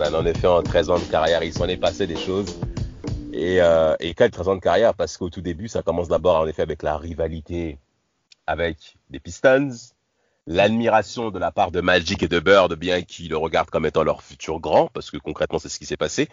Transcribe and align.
En 0.00 0.26
effet, 0.26 0.46
en 0.46 0.62
13 0.62 0.90
ans 0.90 0.98
de 0.98 1.04
carrière, 1.04 1.42
il 1.42 1.52
s'en 1.52 1.68
est 1.68 1.76
passé 1.76 2.06
des 2.06 2.16
choses. 2.16 2.58
Et, 3.32 3.60
euh, 3.60 3.94
et 4.00 4.14
13 4.14 4.48
ans 4.48 4.54
de 4.54 4.60
carrière, 4.60 4.94
parce 4.94 5.16
qu'au 5.16 5.30
tout 5.30 5.40
début, 5.40 5.68
ça 5.68 5.82
commence 5.82 6.08
d'abord 6.08 6.40
en 6.40 6.46
effet 6.46 6.62
avec 6.62 6.82
la 6.82 6.96
rivalité 6.96 7.78
avec 8.46 8.96
les 9.10 9.20
Pistons, 9.20 9.70
l'admiration 10.46 11.30
de 11.30 11.38
la 11.38 11.52
part 11.52 11.70
de 11.70 11.80
Magic 11.80 12.22
et 12.22 12.28
de 12.28 12.40
Bird, 12.40 12.74
bien 12.74 13.02
qu'ils 13.02 13.30
le 13.30 13.36
regardent 13.36 13.70
comme 13.70 13.86
étant 13.86 14.02
leur 14.02 14.22
futur 14.22 14.60
grand, 14.60 14.88
parce 14.88 15.10
que 15.10 15.16
concrètement, 15.16 15.58
c'est 15.58 15.68
ce 15.68 15.78
qui 15.78 15.86
s'est 15.86 15.96
passé. 15.96 16.28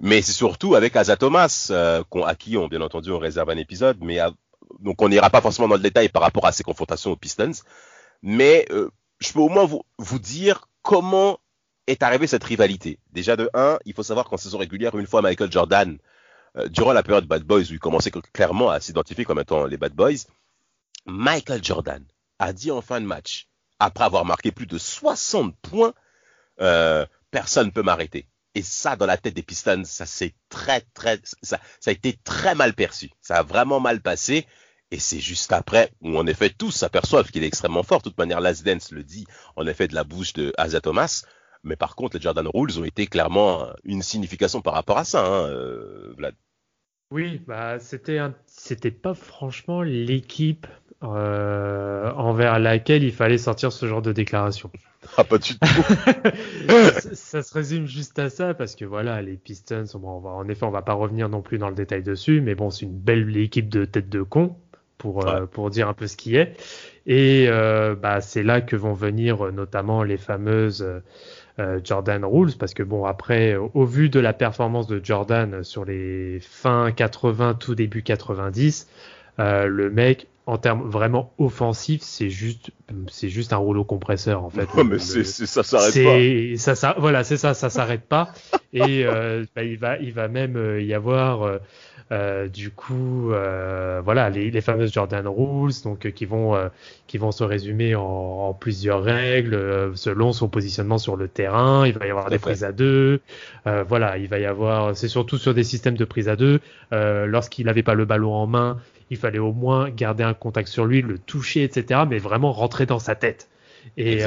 Mais 0.00 0.22
c'est 0.22 0.32
surtout 0.32 0.74
avec 0.74 0.96
Asa 0.96 1.16
Thomas, 1.16 1.68
euh, 1.70 2.02
à 2.24 2.34
qui 2.34 2.56
on, 2.56 2.68
bien 2.68 2.80
entendu, 2.80 3.10
on 3.10 3.18
réserve 3.18 3.50
un 3.50 3.56
épisode, 3.56 3.98
mais 4.00 4.18
donc 4.80 5.02
on 5.02 5.08
n'ira 5.08 5.30
pas 5.30 5.40
forcément 5.40 5.68
dans 5.68 5.76
le 5.76 5.82
détail 5.82 6.08
par 6.08 6.22
rapport 6.22 6.46
à 6.46 6.52
ces 6.52 6.62
confrontations 6.62 7.10
aux 7.10 7.16
Pistons. 7.16 7.52
Mais 8.22 8.66
euh, 8.70 8.90
je 9.20 9.32
peux 9.32 9.40
au 9.40 9.48
moins 9.48 9.68
vous 9.98 10.18
dire 10.18 10.68
comment 10.82 11.38
est 11.86 12.02
arrivée 12.02 12.26
cette 12.26 12.44
rivalité 12.44 12.98
Déjà 13.12 13.36
de 13.36 13.48
1, 13.54 13.78
il 13.84 13.94
faut 13.94 14.02
savoir 14.02 14.28
qu'en 14.28 14.36
saison 14.36 14.58
régulière, 14.58 14.96
une 14.98 15.06
fois 15.06 15.22
Michael 15.22 15.52
Jordan, 15.52 15.98
euh, 16.56 16.68
durant 16.68 16.92
la 16.92 17.02
période 17.02 17.26
Bad 17.26 17.42
Boys, 17.42 17.70
où 17.70 17.72
il 17.72 17.78
commençait 17.78 18.12
clairement 18.32 18.70
à 18.70 18.80
s'identifier 18.80 19.24
comme 19.24 19.40
étant 19.40 19.66
les 19.66 19.76
Bad 19.76 19.92
Boys, 19.92 20.26
Michael 21.06 21.62
Jordan 21.62 22.04
a 22.38 22.52
dit 22.52 22.70
en 22.70 22.80
fin 22.80 23.00
de 23.00 23.06
match, 23.06 23.48
après 23.78 24.04
avoir 24.04 24.24
marqué 24.24 24.52
plus 24.52 24.66
de 24.66 24.78
60 24.78 25.56
points, 25.60 25.94
euh, 26.60 27.04
personne 27.30 27.66
ne 27.66 27.72
peut 27.72 27.82
m'arrêter. 27.82 28.28
Et 28.54 28.62
ça, 28.62 28.94
dans 28.94 29.06
la 29.06 29.16
tête 29.16 29.34
des 29.34 29.42
Pistons, 29.42 29.82
ça 29.84 30.06
s'est 30.06 30.34
très, 30.48 30.80
très, 30.94 31.20
ça, 31.42 31.58
a 31.84 31.90
été 31.90 32.16
très 32.22 32.54
mal 32.54 32.72
perçu. 32.72 33.10
Ça 33.20 33.38
a 33.38 33.42
vraiment 33.42 33.80
mal 33.80 34.00
passé. 34.00 34.46
Et 34.92 35.00
c'est 35.00 35.18
juste 35.18 35.52
après 35.52 35.90
où, 36.00 36.16
en 36.16 36.26
effet, 36.26 36.50
tous 36.50 36.70
s'aperçoivent 36.70 37.30
qu'il 37.32 37.42
est 37.42 37.48
extrêmement 37.48 37.82
fort. 37.82 37.98
De 37.98 38.04
toute 38.04 38.18
manière, 38.18 38.40
Last 38.40 38.62
Dance 38.64 38.92
le 38.92 39.02
dit, 39.02 39.26
en 39.56 39.66
effet, 39.66 39.88
de 39.88 39.94
la 39.94 40.04
bouche 40.04 40.34
de 40.34 40.52
Asa 40.56 40.80
Thomas. 40.80 41.24
Mais 41.64 41.76
par 41.76 41.96
contre, 41.96 42.16
les 42.16 42.22
Jordan 42.22 42.46
Rules 42.52 42.78
ont 42.78 42.84
été 42.84 43.06
clairement 43.06 43.66
une 43.84 44.02
signification 44.02 44.60
par 44.60 44.74
rapport 44.74 44.98
à 44.98 45.04
ça, 45.04 45.26
hein, 45.26 45.48
euh, 45.48 46.12
Vlad. 46.16 46.34
Oui, 47.10 47.40
bah 47.46 47.78
c'était 47.78 48.18
c'était 48.46 48.90
pas 48.90 49.14
franchement 49.14 49.82
l'équipe 49.82 50.66
euh, 51.02 52.10
envers 52.12 52.58
laquelle 52.58 53.02
il 53.02 53.12
fallait 53.12 53.38
sortir 53.38 53.72
ce 53.72 53.86
genre 53.86 54.02
de 54.02 54.12
déclaration. 54.12 54.70
Ah, 55.16 55.24
pas 55.24 55.38
du 55.38 55.58
tout. 55.58 55.66
ça, 57.14 57.42
se 57.42 57.54
résume 57.54 57.86
juste 57.86 58.18
à 58.18 58.30
ça 58.30 58.54
parce 58.54 58.74
que 58.74 58.84
voilà, 58.84 59.20
les 59.22 59.36
Pistons, 59.36 59.84
on 59.94 60.18
va, 60.18 60.30
en 60.30 60.48
effet, 60.48 60.64
on 60.64 60.70
va 60.70 60.82
pas 60.82 60.94
revenir 60.94 61.28
non 61.28 61.42
plus 61.42 61.58
dans 61.58 61.68
le 61.68 61.74
détail 61.74 62.02
dessus, 62.02 62.40
mais 62.40 62.54
bon, 62.54 62.70
c'est 62.70 62.86
une 62.86 62.98
belle 62.98 63.36
équipe 63.36 63.68
de 63.68 63.84
tête 63.84 64.08
de 64.08 64.22
con 64.22 64.56
pour 64.96 65.28
euh, 65.28 65.46
pour 65.46 65.70
dire 65.70 65.88
un 65.88 65.94
peu 65.94 66.06
ce 66.06 66.16
qui 66.16 66.36
est. 66.36 66.56
Et 67.06 67.48
bah 67.48 68.20
c'est 68.22 68.42
là 68.42 68.60
que 68.60 68.76
vont 68.76 68.94
venir 68.94 69.52
notamment 69.52 70.02
les 70.02 70.16
fameuses 70.16 70.84
Jordan 71.84 72.24
Rules 72.24 72.56
parce 72.58 72.74
que 72.74 72.82
bon 72.82 73.04
après 73.04 73.54
au 73.54 73.84
vu 73.84 74.08
de 74.08 74.18
la 74.18 74.32
performance 74.32 74.86
de 74.88 75.00
Jordan 75.02 75.62
sur 75.62 75.84
les 75.84 76.40
fins 76.40 76.90
80 76.90 77.54
tout 77.54 77.74
début 77.74 78.02
90 78.02 78.88
euh, 79.38 79.66
le 79.66 79.90
mec 79.90 80.26
en 80.46 80.58
termes 80.58 80.82
vraiment 80.88 81.32
offensifs 81.38 82.02
c'est 82.02 82.28
juste 82.28 82.70
c'est 83.08 83.30
juste 83.30 83.52
un 83.52 83.58
rouleau 83.58 83.84
compresseur 83.84 84.44
en 84.44 84.50
fait. 84.50 84.68
Mais 84.84 84.98
c'est, 84.98 85.24
ça 85.24 85.62
s'arrête 85.62 86.56
pas. 86.56 86.74
Ça, 86.74 86.94
voilà 86.98 87.24
c'est 87.24 87.36
ça 87.36 87.54
ça 87.54 87.70
s'arrête 87.70 88.06
pas. 88.06 88.32
Et 88.72 89.04
euh, 89.06 89.44
bah, 89.54 89.62
il 89.62 89.78
va 89.78 89.98
il 89.98 90.12
va 90.12 90.28
même 90.28 90.56
euh, 90.56 90.82
y 90.82 90.92
avoir 90.94 91.42
euh, 91.42 91.58
euh, 92.12 92.48
du 92.48 92.70
coup, 92.70 93.32
euh, 93.32 94.02
voilà, 94.04 94.28
les, 94.28 94.50
les, 94.50 94.60
fameuses 94.60 94.92
Jordan 94.92 95.26
Rules, 95.26 95.72
donc 95.84 96.04
euh, 96.04 96.10
qui 96.10 96.26
vont 96.26 96.54
qui 97.06 97.16
vont 97.16 97.32
se 97.32 97.42
résumer 97.42 97.94
en, 97.94 98.02
en 98.02 98.54
plusieurs 98.54 99.02
règles 99.02 99.92
selon 99.94 100.32
son 100.32 100.48
positionnement 100.48 100.98
sur 100.98 101.16
le 101.16 101.28
terrain. 101.28 101.86
Il 101.86 101.94
va 101.94 102.06
y 102.06 102.10
avoir 102.10 102.28
des 102.28 102.38
prises 102.38 102.64
à 102.64 102.72
deux, 102.72 103.20
voilà, 103.64 104.18
il 104.18 104.28
va 104.28 104.38
y 104.38 104.44
avoir, 104.44 104.96
c'est 104.96 105.08
surtout 105.08 105.38
sur 105.38 105.54
des 105.54 105.64
systèmes 105.64 105.96
de 105.96 106.04
prise 106.04 106.28
à 106.28 106.36
deux. 106.36 106.60
Lorsqu'il 106.92 107.66
n'avait 107.66 107.82
pas 107.82 107.94
le 107.94 108.04
ballon 108.04 108.34
en 108.34 108.46
main, 108.46 108.78
il 109.10 109.16
fallait 109.16 109.38
au 109.38 109.52
moins 109.52 109.90
garder 109.90 110.24
un 110.24 110.34
contact 110.34 110.68
sur 110.68 110.86
lui, 110.86 111.02
le 111.02 111.18
toucher, 111.18 111.62
etc., 111.64 112.02
mais 112.08 112.18
vraiment 112.18 112.52
rentrer 112.52 112.86
dans 112.86 112.98
sa 112.98 113.14
tête. 113.14 113.48
Et 113.96 114.24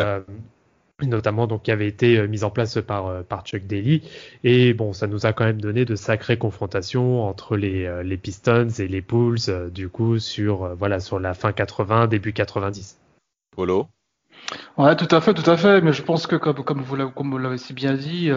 notamment 1.05 1.45
donc 1.45 1.63
qui 1.63 1.71
avait 1.71 1.87
été 1.87 2.17
euh, 2.17 2.27
mise 2.27 2.43
en 2.43 2.49
place 2.49 2.79
par 2.81 3.07
euh, 3.07 3.21
par 3.21 3.45
Chuck 3.45 3.67
Daly 3.67 4.01
et 4.43 4.73
bon 4.73 4.93
ça 4.93 5.05
nous 5.05 5.25
a 5.25 5.33
quand 5.33 5.45
même 5.45 5.61
donné 5.61 5.85
de 5.85 5.95
sacrées 5.95 6.37
confrontations 6.37 7.23
entre 7.23 7.55
les 7.55 7.85
euh, 7.85 8.01
les 8.01 8.17
Pistons 8.17 8.69
et 8.79 8.87
les 8.87 9.01
Bulls 9.01 9.69
du 9.71 9.89
coup 9.89 10.17
sur 10.17 10.75
voilà 10.75 10.99
sur 10.99 11.19
la 11.19 11.33
fin 11.33 11.51
80 11.51 12.07
début 12.07 12.33
90. 12.33 12.99
Polo? 13.55 13.87
Ouais, 14.77 14.95
tout 14.95 15.13
à 15.13 15.21
fait, 15.21 15.33
tout 15.33 15.49
à 15.49 15.57
fait. 15.57 15.81
Mais 15.81 15.93
je 15.93 16.01
pense 16.01 16.27
que 16.27 16.35
comme 16.35 16.63
comme 16.63 16.83
vous 16.83 17.37
l'avez 17.37 17.57
si 17.57 17.73
bien 17.73 17.93
dit, 17.93 18.31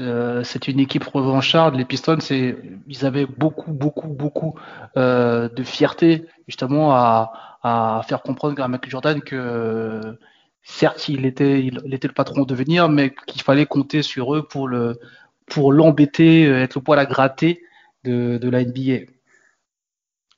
euh, 0.00 0.42
c'est 0.44 0.68
une 0.68 0.80
équipe 0.80 1.04
revancharde. 1.04 1.74
Les 1.74 1.84
Pistons, 1.84 2.20
c'est 2.20 2.56
ils 2.86 3.04
avaient 3.06 3.26
beaucoup, 3.26 3.72
beaucoup, 3.72 4.08
beaucoup 4.08 4.54
euh, 4.96 5.48
de 5.48 5.62
fierté 5.62 6.26
justement 6.46 6.92
à, 6.94 7.32
faire 8.06 8.22
comprendre 8.22 8.62
à 8.62 8.68
Michael 8.68 8.90
Jordan 8.90 9.20
que 9.20 10.16
certes, 10.62 11.08
il 11.08 11.26
était, 11.26 11.62
il, 11.64 11.94
était 11.94 12.08
le 12.08 12.14
patron 12.14 12.42
de 12.42 12.46
devenir, 12.46 12.88
mais 12.88 13.14
qu'il 13.26 13.42
fallait 13.42 13.66
compter 13.66 14.02
sur 14.02 14.34
eux 14.34 14.46
pour 14.46 14.68
le, 14.68 14.98
pour 15.46 15.72
l'embêter, 15.72 16.46
euh, 16.46 16.62
être 16.62 16.76
le 16.76 16.82
poil 16.82 16.98
à 16.98 17.06
gratter 17.06 17.62
de, 18.04 18.38
de 18.38 18.48
la 18.48 18.64
NBA. 18.64 19.06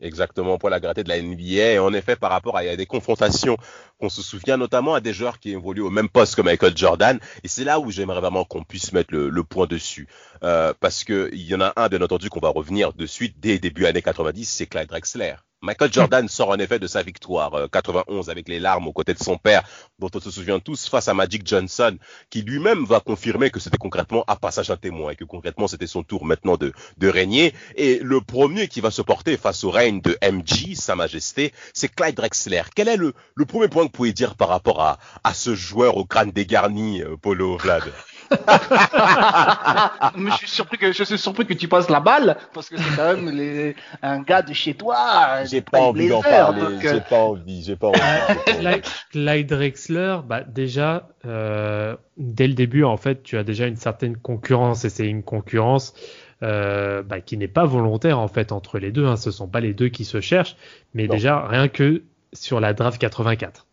Exactement, 0.00 0.56
poil 0.56 0.72
à 0.72 0.80
gratter 0.80 1.04
de 1.04 1.08
la 1.08 1.20
NBA. 1.20 1.72
Et 1.72 1.78
en 1.78 1.92
effet, 1.92 2.16
par 2.16 2.30
rapport 2.30 2.56
à, 2.56 2.76
des 2.76 2.86
confrontations 2.86 3.56
qu'on 3.98 4.08
se 4.08 4.22
souvient, 4.22 4.56
notamment 4.56 4.94
à 4.94 5.00
des 5.00 5.12
joueurs 5.12 5.38
qui 5.38 5.50
évoluent 5.50 5.82
au 5.82 5.90
même 5.90 6.08
poste 6.08 6.36
que 6.36 6.42
Michael 6.42 6.76
Jordan. 6.76 7.20
Et 7.44 7.48
c'est 7.48 7.64
là 7.64 7.78
où 7.80 7.90
j'aimerais 7.90 8.20
vraiment 8.20 8.44
qu'on 8.44 8.64
puisse 8.64 8.92
mettre 8.92 9.12
le, 9.12 9.28
le 9.28 9.44
point 9.44 9.66
dessus. 9.66 10.08
Euh, 10.42 10.72
parce 10.80 11.04
qu'il 11.04 11.42
y 11.42 11.54
en 11.54 11.60
a 11.60 11.72
un, 11.76 11.88
bien 11.88 12.00
entendu, 12.00 12.30
qu'on 12.30 12.40
va 12.40 12.48
revenir 12.48 12.94
de 12.94 13.06
suite 13.06 13.36
dès 13.38 13.58
début 13.58 13.86
années 13.86 14.02
90, 14.02 14.44
c'est 14.44 14.66
Clyde 14.66 14.88
Drexler. 14.88 15.34
Michael 15.62 15.92
Jordan 15.92 16.26
sort 16.26 16.48
en 16.48 16.58
effet 16.58 16.78
de 16.78 16.86
sa 16.86 17.02
victoire 17.02 17.68
91 17.70 18.28
euh, 18.28 18.32
avec 18.32 18.48
les 18.48 18.58
larmes 18.58 18.86
aux 18.86 18.94
côtés 18.94 19.12
de 19.12 19.22
son 19.22 19.36
père, 19.36 19.62
dont 19.98 20.08
on 20.14 20.20
se 20.20 20.30
souvient 20.30 20.58
tous, 20.58 20.88
face 20.88 21.08
à 21.08 21.12
Magic 21.14 21.46
Johnson, 21.46 21.98
qui 22.30 22.40
lui-même 22.40 22.86
va 22.86 23.00
confirmer 23.00 23.50
que 23.50 23.60
c'était 23.60 23.76
concrètement 23.76 24.24
un 24.26 24.36
passage 24.36 24.70
à 24.70 24.78
témoin 24.78 25.10
et 25.10 25.16
que 25.16 25.24
concrètement 25.24 25.68
c'était 25.68 25.86
son 25.86 26.02
tour 26.02 26.24
maintenant 26.24 26.56
de, 26.56 26.72
de 26.96 27.08
régner. 27.08 27.52
Et 27.76 27.98
le 27.98 28.22
premier 28.22 28.68
qui 28.68 28.80
va 28.80 28.90
se 28.90 29.02
porter 29.02 29.36
face 29.36 29.62
au 29.64 29.70
règne 29.70 30.00
de 30.00 30.16
MG, 30.22 30.74
Sa 30.76 30.96
Majesté, 30.96 31.52
c'est 31.74 31.94
Clyde 31.94 32.16
Drexler. 32.16 32.62
Quel 32.74 32.88
est 32.88 32.96
le, 32.96 33.12
le 33.34 33.44
premier 33.44 33.68
point 33.68 33.82
que 33.82 33.88
vous 33.88 33.96
pouvez 33.96 34.14
dire 34.14 34.36
par 34.36 34.48
rapport 34.48 34.80
à, 34.80 34.98
à 35.24 35.34
ce 35.34 35.54
joueur 35.54 35.98
au 35.98 36.06
crâne 36.06 36.30
dégarni, 36.30 37.02
euh, 37.02 37.16
Polo 37.18 37.58
Vlad? 37.58 37.82
je 40.16 40.36
suis 40.36 40.48
surpris 40.48 40.78
que 40.78 40.92
je 40.92 41.02
suis 41.02 41.18
surpris 41.18 41.46
que 41.46 41.54
tu 41.54 41.66
passes 41.66 41.90
la 41.90 41.98
balle 41.98 42.36
parce 42.54 42.68
que 42.68 42.76
c'est 42.76 42.96
quand 42.96 43.14
même 43.14 43.30
les, 43.30 43.74
un 44.02 44.22
gars 44.22 44.42
de 44.42 44.52
chez 44.52 44.74
toi. 44.74 45.44
J'ai 45.44 45.60
pas, 45.60 45.80
envie 45.80 46.08
d'en 46.08 46.22
parler. 46.22 46.78
J'ai 46.80 46.88
euh, 46.88 47.00
pas 47.00 47.24
envie. 47.24 47.62
J'ai 47.64 47.74
pas 47.76 47.88
envie. 47.88 48.82
Clyde 49.10 49.48
Drexler, 49.48 50.18
bah 50.24 50.42
déjà 50.44 51.08
euh, 51.26 51.96
dès 52.16 52.46
le 52.46 52.54
début 52.54 52.84
en 52.84 52.96
fait, 52.96 53.22
tu 53.24 53.36
as 53.36 53.42
déjà 53.42 53.66
une 53.66 53.76
certaine 53.76 54.16
concurrence 54.16 54.84
et 54.84 54.90
c'est 54.90 55.06
une 55.06 55.22
concurrence. 55.22 55.94
Euh, 56.42 57.02
bah, 57.02 57.20
qui 57.20 57.36
n'est 57.36 57.48
pas 57.48 57.66
volontaire 57.66 58.18
en 58.18 58.26
fait 58.26 58.50
entre 58.50 58.78
les 58.78 58.92
deux. 58.92 59.04
Hein. 59.04 59.16
Ce 59.16 59.30
sont 59.30 59.46
pas 59.46 59.60
les 59.60 59.74
deux 59.74 59.90
qui 59.90 60.06
se 60.06 60.22
cherchent, 60.22 60.56
mais 60.94 61.06
déjà 61.06 61.46
rien 61.46 61.68
que 61.68 62.02
sur 62.32 62.60
la 62.60 62.72
draft 62.72 62.98
84, 62.98 63.66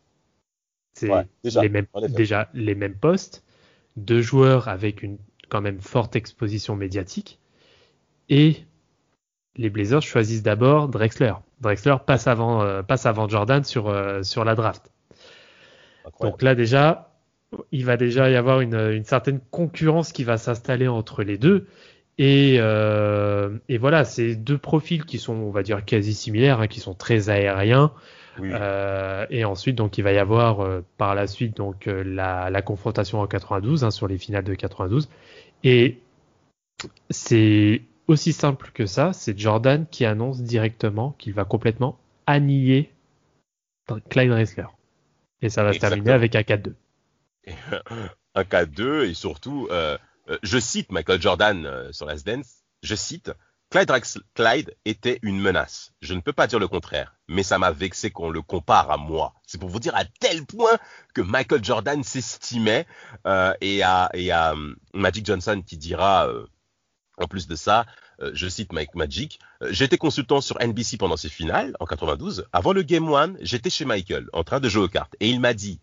c'est 0.91 1.09
les 1.45 1.69
mêmes, 1.69 1.85
déjà 2.09 2.49
les 2.53 2.75
mêmes 2.75 2.95
postes 2.95 3.45
deux 3.97 4.21
joueurs 4.21 4.67
avec 4.69 5.03
une 5.03 5.17
quand 5.49 5.61
même 5.61 5.81
forte 5.81 6.15
exposition 6.15 6.75
médiatique. 6.75 7.39
Et 8.29 8.57
les 9.55 9.69
Blazers 9.69 10.01
choisissent 10.01 10.43
d'abord 10.43 10.87
Drexler. 10.87 11.33
Drexler 11.61 11.95
passe 12.05 12.27
avant, 12.27 12.61
euh, 12.61 12.83
passe 12.83 13.05
avant 13.05 13.27
Jordan 13.27 13.63
sur, 13.63 13.89
euh, 13.89 14.23
sur 14.23 14.45
la 14.45 14.55
draft. 14.55 14.91
Donc 16.21 16.41
là 16.41 16.55
déjà, 16.55 17.11
il 17.71 17.85
va 17.85 17.97
déjà 17.97 18.29
y 18.29 18.35
avoir 18.35 18.61
une, 18.61 18.75
une 18.75 19.03
certaine 19.03 19.39
concurrence 19.51 20.13
qui 20.13 20.23
va 20.23 20.37
s'installer 20.37 20.87
entre 20.87 21.23
les 21.23 21.37
deux. 21.37 21.67
Et, 22.17 22.57
euh, 22.59 23.57
et 23.69 23.77
voilà, 23.77 24.03
c'est 24.03 24.35
deux 24.35 24.57
profils 24.57 25.05
qui 25.05 25.19
sont, 25.19 25.33
on 25.33 25.51
va 25.51 25.63
dire, 25.63 25.85
quasi 25.85 26.13
similaires, 26.13 26.61
hein, 26.61 26.67
qui 26.67 26.79
sont 26.79 26.95
très 26.95 27.29
aériens. 27.29 27.91
Oui. 28.39 28.49
Euh, 28.53 29.25
et 29.29 29.45
ensuite, 29.45 29.75
donc, 29.75 29.97
il 29.97 30.03
va 30.03 30.11
y 30.11 30.17
avoir 30.17 30.61
euh, 30.61 30.83
par 30.97 31.15
la 31.15 31.27
suite 31.27 31.57
donc 31.57 31.87
euh, 31.87 32.03
la, 32.03 32.49
la 32.49 32.61
confrontation 32.61 33.19
en 33.19 33.27
92 33.27 33.83
hein, 33.83 33.91
sur 33.91 34.07
les 34.07 34.17
finales 34.17 34.43
de 34.43 34.53
92. 34.53 35.09
Et 35.63 35.99
c'est 37.09 37.81
aussi 38.07 38.33
simple 38.33 38.71
que 38.73 38.85
ça. 38.85 39.13
C'est 39.13 39.37
Jordan 39.37 39.85
qui 39.89 40.05
annonce 40.05 40.41
directement 40.41 41.15
qu'il 41.17 41.33
va 41.33 41.45
complètement 41.45 41.99
annihiler 42.25 42.91
Clyde 44.09 44.29
Drexler. 44.29 44.67
Et 45.41 45.49
ça 45.49 45.63
va 45.63 45.73
se 45.73 45.79
terminer 45.79 46.11
avec 46.11 46.35
un 46.35 46.41
4-2. 46.41 46.73
un 48.35 48.43
4-2 48.43 49.09
et 49.09 49.13
surtout, 49.13 49.67
euh, 49.71 49.97
je 50.43 50.59
cite 50.59 50.91
Michael 50.91 51.21
Jordan 51.21 51.87
sur 51.91 52.05
Last 52.05 52.25
Dance, 52.25 52.63
je 52.83 52.95
cite, 52.95 53.31
Clyde, 53.69 53.91
Clyde 54.33 54.75
était 54.85 55.19
une 55.23 55.41
menace. 55.41 55.91
Je 56.01 56.13
ne 56.13 56.21
peux 56.21 56.31
pas 56.31 56.47
dire 56.47 56.59
le 56.59 56.69
contraire, 56.69 57.15
mais 57.27 57.43
ça 57.43 57.59
m'a 57.59 57.71
vexé 57.71 58.11
qu'on 58.11 58.29
le 58.29 58.41
compare 58.41 58.89
à 58.91 58.97
moi. 58.97 59.33
C'est 59.45 59.59
pour 59.59 59.69
vous 59.69 59.81
dire 59.81 59.95
à 59.95 60.05
tel 60.05 60.45
point 60.45 60.77
que 61.13 61.21
Michael 61.21 61.63
Jordan 61.63 62.01
s'estimait 62.01 62.87
euh, 63.25 63.53
et 63.59 63.83
à, 63.83 64.09
et 64.13 64.31
à 64.31 64.53
hum, 64.53 64.77
Magic 64.93 65.25
Johnson 65.25 65.61
qui 65.65 65.75
dira, 65.75 66.27
euh, 66.29 66.47
en 67.17 67.27
plus 67.27 67.47
de 67.47 67.55
ça, 67.57 67.85
euh, 68.21 68.31
je 68.33 68.47
cite 68.47 68.71
Mike 68.71 68.95
Magic, 68.95 69.39
j'étais 69.69 69.97
consultant 69.97 70.39
sur 70.39 70.57
NBC 70.61 70.95
pendant 70.97 71.17
ces 71.17 71.29
finales 71.29 71.75
en 71.81 71.85
92. 71.85 72.47
Avant 72.53 72.71
le 72.71 72.83
Game 72.83 73.09
One, 73.09 73.37
j'étais 73.41 73.69
chez 73.69 73.83
Michael 73.83 74.29
en 74.31 74.45
train 74.45 74.61
de 74.61 74.69
jouer 74.69 74.83
aux 74.83 74.89
cartes 74.89 75.15
et 75.19 75.29
il 75.29 75.41
m'a 75.41 75.53
dit, 75.53 75.81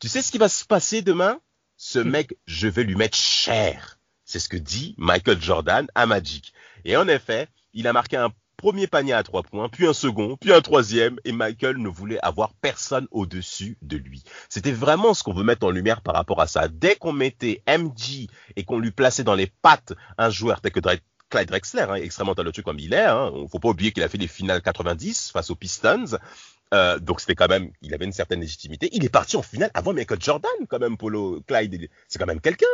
tu 0.00 0.08
sais 0.08 0.20
ce 0.20 0.30
qui 0.30 0.38
va 0.38 0.50
se 0.50 0.66
passer 0.66 1.00
demain? 1.00 1.40
Ce 1.78 1.98
mec, 1.98 2.36
je 2.46 2.68
vais 2.68 2.84
lui 2.84 2.94
mettre 2.94 3.16
cher. 3.16 3.98
C'est 4.24 4.38
ce 4.38 4.48
que 4.48 4.56
dit 4.56 4.94
Michael 4.98 5.40
Jordan 5.42 5.86
à 5.94 6.06
Magic. 6.06 6.52
Et 6.84 6.96
en 6.96 7.08
effet, 7.08 7.48
il 7.74 7.86
a 7.86 7.92
marqué 7.92 8.16
un 8.16 8.30
premier 8.56 8.86
panier 8.86 9.12
à 9.12 9.22
trois 9.24 9.42
points, 9.42 9.68
puis 9.68 9.86
un 9.86 9.92
second, 9.92 10.36
puis 10.36 10.52
un 10.52 10.60
troisième, 10.60 11.16
et 11.24 11.32
Michael 11.32 11.78
ne 11.78 11.88
voulait 11.88 12.20
avoir 12.22 12.54
personne 12.54 13.08
au-dessus 13.10 13.76
de 13.82 13.96
lui. 13.96 14.22
C'était 14.48 14.72
vraiment 14.72 15.14
ce 15.14 15.24
qu'on 15.24 15.32
veut 15.32 15.42
mettre 15.42 15.66
en 15.66 15.70
lumière 15.70 16.00
par 16.00 16.14
rapport 16.14 16.40
à 16.40 16.46
ça. 16.46 16.68
Dès 16.68 16.94
qu'on 16.94 17.12
mettait 17.12 17.62
MJ 17.66 18.28
et 18.54 18.64
qu'on 18.64 18.78
lui 18.78 18.92
plaçait 18.92 19.24
dans 19.24 19.34
les 19.34 19.48
pattes 19.62 19.94
un 20.16 20.30
joueur 20.30 20.60
tel 20.60 20.70
que 20.70 20.80
Clyde 20.80 21.48
Drexler, 21.48 21.86
hein, 21.88 21.94
extrêmement 21.94 22.34
talentueux 22.34 22.62
comme 22.62 22.78
il 22.78 22.94
est, 22.94 23.06
hein, 23.06 23.32
faut 23.50 23.58
pas 23.58 23.70
oublier 23.70 23.90
qu'il 23.90 24.02
a 24.04 24.08
fait 24.08 24.18
les 24.18 24.28
finales 24.28 24.62
90 24.62 25.32
face 25.32 25.50
aux 25.50 25.56
Pistons, 25.56 26.18
euh, 26.72 26.98
donc 26.98 27.20
c'était 27.20 27.34
quand 27.34 27.48
même, 27.48 27.70
il 27.82 27.92
avait 27.94 28.04
une 28.04 28.12
certaine 28.12 28.40
légitimité. 28.40 28.88
Il 28.92 29.04
est 29.04 29.10
parti 29.10 29.36
en 29.36 29.42
finale 29.42 29.70
avant 29.74 29.92
Michael 29.92 30.20
Jordan, 30.20 30.50
quand 30.68 30.78
même, 30.78 30.96
Polo 30.96 31.42
Clyde. 31.46 31.88
C'est 32.08 32.18
quand 32.18 32.26
même 32.26 32.40
quelqu'un. 32.40 32.66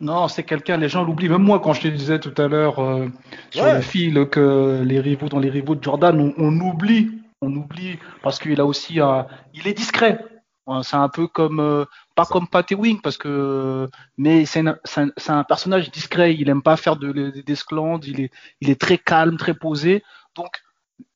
Non, 0.00 0.28
c'est 0.28 0.42
quelqu'un, 0.42 0.76
les 0.76 0.88
gens 0.88 1.04
l'oublient. 1.04 1.28
Même 1.30 1.42
moi, 1.42 1.58
quand 1.60 1.72
je 1.72 1.80
te 1.82 1.88
disais 1.88 2.18
tout 2.20 2.34
à 2.40 2.48
l'heure 2.48 2.78
euh, 2.80 3.08
sur 3.50 3.64
Ouais. 3.64 3.76
le 3.76 3.80
fil 3.80 4.28
que 4.30 4.82
les 4.84 5.00
rivaux 5.00 5.28
dans 5.28 5.38
les 5.38 5.48
rivaux 5.50 5.74
de 5.74 5.82
Jordan, 5.82 6.20
on, 6.20 6.34
on 6.36 6.60
oublie, 6.60 7.10
on 7.40 7.50
oublie 7.54 7.98
parce 8.22 8.38
qu'il 8.38 8.60
a 8.60 8.66
aussi, 8.66 9.00
un, 9.00 9.26
il 9.54 9.66
est 9.66 9.72
discret. 9.72 10.22
Ouais, 10.66 10.80
C'est 10.82 10.96
un 10.96 11.08
peu 11.08 11.28
comme, 11.28 11.60
euh, 11.60 11.84
pas 12.14 12.26
comme 12.26 12.46
Patty 12.46 12.74
Wing 12.74 13.00
parce 13.00 13.16
que, 13.16 13.88
mais 14.18 14.44
c'est 14.44 14.64
un, 14.66 15.44
personnage 15.44 15.90
discret. 15.90 16.34
Il 16.34 16.48
aime 16.50 16.62
pas 16.62 16.76
faire 16.76 16.96
de, 16.96 17.12
de- 17.12 17.40
d'esclandre. 17.40 18.04
Il 18.06 18.20
est, 18.20 18.30
il 18.60 18.68
est 18.68 18.78
très 18.80 18.98
calme, 18.98 19.38
très 19.38 19.54
posé. 19.54 20.02
Donc, 20.34 20.60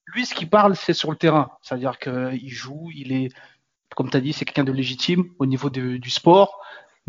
lui, 0.07 0.25
ce 0.25 0.35
qu'il 0.35 0.49
parle, 0.49 0.75
c'est 0.75 0.95
sur 0.95 1.11
le 1.11 1.17
terrain. 1.17 1.51
C'est-à-dire 1.61 1.99
qu'il 1.99 2.49
joue, 2.49 2.89
il 2.95 3.13
est, 3.13 3.29
comme 3.95 4.09
tu 4.09 4.17
as 4.17 4.21
dit, 4.21 4.33
c'est 4.33 4.45
quelqu'un 4.47 4.65
de 4.65 4.73
légitime 4.73 5.25
au 5.39 5.45
niveau 5.47 5.69
de- 5.69 5.99
du 5.99 6.09
sport 6.11 6.61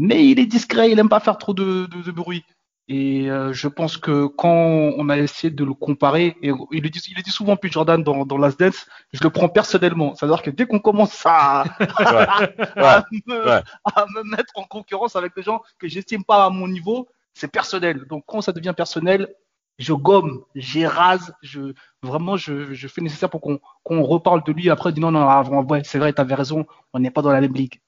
mais 0.02 0.28
il 0.28 0.40
est 0.40 0.48
discret, 0.48 0.92
il 0.92 0.98
aime 0.98 1.10
pas 1.10 1.20
faire 1.20 1.38
trop 1.38 1.54
de, 1.54 1.86
de, 1.86 2.02
de 2.02 2.12
bruit. 2.12 2.44
Et 2.88 3.30
euh, 3.30 3.54
je 3.54 3.68
pense 3.68 3.98
que 3.98 4.26
quand 4.26 4.50
on 4.50 5.10
a 5.10 5.18
essayé 5.18 5.52
de 5.52 5.64
le 5.64 5.76
comparer, 5.76 6.36
et 6.42 6.52
il 6.72 6.82
le 6.82 6.90
dit, 6.90 7.00
il 7.08 7.16
le 7.16 7.22
dit 7.22 7.30
souvent 7.30 7.56
plus 7.56 7.72
Jordan 7.72 8.02
dans, 8.04 8.26
dans 8.26 8.38
Last 8.40 8.60
Dance, 8.60 8.88
je 9.14 9.24
le 9.24 9.30
prends 9.30 9.48
personnellement. 9.48 10.16
C'est-à-dire 10.16 10.42
que 10.42 10.50
dès 10.50 10.66
qu'on 10.66 10.80
commence 10.80 11.22
à, 11.26 11.66
à, 11.80 13.06
me, 13.28 13.46
ouais. 13.46 13.62
à 13.86 14.06
me 14.16 14.24
mettre 14.24 14.54
en 14.56 14.64
concurrence 14.64 15.16
avec 15.16 15.36
des 15.36 15.44
gens 15.44 15.62
que 15.78 15.88
j'estime 15.88 16.24
pas 16.24 16.46
à 16.46 16.50
mon 16.50 16.68
niveau, 16.68 17.08
c'est 17.36 17.52
personnel. 17.52 18.06
Donc 18.10 18.24
quand 18.26 18.42
ça 18.42 18.54
devient 18.54 18.74
personnel, 18.76 19.30
je 19.78 19.94
gomme, 19.94 20.44
j'érase, 20.56 21.32
je 21.44 21.74
vraiment 22.02 22.38
je, 22.38 22.74
je 22.74 22.88
fais 22.88 23.02
nécessaire 23.02 23.30
pour 23.30 23.42
qu'on 23.42 23.60
qu'on 23.84 24.02
reparle 24.02 24.44
de 24.44 24.52
lui. 24.52 24.72
Après, 24.72 24.90
je 24.90 24.96
dis 24.96 25.02
non, 25.02 25.12
non, 25.12 25.30
ah, 25.30 25.44
ouais, 25.44 25.84
c'est 25.86 26.00
vrai, 26.00 26.12
t'avais 26.12 26.36
raison, 26.36 26.66
on 26.92 27.00
n'est 27.00 27.12
pas 27.12 27.22
dans 27.22 27.32
la 27.32 27.40
même 27.40 27.54
ligue. 27.54 27.80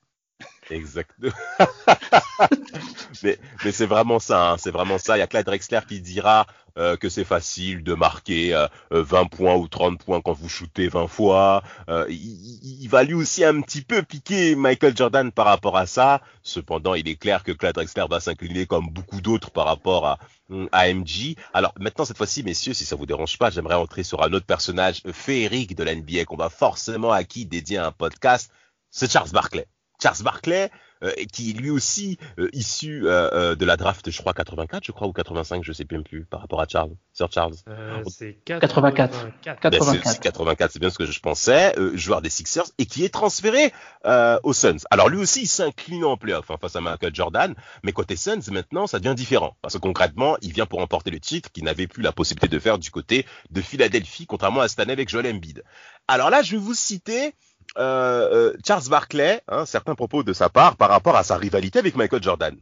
Exactement. 0.69 1.33
mais 3.24 3.38
c'est 3.71 3.86
vraiment 3.86 4.19
ça, 4.19 4.51
hein, 4.51 4.57
c'est 4.57 4.71
vraiment 4.71 4.98
ça. 4.98 5.18
Il 5.18 5.19
y 5.19 5.24
a 5.24 5.27
Clyde 5.27 5.45
Drexler 5.45 5.80
qui 5.88 6.01
dira 6.01 6.45
euh, 6.77 6.98
que 6.98 7.10
c'est 7.10 7.24
facile 7.24 7.83
de 7.83 7.94
marquer 7.94 8.56
euh, 8.56 8.68
euh, 8.94 9.04
20 9.04 9.25
points 9.25 9.56
ou 9.56 9.68
30 9.68 10.00
points 10.04 10.21
quand 10.21 10.33
vous 10.33 10.50
shootez 10.50 10.88
20 10.88 11.07
fois. 11.07 11.63
Euh, 11.89 12.06
il 12.10 12.88
va 12.88 13.04
lui 13.04 13.13
aussi 13.13 13.44
un 13.44 13.62
petit 13.62 13.81
peu 13.81 14.01
piquer 14.01 14.56
Michael 14.56 14.98
Jordan 14.98 15.31
par 15.31 15.45
rapport 15.45 15.77
à 15.77 15.86
ça. 15.86 16.21
Cependant, 16.42 16.95
il 16.95 17.07
est 17.07 17.15
clair 17.15 17.44
que 17.44 17.51
Clyde 17.51 17.75
Drexler 17.75 18.06
va 18.10 18.19
s'incliner 18.19 18.65
comme 18.65 18.89
beaucoup 18.89 19.21
d'autres 19.21 19.51
par 19.51 19.65
rapport 19.65 20.07
à, 20.07 20.18
hum, 20.50 20.68
à 20.71 20.92
MJ. 20.92 21.36
Alors 21.54 21.74
maintenant, 21.80 22.06
cette 22.06 22.18
fois-ci, 22.18 22.44
messieurs, 22.44 22.74
si 22.74 22.86
ça 22.86 22.95
vous 22.95 23.06
dérange 23.06 23.38
pas, 23.38 23.50
j'aimerais 23.51 23.75
entrer 23.75 24.04
sur 24.04 24.24
un 24.24 24.33
autre 24.33 24.45
personnage 24.45 25.01
féerique 25.12 25.75
de 25.75 25.83
la 25.83 25.95
NBA 25.95 26.25
qu'on 26.25 26.38
va 26.38 26.50
forcément 26.50 27.12
à 27.12 27.24
qui 27.24 27.45
dédier 27.45 27.77
un 27.77 27.92
podcast. 27.92 28.51
C'est 28.89 29.12
Charles 29.12 29.31
Barkley. 29.31 29.68
Charles 30.03 30.21
Barkley, 30.23 30.69
euh, 31.03 31.11
qui 31.31 31.50
est 31.50 31.53
lui 31.53 31.69
aussi 31.69 32.17
euh, 32.39 32.50
issu 32.53 33.07
euh, 33.07 33.29
euh, 33.33 33.55
de 33.55 33.65
la 33.65 33.75
draft, 33.77 34.09
je 34.09 34.17
crois 34.19 34.33
84, 34.33 34.83
je 34.85 34.91
crois, 34.91 35.07
ou 35.07 35.11
85, 35.13 35.63
je 35.63 35.71
sais 35.73 35.85
même 35.91 36.03
plus, 36.03 36.23
par 36.25 36.39
rapport 36.41 36.61
à 36.61 36.65
Charles, 36.67 36.91
Sir 37.13 37.27
Charles. 37.31 37.55
Euh, 37.67 38.01
c'est 38.09 38.38
84. 38.45 39.11
84. 39.41 39.61
Ben, 39.71 39.71
c'est- 39.71 40.00
84. 40.00 40.11
c'est 40.13 40.19
84, 40.21 40.71
c'est 40.71 40.79
bien 40.79 40.89
ce 40.89 40.97
que 40.97 41.05
je 41.05 41.19
pensais, 41.19 41.77
euh, 41.77 41.95
joueur 41.97 42.21
des 42.21 42.29
Sixers, 42.29 42.65
et 42.77 42.85
qui 42.85 43.03
est 43.03 43.09
transféré 43.13 43.73
euh, 44.05 44.39
aux 44.44 44.53
Suns. 44.53 44.77
Alors 44.91 45.09
lui 45.09 45.17
aussi, 45.19 45.41
il 45.41 45.47
s'incline 45.47 46.05
en 46.05 46.15
playoff 46.17 46.50
hein, 46.51 46.55
face 46.61 46.75
à 46.75 46.81
Michael 46.81 47.13
Jordan, 47.15 47.53
mais 47.83 47.91
côté 47.91 48.15
Suns, 48.15 48.39
maintenant, 48.51 48.88
ça 48.88 49.00
devient 49.00 49.15
différent. 49.15 49.55
Parce 49.61 49.73
que 49.73 49.79
concrètement, 49.79 50.38
il 50.41 50.53
vient 50.53 50.65
pour 50.65 50.79
remporter 50.79 51.11
le 51.11 51.19
titre 51.19 51.51
qu'il 51.51 51.63
n'avait 51.65 51.88
plus 51.88 52.01
la 52.03 52.11
possibilité 52.13 52.47
de 52.47 52.59
faire 52.59 52.77
du 52.79 52.91
côté 52.91 53.25
de 53.51 53.61
Philadelphie, 53.61 54.25
contrairement 54.25 54.61
à 54.61 54.67
cette 54.67 54.79
année 54.79 54.94
avec 54.94 55.09
Joel 55.09 55.27
Embiid. 55.27 55.63
Alors 56.07 56.29
là, 56.29 56.41
je 56.41 56.51
vais 56.51 56.57
vous 56.61 56.73
citer 56.73 57.33
euh, 57.77 58.51
euh, 58.54 58.57
Charles 58.65 58.88
Barkley, 58.89 59.42
hein, 59.48 59.65
certains 59.65 59.95
propos 59.95 60.24
de 60.24 60.33
sa 60.33 60.50
part 60.50 60.75
par 60.77 60.89
rapport 60.89 61.15
à 61.15 61.24
sa 61.24 61.38
rivalité 61.38 61.80
avec 61.80 61.95
Michael 61.95 62.24
Jordan. 62.24 62.57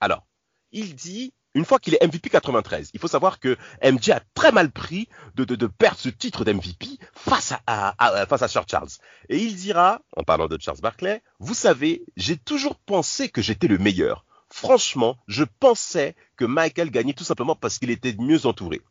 Alors, 0.00 0.26
il 0.72 0.94
dit, 0.94 1.32
une 1.54 1.64
fois 1.64 1.78
qu'il 1.78 1.94
est 1.94 2.04
MVP 2.04 2.30
93, 2.30 2.90
il 2.94 3.00
faut 3.00 3.08
savoir 3.08 3.38
que 3.38 3.56
MJ 3.82 4.10
a 4.10 4.20
très 4.34 4.50
mal 4.50 4.70
pris 4.70 5.08
de, 5.34 5.66
perdre 5.66 5.98
ce 5.98 6.08
titre 6.08 6.44
d'MVP 6.44 6.98
face 7.14 7.52
à, 7.66 7.94
à- 7.98 8.26
face 8.26 8.42
à 8.42 8.48
Sir 8.48 8.64
Charles. 8.68 8.88
Et 9.28 9.38
il 9.38 9.54
dira, 9.54 10.00
en 10.16 10.24
parlant 10.24 10.48
de 10.48 10.58
Charles 10.60 10.80
Barkley, 10.80 11.22
vous 11.38 11.54
savez, 11.54 12.04
j'ai 12.16 12.36
toujours 12.36 12.76
pensé 12.76 13.28
que 13.28 13.40
j'étais 13.40 13.68
le 13.68 13.78
meilleur. 13.78 14.24
Franchement, 14.50 15.16
je 15.26 15.44
pensais 15.60 16.14
que 16.36 16.44
Michael 16.44 16.90
gagnait 16.90 17.12
tout 17.14 17.24
simplement 17.24 17.56
parce 17.56 17.78
qu'il 17.78 17.90
était 17.90 18.14
mieux 18.18 18.46
entouré. 18.46 18.82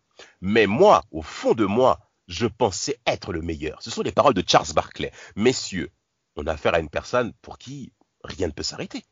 Mais 0.41 0.67
moi, 0.67 1.03
au 1.11 1.21
fond 1.21 1.53
de 1.53 1.65
moi, 1.65 1.99
je 2.27 2.47
pensais 2.47 2.99
être 3.05 3.33
le 3.33 3.41
meilleur. 3.41 3.81
Ce 3.81 3.91
sont 3.91 4.01
les 4.01 4.11
paroles 4.11 4.33
de 4.33 4.43
Charles 4.45 4.73
Barkley. 4.75 5.11
Messieurs, 5.35 5.89
on 6.35 6.47
a 6.47 6.53
affaire 6.53 6.73
à 6.73 6.79
une 6.79 6.89
personne 6.89 7.33
pour 7.41 7.57
qui 7.57 7.93
rien 8.23 8.47
ne 8.47 8.51
peut 8.51 8.63
s'arrêter. 8.63 9.03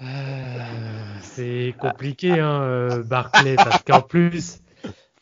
Euh, 0.00 1.18
c'est 1.22 1.74
compliqué, 1.78 2.38
hein, 2.38 2.62
euh, 2.62 3.02
Barclay, 3.02 3.56
parce 3.56 3.82
qu'en 3.82 4.00
plus, 4.00 4.60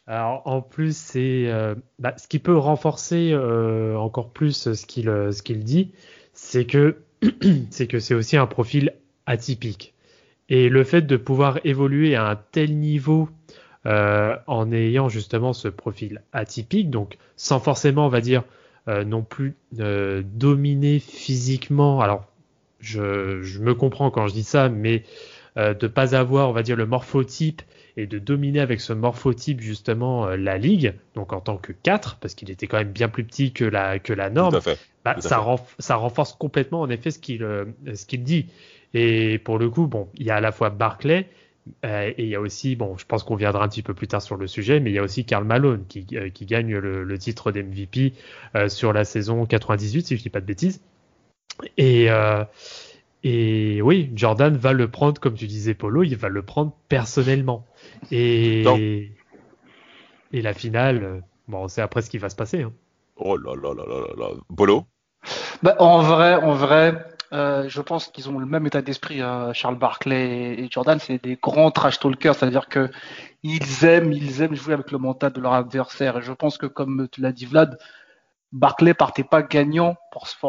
alors, 0.06 0.42
en 0.46 0.60
plus, 0.60 0.96
c'est 0.96 1.46
euh, 1.46 1.74
bah, 1.98 2.14
ce 2.16 2.28
qui 2.28 2.38
peut 2.38 2.56
renforcer 2.56 3.34
encore 3.34 4.32
plus 4.32 4.74
ce 4.74 4.86
qu'il 4.86 5.06
ce 5.06 5.42
qu'il 5.42 5.64
dit, 5.64 5.92
c'est 6.32 6.66
que 6.66 7.02
c'est 7.70 7.86
que 7.86 7.98
c'est 7.98 8.14
aussi 8.14 8.36
un 8.36 8.46
profil 8.46 8.94
atypique. 9.24 9.94
Et 10.48 10.68
le 10.68 10.84
fait 10.84 11.02
de 11.02 11.16
pouvoir 11.16 11.58
évoluer 11.64 12.14
à 12.14 12.28
un 12.28 12.36
tel 12.36 12.78
niveau 12.78 13.28
euh, 13.86 14.36
en 14.46 14.70
ayant 14.72 15.08
justement 15.08 15.52
ce 15.52 15.68
profil 15.68 16.22
atypique, 16.32 16.90
donc 16.90 17.16
sans 17.36 17.60
forcément, 17.60 18.06
on 18.06 18.10
va 18.10 18.20
dire, 18.20 18.44
euh, 18.88 19.04
non 19.04 19.22
plus 19.22 19.54
euh, 19.80 20.22
dominer 20.24 20.98
physiquement. 20.98 22.00
Alors, 22.00 22.26
je, 22.80 23.42
je 23.42 23.60
me 23.60 23.74
comprends 23.74 24.10
quand 24.10 24.26
je 24.26 24.34
dis 24.34 24.44
ça, 24.44 24.68
mais 24.68 25.04
de 25.56 25.86
pas 25.86 26.14
avoir, 26.14 26.50
on 26.50 26.52
va 26.52 26.62
dire, 26.62 26.76
le 26.76 26.84
morphotype 26.84 27.62
et 27.96 28.06
de 28.06 28.18
dominer 28.18 28.60
avec 28.60 28.80
ce 28.80 28.92
morphotype 28.92 29.60
justement 29.60 30.26
euh, 30.26 30.36
la 30.36 30.58
ligue, 30.58 30.94
donc 31.14 31.32
en 31.32 31.40
tant 31.40 31.56
que 31.56 31.72
4, 31.72 32.18
parce 32.20 32.34
qu'il 32.34 32.50
était 32.50 32.66
quand 32.66 32.76
même 32.76 32.92
bien 32.92 33.08
plus 33.08 33.24
petit 33.24 33.52
que 33.52 33.64
la, 33.64 33.98
que 33.98 34.12
la 34.12 34.28
norme, 34.28 34.60
fait. 34.60 34.78
bah, 35.04 35.16
ça, 35.20 35.38
renf- 35.38 35.74
ça 35.78 35.96
renforce 35.96 36.34
complètement 36.34 36.82
en 36.82 36.90
effet 36.90 37.10
ce 37.10 37.18
qu'il 37.18 37.42
euh, 37.42 37.64
dit. 38.12 38.46
Et 38.92 39.38
pour 39.38 39.58
le 39.58 39.70
coup, 39.70 39.86
bon, 39.86 40.08
il 40.14 40.26
y 40.26 40.30
a 40.30 40.36
à 40.36 40.40
la 40.40 40.52
fois 40.52 40.70
Barclay 40.70 41.28
et 41.82 42.14
il 42.18 42.28
y 42.28 42.34
a 42.34 42.40
aussi, 42.40 42.76
bon, 42.76 42.96
je 42.96 43.06
pense 43.06 43.24
qu'on 43.24 43.36
viendra 43.36 43.64
un 43.64 43.68
petit 43.68 43.82
peu 43.82 43.94
plus 43.94 44.08
tard 44.08 44.22
sur 44.22 44.36
le 44.36 44.46
sujet, 44.46 44.80
mais 44.80 44.90
il 44.90 44.94
y 44.94 44.98
a 44.98 45.02
aussi 45.02 45.24
Karl 45.24 45.44
Malone 45.44 45.84
qui, 45.88 46.06
euh, 46.14 46.30
qui 46.30 46.46
gagne 46.46 46.76
le, 46.76 47.04
le 47.04 47.18
titre 47.18 47.52
d'MVP 47.52 48.12
euh, 48.54 48.68
sur 48.68 48.92
la 48.92 49.04
saison 49.04 49.46
98, 49.46 50.06
si 50.06 50.16
je 50.16 50.22
dis 50.22 50.30
pas 50.30 50.40
de 50.40 50.46
bêtises. 50.46 50.80
Et, 51.76 52.10
euh, 52.10 52.44
et 53.24 53.82
oui, 53.82 54.10
Jordan 54.14 54.56
va 54.56 54.72
le 54.72 54.88
prendre, 54.88 55.20
comme 55.20 55.34
tu 55.34 55.46
disais, 55.46 55.74
Polo, 55.74 56.02
il 56.02 56.16
va 56.16 56.28
le 56.28 56.42
prendre 56.42 56.72
personnellement. 56.88 57.66
Et, 58.10 58.64
et 60.32 60.42
la 60.42 60.54
finale, 60.54 61.04
euh, 61.04 61.20
bon, 61.48 61.64
on 61.64 61.68
sait 61.68 61.82
après 61.82 62.02
ce 62.02 62.10
qui 62.10 62.18
va 62.18 62.28
se 62.28 62.36
passer. 62.36 62.62
Hein. 62.62 62.72
Oh 63.16 63.36
là 63.36 63.54
là 63.54 63.74
là 63.74 63.84
là 63.88 64.06
là 64.16 64.28
Bolo 64.50 64.84
bah, 65.62 65.76
En 65.78 66.02
vrai, 66.02 66.34
en 66.34 66.54
vrai, 66.54 67.04
euh, 67.32 67.68
je 67.68 67.80
pense 67.80 68.08
qu'ils 68.08 68.30
ont 68.30 68.38
le 68.38 68.46
même 68.46 68.66
état 68.66 68.82
d'esprit. 68.82 69.20
Hein. 69.20 69.52
Charles 69.52 69.78
Barclay 69.78 70.54
et 70.60 70.68
Jordan, 70.70 70.98
c'est 70.98 71.22
des 71.22 71.36
grands 71.36 71.70
trash 71.70 71.98
talkers, 71.98 72.34
c'est-à-dire 72.34 72.68
que 72.68 72.90
ils 73.42 73.84
aiment, 73.84 74.12
ils 74.12 74.42
aiment 74.42 74.54
jouer 74.54 74.74
avec 74.74 74.90
le 74.90 74.98
mental 74.98 75.32
de 75.32 75.40
leur 75.40 75.54
adversaire. 75.54 76.18
Et 76.18 76.22
je 76.22 76.32
pense 76.32 76.58
que, 76.58 76.66
comme 76.66 77.08
tu 77.10 77.20
l'as 77.20 77.32
dit, 77.32 77.46
Vlad, 77.46 77.78
Barclay 78.52 78.94
partait 78.94 79.24
pas 79.24 79.42
gagnant 79.42 79.96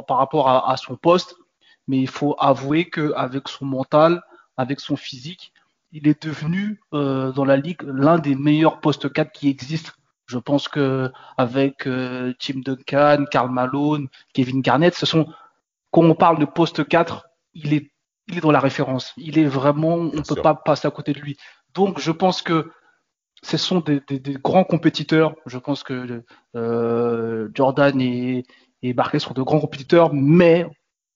par 0.08 0.18
rapport 0.18 0.50
à, 0.50 0.78
son 0.78 0.96
poste, 0.96 1.36
mais 1.88 2.00
il 2.00 2.08
faut 2.08 2.36
avouer 2.40 2.90
qu'avec 2.90 3.48
son 3.48 3.66
mental, 3.66 4.22
avec 4.56 4.80
son 4.80 4.96
physique, 4.96 5.54
il 5.92 6.08
est 6.08 6.22
devenu 6.24 6.80
euh, 6.94 7.32
dans 7.32 7.46
la 7.46 7.58
ligue 7.58 7.82
l'un 7.84 8.20
des 8.20 8.36
meilleurs 8.36 8.80
postes 8.80 9.12
4 9.12 9.32
qui 9.32 9.50
existent. 9.50 9.92
Je 10.26 10.38
pense 10.38 10.68
que 10.68 11.12
avec 11.38 11.88
euh, 11.88 12.34
Tim 12.40 12.60
Duncan, 12.60 13.26
Karl 13.32 13.50
Malone, 13.50 14.10
Kevin 14.34 14.62
Garnett, 14.62 14.94
ce 14.94 15.06
sont 15.06 15.28
quand 15.98 16.04
on 16.04 16.14
parle 16.14 16.38
de 16.38 16.46
poste 16.46 16.88
4, 16.88 17.28
il 17.56 17.74
est 17.74 17.92
il 18.28 18.38
est 18.38 18.42
dans 18.42 18.52
la 18.52 18.60
référence. 18.60 19.14
Il 19.18 19.40
est 19.40 19.46
vraiment, 19.46 19.96
on 19.96 20.12
ne 20.14 20.22
peut 20.22 20.42
pas 20.42 20.54
passer 20.54 20.88
à 20.88 20.92
côté 20.92 21.14
de 21.14 21.20
lui. 21.20 21.38
Donc 21.74 22.00
je 22.00 22.12
pense 22.12 22.44
que 22.44 22.70
ce 23.42 23.58
sont 23.58 23.80
des, 23.80 24.02
grands 24.44 24.64
compétiteurs. 24.66 25.34
Je 25.48 25.58
pense 25.58 25.84
que 25.84 26.24
euh, 26.56 27.50
Jordan 27.56 28.00
et, 28.00 28.44
et 28.84 28.94
Barclay 28.94 29.20
sont 29.20 29.34
de 29.34 29.42
grands 29.42 29.60
compétiteurs, 29.60 30.14
mais 30.14 30.68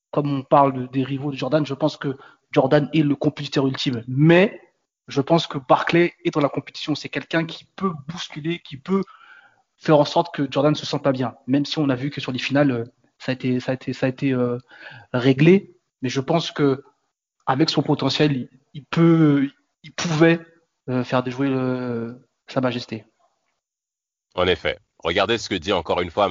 comme 0.09 0.33
on 0.33 0.41
parle 0.41 0.89
des 0.89 1.03
rivaux 1.03 1.31
de 1.31 1.37
Jordan, 1.37 1.63
je 1.63 1.73
pense 1.75 1.97
que 1.97 2.17
Jordan 2.51 2.89
est 2.93 3.03
le 3.03 3.15
compétiteur 3.15 3.67
ultime. 3.67 4.03
Mais 4.07 4.59
je 5.07 5.21
pense 5.21 5.45
que 5.45 5.59
Barclay 5.59 6.13
est 6.23 6.33
dans 6.33 6.41
la 6.41 6.49
compétition. 6.49 6.95
C'est 6.95 7.09
quelqu'un 7.09 7.45
qui 7.45 7.65
peut 7.75 7.91
bousculer, 8.07 8.59
qui 8.59 8.77
peut 8.77 9.03
faire 9.77 9.99
en 9.99 10.05
sorte 10.05 10.33
que 10.33 10.47
Jordan 10.49 10.71
ne 10.71 10.77
se 10.77 10.87
sente 10.87 11.03
pas 11.03 11.11
bien. 11.11 11.35
Même 11.45 11.65
si 11.65 11.77
on 11.77 11.89
a 11.89 11.95
vu 11.95 12.09
que 12.09 12.21
sur 12.21 12.31
les 12.31 12.39
finales, 12.39 12.71
euh, 12.71 12.85
ça 13.21 13.31
a 13.31 13.33
été, 13.33 13.59
ça 13.59 13.71
a 13.71 13.75
été, 13.75 13.93
ça 13.93 14.07
a 14.07 14.09
été 14.09 14.33
euh, 14.33 14.57
réglé. 15.13 15.75
Mais 16.01 16.09
je 16.09 16.19
pense 16.19 16.51
que 16.51 16.83
avec 17.45 17.69
son 17.69 17.83
potentiel, 17.83 18.49
il, 18.73 18.85
peut, 18.85 19.47
il 19.83 19.93
pouvait 19.93 20.39
euh, 20.89 21.03
faire 21.03 21.21
déjouer 21.21 21.49
Sa 22.47 22.61
Majesté. 22.61 23.05
En 24.33 24.47
effet. 24.47 24.79
Regardez 25.03 25.37
ce 25.37 25.49
que 25.49 25.55
dit 25.55 25.71
encore 25.73 26.01
une 26.01 26.09
fois 26.11 26.29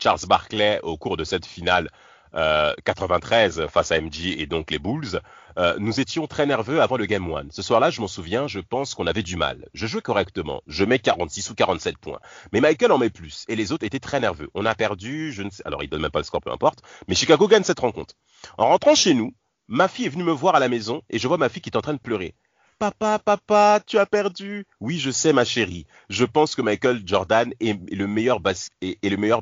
Charles 0.00 0.26
Barclay 0.26 0.80
au 0.82 0.96
cours 0.96 1.16
de 1.16 1.24
cette 1.24 1.46
finale 1.46 1.90
93 2.34 3.66
face 3.68 3.92
à 3.92 4.00
MJ 4.00 4.34
et 4.38 4.46
donc 4.46 4.70
les 4.70 4.78
Bulls. 4.78 5.20
Euh, 5.56 5.76
nous 5.78 6.00
étions 6.00 6.26
très 6.26 6.46
nerveux 6.46 6.82
avant 6.82 6.96
le 6.96 7.06
Game 7.06 7.30
One. 7.30 7.48
Ce 7.52 7.62
soir-là, 7.62 7.90
je 7.90 8.00
m'en 8.00 8.08
souviens, 8.08 8.48
je 8.48 8.58
pense 8.58 8.94
qu'on 8.94 9.06
avait 9.06 9.22
du 9.22 9.36
mal. 9.36 9.68
Je 9.72 9.86
jouais 9.86 10.00
correctement. 10.00 10.62
Je 10.66 10.84
mets 10.84 10.98
46 10.98 11.50
ou 11.50 11.54
47 11.54 11.98
points. 11.98 12.18
Mais 12.52 12.60
Michael 12.60 12.92
en 12.92 12.98
met 12.98 13.10
plus. 13.10 13.44
Et 13.48 13.56
les 13.56 13.70
autres 13.72 13.84
étaient 13.84 14.00
très 14.00 14.20
nerveux. 14.20 14.50
On 14.54 14.66
a 14.66 14.74
perdu, 14.74 15.32
je 15.32 15.42
ne 15.42 15.50
sais, 15.50 15.62
alors 15.64 15.82
il 15.82 15.88
donne 15.88 16.02
même 16.02 16.10
pas 16.10 16.18
le 16.18 16.24
score, 16.24 16.40
peu 16.40 16.50
importe. 16.50 16.80
Mais 17.08 17.14
Chicago 17.14 17.46
gagne 17.46 17.62
cette 17.62 17.80
rencontre. 17.80 18.14
En 18.58 18.68
rentrant 18.68 18.94
chez 18.94 19.14
nous, 19.14 19.32
ma 19.68 19.86
fille 19.86 20.06
est 20.06 20.10
venue 20.10 20.24
me 20.24 20.32
voir 20.32 20.56
à 20.56 20.60
la 20.60 20.68
maison 20.68 21.02
et 21.10 21.18
je 21.18 21.28
vois 21.28 21.38
ma 21.38 21.48
fille 21.48 21.62
qui 21.62 21.70
est 21.70 21.76
en 21.76 21.82
train 21.82 21.94
de 21.94 21.98
pleurer. 21.98 22.34
Papa, 22.80 23.20
papa, 23.20 23.80
tu 23.86 23.98
as 23.98 24.06
perdu. 24.06 24.66
Oui, 24.80 24.98
je 24.98 25.12
sais, 25.12 25.32
ma 25.32 25.44
chérie. 25.44 25.86
Je 26.08 26.24
pense 26.24 26.56
que 26.56 26.62
Michael 26.62 27.02
Jordan 27.06 27.54
est 27.60 27.78
le 27.92 28.06
meilleur 28.08 28.40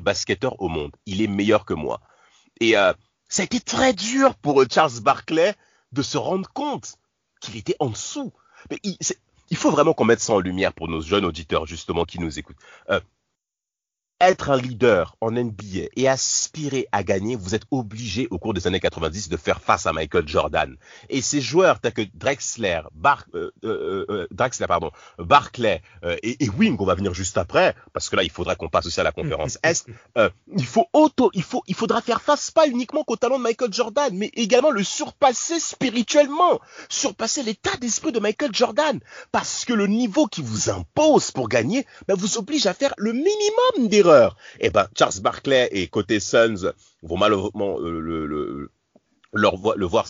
basketteur 0.01 0.61
au 0.61 0.69
monde. 0.69 0.91
Il 1.07 1.23
est 1.23 1.27
meilleur 1.27 1.65
que 1.65 1.73
moi. 1.73 1.99
Et 2.59 2.77
euh, 2.77 2.93
ça 3.29 3.41
a 3.41 3.45
été 3.45 3.59
très 3.59 3.93
dur 3.93 4.35
pour 4.35 4.61
euh, 4.61 4.67
Charles 4.71 4.99
Barclay 5.01 5.55
de 5.91 6.01
se 6.01 6.17
rendre 6.17 6.49
compte 6.53 6.95
qu'il 7.41 7.57
était 7.57 7.75
en 7.79 7.89
dessous. 7.89 8.31
Mais 8.69 8.79
il, 8.83 9.57
faut 9.57 9.71
vraiment 9.71 9.93
qu'on 9.93 10.05
mette 10.05 10.21
ça 10.21 10.33
en 10.33 10.39
lumière 10.39 10.73
pour 10.73 10.87
nos 10.87 11.01
jeunes 11.01 11.25
auditeurs, 11.25 11.65
justement, 11.65 12.05
qui 12.05 12.19
nous 12.19 12.39
écoutent. 12.39 12.57
Euh, 12.89 12.99
être 14.29 14.49
un 14.49 14.57
leader 14.57 15.15
en 15.21 15.31
NBA 15.31 15.89
et 15.95 16.07
aspirer 16.07 16.87
à 16.91 17.03
gagner, 17.03 17.35
vous 17.35 17.55
êtes 17.55 17.63
obligé 17.71 18.27
au 18.31 18.37
cours 18.37 18.53
des 18.53 18.67
années 18.67 18.79
90 18.79 19.29
de 19.29 19.37
faire 19.37 19.61
face 19.61 19.85
à 19.85 19.93
Michael 19.93 20.27
Jordan. 20.27 20.75
Et 21.09 21.21
ces 21.21 21.41
joueurs 21.41 21.79
tels 21.79 21.93
que 21.93 22.01
Drexler, 22.13 22.81
Bar, 22.93 23.25
euh, 23.35 23.51
euh, 23.63 24.05
euh 24.09 24.27
Drexler 24.31 24.67
pardon, 24.67 24.91
Barclay 25.19 25.81
euh, 26.03 26.15
et, 26.23 26.43
et, 26.43 26.49
Wing, 26.49 26.77
on 26.79 26.85
va 26.85 26.95
venir 26.95 27.13
juste 27.13 27.37
après, 27.37 27.75
parce 27.91 28.09
que 28.09 28.15
là 28.15 28.23
il 28.23 28.31
faudrait 28.31 28.55
qu'on 28.55 28.69
passe 28.69 28.85
aussi 28.85 28.99
à 28.99 29.03
la 29.03 29.11
conférence 29.11 29.57
Est. 29.63 29.87
Il 30.55 30.65
faut 30.65 30.85
auto, 30.93 31.31
il 31.33 31.43
faut, 31.43 31.63
il 31.67 31.75
faudra 31.75 32.01
faire 32.01 32.21
face 32.21 32.51
pas 32.51 32.67
uniquement 32.67 33.03
qu'au 33.03 33.15
talent 33.15 33.37
de 33.37 33.43
Michael 33.43 33.73
Jordan, 33.73 34.15
mais 34.15 34.29
également 34.35 34.69
le 34.69 34.83
surpasser 34.83 35.59
spirituellement, 35.59 36.59
surpasser 36.89 37.43
l'état 37.43 37.75
d'esprit 37.77 38.11
de 38.11 38.19
Michael 38.19 38.51
Jordan, 38.53 38.99
parce 39.31 39.65
que 39.65 39.73
le 39.73 39.87
niveau 39.87 40.27
qui 40.27 40.41
vous 40.41 40.69
impose 40.69 41.31
pour 41.31 41.49
gagner, 41.49 41.85
ben, 42.07 42.15
vous 42.15 42.37
oblige 42.37 42.67
à 42.67 42.73
faire 42.73 42.93
le 42.97 43.13
minimum 43.13 43.87
d'erreurs 43.89 44.12
eh 44.59 44.69
ben, 44.69 44.87
Charles 44.97 45.19
Barclay 45.21 45.69
et 45.71 45.87
côté 45.87 46.19
Suns 46.19 46.71
vont 47.01 47.17
malheureusement 47.17 47.79
euh, 47.79 48.69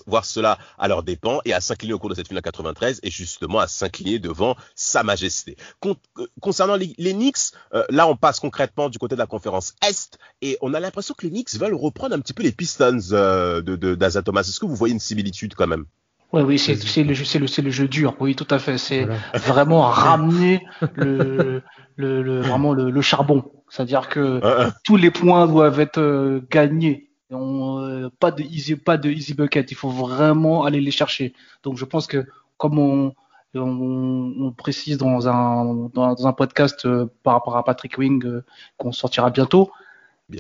voir, 0.05 0.25
cela 0.25 0.57
à 0.77 0.88
leurs 0.88 1.03
dépens 1.03 1.39
et 1.45 1.53
à 1.53 1.62
s'incliner 1.62 1.93
au 1.93 2.00
cours 2.00 2.10
de 2.10 2.15
cette 2.15 2.27
finale 2.27 2.43
93 2.43 3.00
et 3.03 3.10
justement 3.10 3.60
à 3.60 3.67
s'incliner 3.67 4.19
devant 4.19 4.55
Sa 4.75 5.03
Majesté. 5.03 5.55
Euh, 5.86 5.93
concernant 6.41 6.75
les, 6.75 6.93
Knicks, 6.98 7.53
euh, 7.74 7.83
là 7.89 8.07
on 8.07 8.15
passe 8.15 8.39
concrètement 8.39 8.89
du 8.89 8.98
côté 8.98 9.15
de 9.15 9.19
la 9.19 9.27
conférence 9.27 9.74
Est 9.88 10.17
et 10.41 10.57
on 10.62 10.74
a 10.74 10.79
l'impression 10.79 11.15
que 11.17 11.25
les 11.25 11.31
Knicks 11.31 11.55
veulent 11.55 11.74
reprendre 11.74 12.15
un 12.15 12.19
petit 12.19 12.33
peu 12.33 12.43
les 12.43 12.51
Pistons 12.51 13.00
euh, 13.12 13.62
Thomas. 13.62 14.41
Est-ce 14.41 14.60
que 14.60 14.65
vous 14.65 14.75
voyez 14.75 14.93
une 14.93 15.00
similitude 15.00 15.55
quand 15.55 15.67
même? 15.67 15.86
Oui, 16.33 16.41
oui, 16.41 16.59
c'est 16.59 16.73
le, 17.03 17.13
le, 17.13 17.63
le 17.63 17.71
jeu 17.71 17.87
dur. 17.87 18.15
Oui, 18.19 18.35
tout 18.35 18.47
à 18.49 18.57
fait. 18.57 18.79
C'est 18.79 19.07
vraiment 19.35 19.81
ramener 19.89 20.65
le, 20.95 21.61
le, 21.95 22.41
vraiment 22.41 22.73
le, 22.73 23.01
charbon. 23.01 23.51
C'est-à-dire 23.69 24.09
que 24.09 24.41
tous 24.83 24.97
les 24.97 25.11
points 25.11 25.47
doivent 25.47 25.79
être 25.79 25.99
euh, 25.99 26.41
gagnés. 26.49 27.11
Euh, 27.31 28.09
pas 28.19 28.31
de 28.31 28.41
easy, 28.41 28.75
pas 28.75 28.97
de 28.97 29.09
easy 29.11 29.35
bucket. 29.35 29.71
Il 29.71 29.75
faut 29.75 29.89
vraiment 29.89 30.65
aller 30.65 30.81
les 30.81 30.91
chercher. 30.91 31.33
Donc, 31.61 31.77
je 31.77 31.85
pense 31.85 32.07
que 32.07 32.25
comme 32.57 32.79
on, 32.79 33.13
on, 33.53 34.51
précise 34.57 34.97
dans 34.97 35.27
un, 35.27 35.89
dans, 35.93 36.27
un 36.27 36.33
podcast 36.33 36.85
euh, 36.85 37.05
par 37.21 37.33
rapport 37.33 37.57
à 37.57 37.63
Patrick 37.63 37.97
Wing 37.99 38.41
qu'on 38.77 38.91
sortira 38.91 39.29
bientôt, 39.29 39.71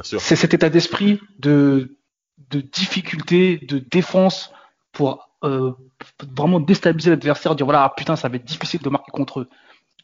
c'est 0.01 0.35
cet 0.35 0.55
état 0.55 0.69
d'esprit 0.69 1.19
de, 1.37 1.97
de 2.49 2.61
difficulté, 2.61 3.57
de 3.57 3.77
défense 3.77 4.51
pour 4.91 5.29
vraiment 5.43 6.59
déstabiliser 6.59 7.11
l'adversaire, 7.11 7.55
dire 7.55 7.65
voilà, 7.65 7.83
ah, 7.83 7.93
putain, 7.95 8.15
ça 8.15 8.29
va 8.29 8.35
être 8.37 8.45
difficile 8.45 8.81
de 8.81 8.89
marquer 8.89 9.11
contre 9.11 9.41
eux. 9.41 9.49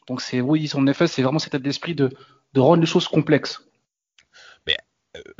Donc 0.08 0.20
c'est 0.20 0.40
oui, 0.40 0.70
en 0.74 0.86
effet, 0.86 1.06
c'est 1.06 1.22
vraiment 1.22 1.38
cet 1.38 1.54
état 1.54 1.62
d'esprit 1.62 1.94
de, 1.94 2.10
de 2.52 2.60
rendre 2.60 2.80
les 2.80 2.86
choses 2.86 3.08
complexes. 3.08 3.62
Mais 4.66 4.76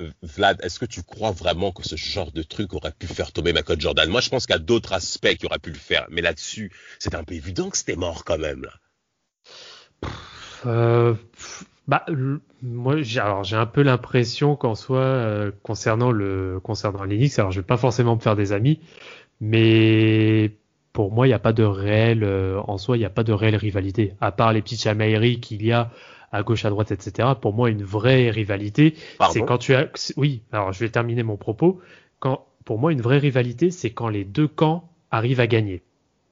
euh, 0.01 0.11
Vlad, 0.23 0.61
est-ce 0.63 0.79
que 0.79 0.87
tu 0.87 1.03
crois 1.03 1.33
vraiment 1.33 1.73
que 1.73 1.83
ce 1.83 1.97
genre 1.97 2.33
de 2.33 2.43
truc 2.43 2.73
aurait 2.75 2.93
pu 2.93 3.07
faire 3.07 3.33
tomber 3.33 3.53
Michael 3.53 3.81
Jordan? 3.81 4.09
Moi, 4.09 4.21
je 4.21 4.29
pense 4.29 4.47
qu'il 4.47 4.55
y 4.55 4.57
a 4.57 4.61
d'autres 4.61 4.93
aspects 4.93 5.35
qui 5.35 5.47
auraient 5.47 5.59
pu 5.59 5.71
le 5.71 5.79
faire, 5.79 6.07
mais 6.11 6.23
là-dessus, 6.23 6.73
c'est 6.99 7.15
un 7.15 7.25
peu 7.25 7.35
évident 7.35 7.71
que 7.71 7.77
c'était 7.77 7.97
mort 7.97 8.25
quand 8.25 8.39
même. 8.39 8.63
Là. 8.63 10.09
Euh, 10.67 11.15
bah, 11.89 12.05
moi, 12.63 13.03
j'ai, 13.03 13.19
alors 13.19 13.43
j'ai 13.43 13.57
un 13.57 13.67
peu 13.67 13.83
l'impression 13.83 14.55
qu'en 14.55 14.75
soi, 14.75 15.01
euh, 15.01 15.51
concernant 15.63 16.13
le 16.13 16.61
concernant 16.63 17.03
Linux, 17.05 17.39
alors 17.39 17.51
je 17.51 17.61
vais 17.61 17.67
pas 17.67 17.77
forcément 17.77 18.15
me 18.15 18.21
faire 18.21 18.37
des 18.37 18.53
amis, 18.53 18.81
mais 19.41 20.57
pour 20.93 21.13
moi, 21.13 21.27
il 21.27 21.31
n'y 21.31 21.35
a 21.35 21.39
pas 21.39 21.53
de 21.53 21.63
réel, 21.63 22.25
euh, 22.25 22.61
en 22.67 22.79
soi, 22.79 22.97
il 22.97 23.01
n'y 23.01 23.07
a 23.07 23.11
pas 23.11 23.25
de 23.25 23.33
réelle 23.33 23.57
rivalité. 23.57 24.15
À 24.21 24.33
part 24.33 24.53
les 24.53 24.63
petites 24.63 24.83
chamailleries 24.83 25.41
qu'il 25.41 25.65
y 25.65 25.73
a 25.73 25.91
à 26.33 26.43
gauche, 26.43 26.65
à 26.65 26.71
droite, 26.71 26.93
etc. 26.93 27.29
Pour 27.41 27.53
moi, 27.53 27.71
une 27.71 27.83
vraie 27.83 28.31
rivalité, 28.31 28.95
c'est 29.33 29.43
quand 29.43 29.59
tu 29.59 29.75
as, 29.75 29.89
oui, 30.17 30.43
alors 30.53 30.73
je 30.73 30.81
vais 30.81 30.91
terminer 30.91 31.23
mon 31.23 31.37
propos. 31.37 31.81
Quand, 32.19 32.47
pour 32.65 32.79
moi, 32.79 32.93
une 32.93 33.01
vraie 33.01 33.19
rivalité, 33.19 33.71
c'est 33.71 33.91
quand 33.91 34.09
les 34.09 34.25
deux 34.25 34.47
camps 34.47 34.89
arrivent 35.11 35.41
à 35.41 35.47
gagner. 35.47 35.83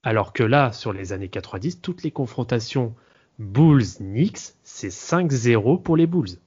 Alors 0.03 0.33
que 0.33 0.45
là, 0.45 0.73
sur 0.73 0.93
les 0.93 1.12
années 1.12 1.29
90, 1.29 1.81
toutes 1.81 2.03
les 2.03 2.11
confrontations 2.11 2.95
Bulls-Knicks, 3.38 4.55
c'est 4.62 4.88
5-0 4.88 5.83
pour 5.83 5.97
les 5.97 6.07
Bulls. 6.07 6.38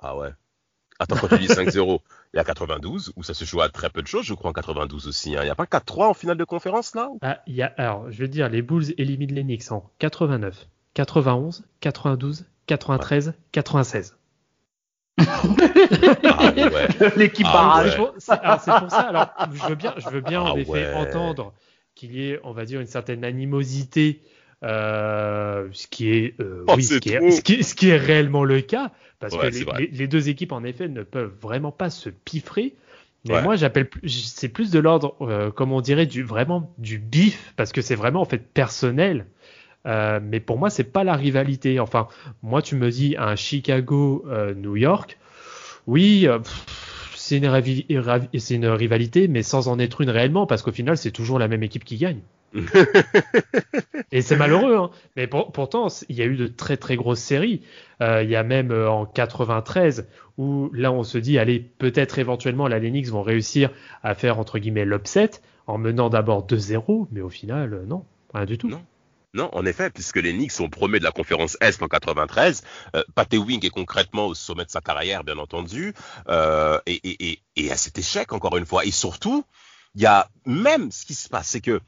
Ah 0.00 0.16
ouais. 0.16 0.30
Attends, 0.98 1.16
quand 1.16 1.28
tu 1.28 1.38
dis 1.38 1.46
5-0, 1.46 2.00
il 2.00 2.00
y 2.38 2.40
a 2.40 2.44
92 2.44 3.12
où 3.16 3.22
ça 3.22 3.34
se 3.34 3.44
joue 3.44 3.60
à 3.60 3.68
très 3.68 3.90
peu 3.90 4.00
de 4.02 4.06
choses, 4.06 4.24
je 4.24 4.34
crois, 4.34 4.50
en 4.50 4.52
92 4.52 5.06
aussi. 5.08 5.36
Hein. 5.36 5.40
Il 5.42 5.44
n'y 5.44 5.50
a 5.50 5.54
pas 5.54 5.64
4-3 5.64 6.04
en 6.04 6.14
finale 6.14 6.36
de 6.36 6.44
conférence 6.44 6.94
là 6.94 7.10
ah, 7.22 7.40
il 7.46 7.54
y 7.54 7.62
a, 7.62 7.72
Alors, 7.76 8.10
je 8.10 8.18
veux 8.18 8.28
dire, 8.28 8.48
les 8.48 8.62
Bulls 8.62 8.94
éliminent 8.98 9.34
les 9.34 9.42
Knicks 9.42 9.70
en 9.72 9.90
89, 9.98 10.66
91, 10.94 11.64
92, 11.80 12.46
93, 12.66 13.34
96. 13.52 14.16
L'équipe 17.16 17.46
ah, 17.48 17.84
C'est 18.18 18.78
pour 18.78 18.90
ça. 18.90 19.00
Alors, 19.00 19.30
je 19.52 19.68
veux 19.68 19.74
bien, 19.74 19.94
je 19.96 20.08
veux 20.08 20.20
bien 20.20 20.40
en 20.40 20.54
ah 20.54 20.60
effet 20.60 20.94
entendre 20.94 21.52
qu'il 21.94 22.12
y 22.12 22.30
ait, 22.30 22.38
on 22.44 22.52
va 22.52 22.64
dire, 22.64 22.80
une 22.80 22.86
certaine 22.86 23.24
animosité 23.24 24.22
euh, 24.64 25.68
ce 25.72 25.86
qui 25.86 26.10
est, 26.10 26.34
euh, 26.40 26.64
oh, 26.66 26.74
oui, 26.76 26.82
ce 26.82 26.96
qui 26.96 27.10
est, 27.10 27.30
ce, 27.30 27.74
qui 27.74 27.90
est, 27.90 27.96
réellement 27.96 28.42
le 28.42 28.60
cas, 28.60 28.90
parce 29.20 29.36
que 29.36 29.46
les, 29.78 29.88
les, 29.88 30.06
deux 30.06 30.28
équipes 30.28 30.52
en 30.52 30.64
effet 30.64 30.88
ne 30.88 31.02
peuvent 31.02 31.34
vraiment 31.40 31.72
pas 31.72 31.90
se 31.90 32.08
piffrer. 32.08 32.74
Mais 33.24 33.42
moi, 33.42 33.56
j'appelle, 33.56 33.90
c'est 34.06 34.48
plus 34.48 34.70
de 34.70 34.78
l'ordre, 34.78 35.16
euh, 35.20 35.50
comme 35.50 35.72
on 35.72 35.80
dirait, 35.80 36.06
du 36.06 36.22
vraiment 36.22 36.72
du 36.78 36.98
bif, 36.98 37.52
parce 37.56 37.72
que 37.72 37.82
c'est 37.82 37.96
vraiment 37.96 38.20
en 38.20 38.24
fait 38.24 38.38
personnel. 38.38 39.26
Euh, 39.86 40.20
mais 40.22 40.40
pour 40.40 40.58
moi, 40.58 40.70
c'est 40.70 40.84
pas 40.84 41.04
la 41.04 41.14
rivalité. 41.14 41.80
Enfin, 41.80 42.08
moi, 42.42 42.62
tu 42.62 42.76
me 42.76 42.90
dis 42.90 43.16
un 43.18 43.36
Chicago-New 43.36 44.76
York. 44.76 45.18
Oui, 45.86 46.26
c'est 47.14 47.38
une, 47.38 47.44
une, 47.44 48.66
rivalité, 48.68 49.28
mais 49.28 49.42
sans 49.42 49.68
en 49.68 49.78
être 49.78 50.00
une 50.00 50.10
réellement, 50.10 50.46
parce 50.46 50.62
qu'au 50.62 50.72
final, 50.72 50.96
c'est 50.96 51.10
toujours 51.10 51.38
la 51.38 51.48
même 51.48 51.62
équipe 51.62 51.84
qui 51.84 51.96
gagne. 51.96 52.20
et 54.12 54.22
c'est 54.22 54.36
malheureux, 54.36 54.76
hein. 54.76 54.90
mais 55.16 55.26
pourtant, 55.26 55.88
il 56.08 56.16
y 56.16 56.22
a 56.22 56.24
eu 56.24 56.36
de 56.36 56.46
très 56.46 56.76
très 56.76 56.96
grosses 56.96 57.20
séries. 57.20 57.62
Euh, 58.00 58.22
il 58.22 58.30
y 58.30 58.36
a 58.36 58.42
même 58.42 58.70
euh, 58.70 58.90
en 58.90 59.06
93 59.06 60.08
où 60.38 60.70
là 60.72 60.92
on 60.92 61.02
se 61.02 61.18
dit, 61.18 61.38
allez, 61.38 61.60
peut-être 61.60 62.18
éventuellement 62.18 62.68
la 62.68 62.78
Lennox 62.78 63.10
vont 63.10 63.22
réussir 63.22 63.70
à 64.02 64.14
faire 64.14 64.38
entre 64.38 64.58
guillemets 64.58 64.84
l'upset 64.84 65.30
en 65.66 65.78
menant 65.78 66.08
d'abord 66.08 66.46
2-0, 66.46 67.08
mais 67.12 67.20
au 67.20 67.28
final, 67.28 67.74
euh, 67.74 67.84
non, 67.84 68.04
rien 68.32 68.46
du 68.46 68.56
tout. 68.56 68.68
Non. 68.68 68.84
Non, 69.34 69.50
en 69.52 69.66
effet, 69.66 69.90
puisque 69.90 70.16
les 70.16 70.32
Knicks 70.32 70.52
sont 70.52 70.70
premiers 70.70 71.00
de 71.00 71.04
la 71.04 71.10
conférence 71.10 71.58
Est 71.60 71.82
en 71.82 71.86
93, 71.86 72.62
euh, 72.96 73.02
Pat 73.14 73.30
Wing 73.34 73.64
est 73.64 73.70
concrètement 73.70 74.26
au 74.26 74.34
sommet 74.34 74.64
de 74.64 74.70
sa 74.70 74.80
carrière, 74.80 75.22
bien 75.22 75.36
entendu, 75.36 75.92
et, 76.86 77.00
et, 77.04 77.38
et, 77.56 77.70
à 77.70 77.76
cet 77.76 77.98
échec, 77.98 78.32
encore 78.32 78.56
une 78.56 78.64
fois. 78.64 78.86
Et 78.86 78.90
surtout, 78.90 79.44
il 79.94 80.00
y 80.00 80.06
a 80.06 80.30
même 80.46 80.90
ce 80.90 81.04
qui 81.04 81.12
se 81.12 81.28
passe, 81.28 81.48
c'est 81.48 81.60
que 81.60 81.82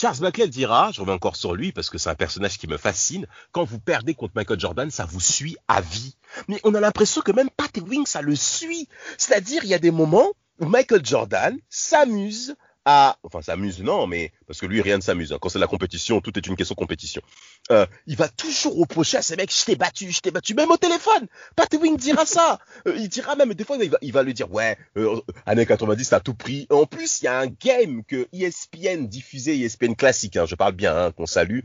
Charles 0.00 0.20
Buckley 0.20 0.48
dira, 0.48 0.90
je 0.90 1.00
reviens 1.00 1.14
encore 1.14 1.36
sur 1.36 1.54
lui 1.54 1.70
parce 1.70 1.90
que 1.90 1.98
c'est 1.98 2.08
un 2.08 2.14
personnage 2.14 2.58
qui 2.58 2.66
me 2.66 2.78
fascine, 2.78 3.26
quand 3.52 3.64
vous 3.64 3.78
perdez 3.78 4.14
contre 4.14 4.32
Michael 4.34 4.58
Jordan, 4.58 4.90
ça 4.90 5.04
vous 5.04 5.20
suit 5.20 5.56
à 5.68 5.82
vie. 5.82 6.16
Mais 6.48 6.60
on 6.64 6.74
a 6.74 6.80
l'impression 6.80 7.20
que 7.20 7.32
même 7.32 7.50
Pat 7.50 7.76
Ewing, 7.76 8.06
ça 8.06 8.22
le 8.22 8.34
suit. 8.34 8.88
C'est-à-dire, 9.18 9.64
il 9.64 9.70
y 9.70 9.74
a 9.74 9.78
des 9.78 9.90
moments 9.90 10.32
où 10.60 10.66
Michael 10.66 11.04
Jordan 11.04 11.58
s'amuse 11.68 12.54
à, 12.84 13.16
enfin 13.22 13.42
s'amuse 13.42 13.80
non, 13.82 14.06
mais 14.06 14.32
parce 14.46 14.60
que 14.60 14.66
lui 14.66 14.82
rien 14.82 14.96
ne 14.96 15.02
s'amuse. 15.02 15.32
Hein. 15.32 15.38
Quand 15.40 15.48
c'est 15.48 15.58
la 15.58 15.66
compétition, 15.66 16.20
tout 16.20 16.36
est 16.36 16.46
une 16.46 16.56
question 16.56 16.74
de 16.74 16.78
compétition. 16.78 17.22
Euh, 17.70 17.86
il 18.06 18.16
va 18.16 18.28
toujours 18.28 18.76
reprocher 18.76 19.18
à 19.18 19.22
ces 19.22 19.36
mecs, 19.36 19.52
je 19.56 19.64
t'ai 19.64 19.76
battu, 19.76 20.10
je 20.10 20.20
t'ai 20.20 20.30
battu, 20.30 20.54
même 20.54 20.70
au 20.70 20.76
téléphone. 20.76 21.26
Pat 21.54 21.72
Wing 21.74 21.96
dira 21.96 22.26
ça. 22.26 22.58
Euh, 22.88 22.94
il 22.96 23.08
dira 23.08 23.36
même 23.36 23.54
des 23.54 23.64
fois, 23.64 23.76
il 23.80 23.90
va, 23.90 23.98
il 24.02 24.12
va 24.12 24.24
lui 24.24 24.34
dire 24.34 24.50
ouais, 24.50 24.76
euh, 24.96 25.20
année 25.46 25.66
90 25.66 26.12
à 26.14 26.20
tout 26.20 26.34
prix. 26.34 26.66
En 26.70 26.84
plus, 26.84 27.20
il 27.20 27.26
y 27.26 27.28
a 27.28 27.38
un 27.38 27.46
game 27.46 28.02
que 28.02 28.26
ESPN 28.32 29.06
diffusait, 29.06 29.56
ESPN 29.56 29.94
classique, 29.94 30.36
hein, 30.36 30.46
je 30.46 30.56
parle 30.56 30.72
bien, 30.72 30.96
hein, 30.96 31.12
qu'on 31.12 31.26
salue, 31.26 31.60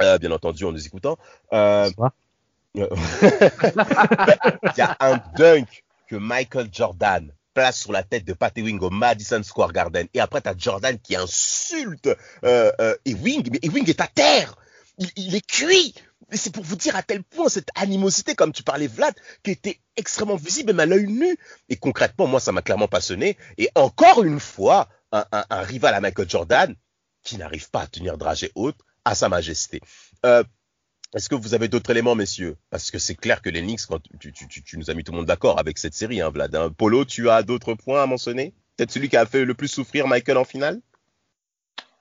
euh, 0.00 0.18
bien 0.18 0.30
entendu 0.30 0.64
en 0.64 0.70
nous 0.70 0.86
écoutant. 0.86 1.18
Euh, 1.52 1.90
il 2.74 2.86
y 4.76 4.80
a 4.80 4.96
un 5.00 5.20
dunk 5.36 5.84
que 6.06 6.14
Michael 6.16 6.68
Jordan 6.72 7.32
sur 7.72 7.92
la 7.92 8.02
tête 8.02 8.24
de 8.24 8.32
Pat 8.32 8.56
Ewing 8.56 8.78
au 8.80 8.90
Madison 8.90 9.42
Square 9.42 9.72
Garden. 9.72 10.06
Et 10.14 10.20
après, 10.20 10.40
tu 10.40 10.48
as 10.48 10.54
Jordan 10.56 10.98
qui 10.98 11.16
insulte 11.16 12.08
euh, 12.44 12.70
euh, 12.80 12.94
Ewing, 13.04 13.48
mais 13.50 13.58
Ewing 13.62 13.88
est 13.88 14.00
à 14.00 14.06
terre. 14.06 14.54
Il, 15.16 15.34
est 15.34 15.46
cuit. 15.46 15.94
C'est 16.32 16.52
pour 16.52 16.64
vous 16.64 16.76
dire 16.76 16.96
à 16.96 17.02
tel 17.02 17.22
point 17.22 17.48
cette 17.48 17.68
animosité, 17.76 18.34
comme 18.34 18.52
tu 18.52 18.62
parlais 18.62 18.88
Vlad, 18.88 19.14
qui 19.44 19.52
était 19.52 19.80
extrêmement 19.96 20.36
visible 20.36 20.72
même 20.72 20.80
à 20.80 20.86
l'œil 20.86 21.06
nu. 21.06 21.36
Et 21.68 21.76
concrètement, 21.76 22.26
moi, 22.26 22.40
ça 22.40 22.52
m'a 22.52 22.62
clairement 22.62 22.88
passionné. 22.88 23.36
Et 23.58 23.70
encore 23.74 24.24
une 24.24 24.40
fois, 24.40 24.88
un, 25.12 25.62
rival 25.62 25.94
à 25.94 26.00
Michael 26.00 26.28
Jordan 26.28 26.74
qui 27.22 27.36
n'arrive 27.38 27.70
pas 27.70 27.82
à 27.82 27.86
tenir 27.86 28.18
dragée 28.18 28.50
haute 28.54 28.78
à 29.04 29.14
sa 29.14 29.28
majesté. 29.28 29.80
Euh, 30.26 30.42
est-ce 31.14 31.28
que 31.28 31.34
vous 31.34 31.54
avez 31.54 31.68
d'autres 31.68 31.90
éléments, 31.90 32.14
messieurs? 32.14 32.56
Parce 32.70 32.90
que 32.90 32.98
c'est 32.98 33.14
clair 33.14 33.40
que 33.40 33.48
les 33.48 33.62
Knicks, 33.62 33.86
quand 33.88 34.00
tu, 34.20 34.32
tu, 34.32 34.62
tu, 34.62 34.78
nous 34.78 34.90
as 34.90 34.94
mis 34.94 35.04
tout 35.04 35.12
le 35.12 35.18
monde 35.18 35.26
d'accord 35.26 35.58
avec 35.58 35.78
cette 35.78 35.94
série, 35.94 36.20
hein, 36.20 36.30
Vlad. 36.30 36.54
Hein. 36.54 36.70
Polo, 36.76 37.04
tu 37.04 37.30
as 37.30 37.42
d'autres 37.42 37.74
points 37.74 38.02
à 38.02 38.06
mentionner? 38.06 38.52
Peut-être 38.76 38.90
celui 38.90 39.08
qui 39.08 39.16
a 39.16 39.24
fait 39.24 39.44
le 39.44 39.54
plus 39.54 39.68
souffrir 39.68 40.06
Michael 40.06 40.36
en 40.36 40.44
finale? 40.44 40.80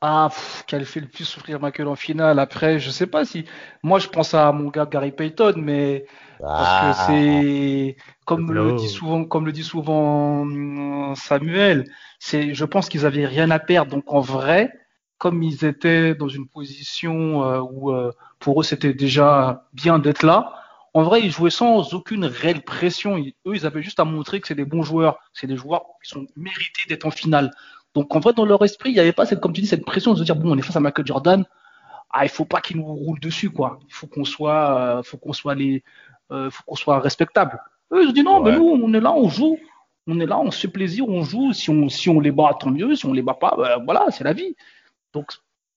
Ah, 0.01 0.29
qui 0.67 0.75
a 0.75 0.85
fait 0.85 0.99
le 0.99 1.07
plus 1.07 1.25
souffrir 1.25 1.59
Michael 1.59 1.87
en 1.87 1.95
finale. 1.95 2.37
Après, 2.37 2.79
je 2.79 2.91
sais 2.91 3.07
pas 3.07 3.25
si. 3.25 3.45
Moi, 3.81 3.97
je 3.97 4.07
pense 4.07 4.35
à 4.35 4.51
mon 4.51 4.69
gars 4.69 4.85
Gary 4.85 5.11
Payton, 5.11 5.53
mais 5.57 6.05
parce 6.39 6.81
que 6.81 7.01
ah. 7.01 7.05
c'est 7.07 7.97
comme 8.25 8.51
le 8.51 8.75
dit 8.75 8.89
souvent, 8.89 9.25
comme 9.25 9.45
le 9.47 9.51
dit 9.51 9.63
souvent 9.63 10.41
hum, 10.41 11.15
Samuel. 11.15 11.85
C'est, 12.19 12.53
je 12.53 12.65
pense 12.65 12.89
qu'ils 12.89 13.07
avaient 13.07 13.25
rien 13.25 13.49
à 13.49 13.57
perdre. 13.57 13.89
Donc 13.89 14.03
en 14.05 14.19
vrai, 14.19 14.71
comme 15.17 15.41
ils 15.41 15.65
étaient 15.65 16.13
dans 16.13 16.27
une 16.27 16.47
position 16.47 17.43
euh, 17.43 17.59
où 17.59 17.91
euh, 17.91 18.11
pour 18.39 18.61
eux 18.61 18.63
c'était 18.63 18.93
déjà 18.93 19.67
bien 19.73 19.99
d'être 19.99 20.23
là, 20.23 20.53
en 20.93 21.03
vrai 21.03 21.21
ils 21.21 21.31
jouaient 21.31 21.49
sans 21.49 21.93
aucune 21.93 22.25
réelle 22.25 22.63
pression. 22.63 23.17
eux 23.17 23.55
ils 23.55 23.65
avaient 23.65 23.81
juste 23.81 23.99
à 23.99 24.05
montrer 24.05 24.39
que 24.41 24.47
c'est 24.47 24.55
des 24.55 24.65
bons 24.65 24.83
joueurs, 24.83 25.19
c'est 25.33 25.47
des 25.47 25.57
joueurs 25.57 25.85
qui 26.03 26.09
sont 26.09 26.25
mérités 26.35 26.83
d'être 26.87 27.05
en 27.05 27.11
finale. 27.11 27.51
Donc 27.93 28.15
en 28.15 28.19
vrai 28.19 28.33
dans 28.33 28.45
leur 28.45 28.63
esprit 28.63 28.91
il 28.91 28.93
n'y 28.93 28.99
avait 28.99 29.13
pas 29.13 29.25
cette, 29.25 29.39
comme 29.39 29.53
tu 29.53 29.61
dis 29.61 29.67
cette 29.67 29.85
pression 29.85 30.13
de 30.13 30.19
se 30.19 30.23
dire 30.23 30.35
bon 30.35 30.51
on 30.51 30.57
est 30.57 30.61
face 30.61 30.75
à 30.75 30.79
Michael 30.79 31.05
Jordan, 31.05 31.45
ah 32.11 32.25
il 32.25 32.29
faut 32.29 32.45
pas 32.45 32.61
qu'il 32.61 32.77
nous 32.77 32.85
roule 32.85 33.19
dessus 33.19 33.49
quoi. 33.49 33.79
Il 33.87 33.93
faut 33.93 34.07
qu'on 34.07 34.25
soit, 34.25 34.79
euh, 34.79 35.03
faut 35.03 35.17
qu'on 35.17 35.33
soit 35.33 35.55
les, 35.55 35.83
faut 36.29 36.63
qu'on 36.65 36.75
soit 36.75 36.99
respectable. 36.99 37.59
Eux 37.93 38.03
ils 38.03 38.09
se 38.09 38.13
disent 38.13 38.23
non 38.23 38.41
mais 38.41 38.55
nous 38.55 38.65
on 38.65 38.93
est 38.93 38.99
là 38.99 39.13
on 39.13 39.29
joue. 39.29 39.57
On 40.07 40.19
est 40.21 40.25
là, 40.25 40.39
on 40.39 40.51
se 40.51 40.61
fait 40.61 40.67
plaisir, 40.69 41.07
on 41.07 41.23
joue. 41.23 41.51
Si 41.51 41.69
on, 41.69 41.89
si 41.89 42.09
on 42.09 42.19
les 42.19 42.31
bat, 42.31 42.55
tant 42.57 42.71
mieux. 42.71 42.95
Si 42.95 43.05
on 43.05 43.13
les 43.13 43.21
bat 43.21 43.33
pas, 43.33 43.55
ben, 43.57 43.83
voilà, 43.83 44.05
c'est 44.09 44.23
la 44.23 44.33
vie. 44.33 44.55
Donc, 45.13 45.33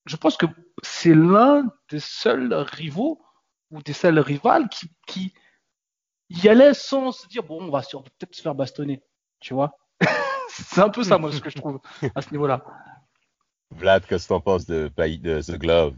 je 0.07 0.17
pense 0.17 0.37
que 0.37 0.47
c'est 0.83 1.15
l'un 1.15 1.73
des 1.91 2.01
seuls 2.01 2.53
rivaux 2.53 3.21
ou 3.71 3.83
des 3.83 3.93
seuls 3.93 4.19
rivales 4.19 4.69
qui, 4.69 4.91
qui 5.07 5.33
y 6.31 6.49
allait 6.49 6.75
sans 6.75 7.13
se 7.13 7.27
dire 7.29 7.43
bon, 7.43 7.63
on 7.63 7.71
va 7.71 7.81
peut-être 7.81 8.35
se 8.35 8.43
faire 8.43 8.55
bastonner, 8.55 9.03
tu 9.41 9.55
vois. 9.55 9.77
c'est 10.49 10.81
un 10.81 10.89
peu 10.89 11.03
ça, 11.03 11.19
moi, 11.19 11.33
ce 11.33 11.41
que 11.41 11.51
je 11.51 11.57
trouve 11.57 11.81
à 12.15 12.23
ce 12.23 12.31
niveau-là. 12.31 12.65
Vlad, 13.71 14.05
qu'est-ce 14.07 14.25
que 14.25 14.29
tu 14.29 14.35
en 14.35 14.41
penses 14.41 14.67
de, 14.67 14.91
de 14.97 15.43
The 15.43 15.59
Glove? 15.59 15.95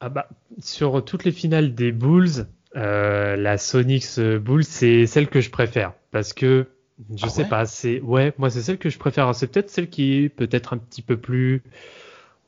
Ah 0.00 0.08
bah, 0.08 0.28
Sur 0.58 1.04
toutes 1.04 1.24
les 1.24 1.32
finales 1.32 1.74
des 1.74 1.92
Bulls, 1.92 2.46
euh, 2.76 3.36
la 3.36 3.58
Sonics 3.58 4.18
Bulls, 4.18 4.64
c'est 4.64 5.06
celle 5.06 5.28
que 5.28 5.40
je 5.40 5.50
préfère 5.50 5.94
parce 6.10 6.32
que 6.32 6.68
je 7.16 7.26
ah 7.26 7.28
sais 7.28 7.44
pas, 7.44 7.66
c'est 7.66 8.00
ouais, 8.00 8.32
moi 8.38 8.50
c'est 8.50 8.62
celle 8.62 8.78
que 8.78 8.88
je 8.88 8.98
préfère. 8.98 9.34
C'est 9.34 9.48
peut-être 9.48 9.68
celle 9.68 9.90
qui 9.90 10.14
est 10.14 10.28
peut-être 10.28 10.72
un 10.72 10.78
petit 10.78 11.02
peu 11.02 11.16
plus 11.16 11.62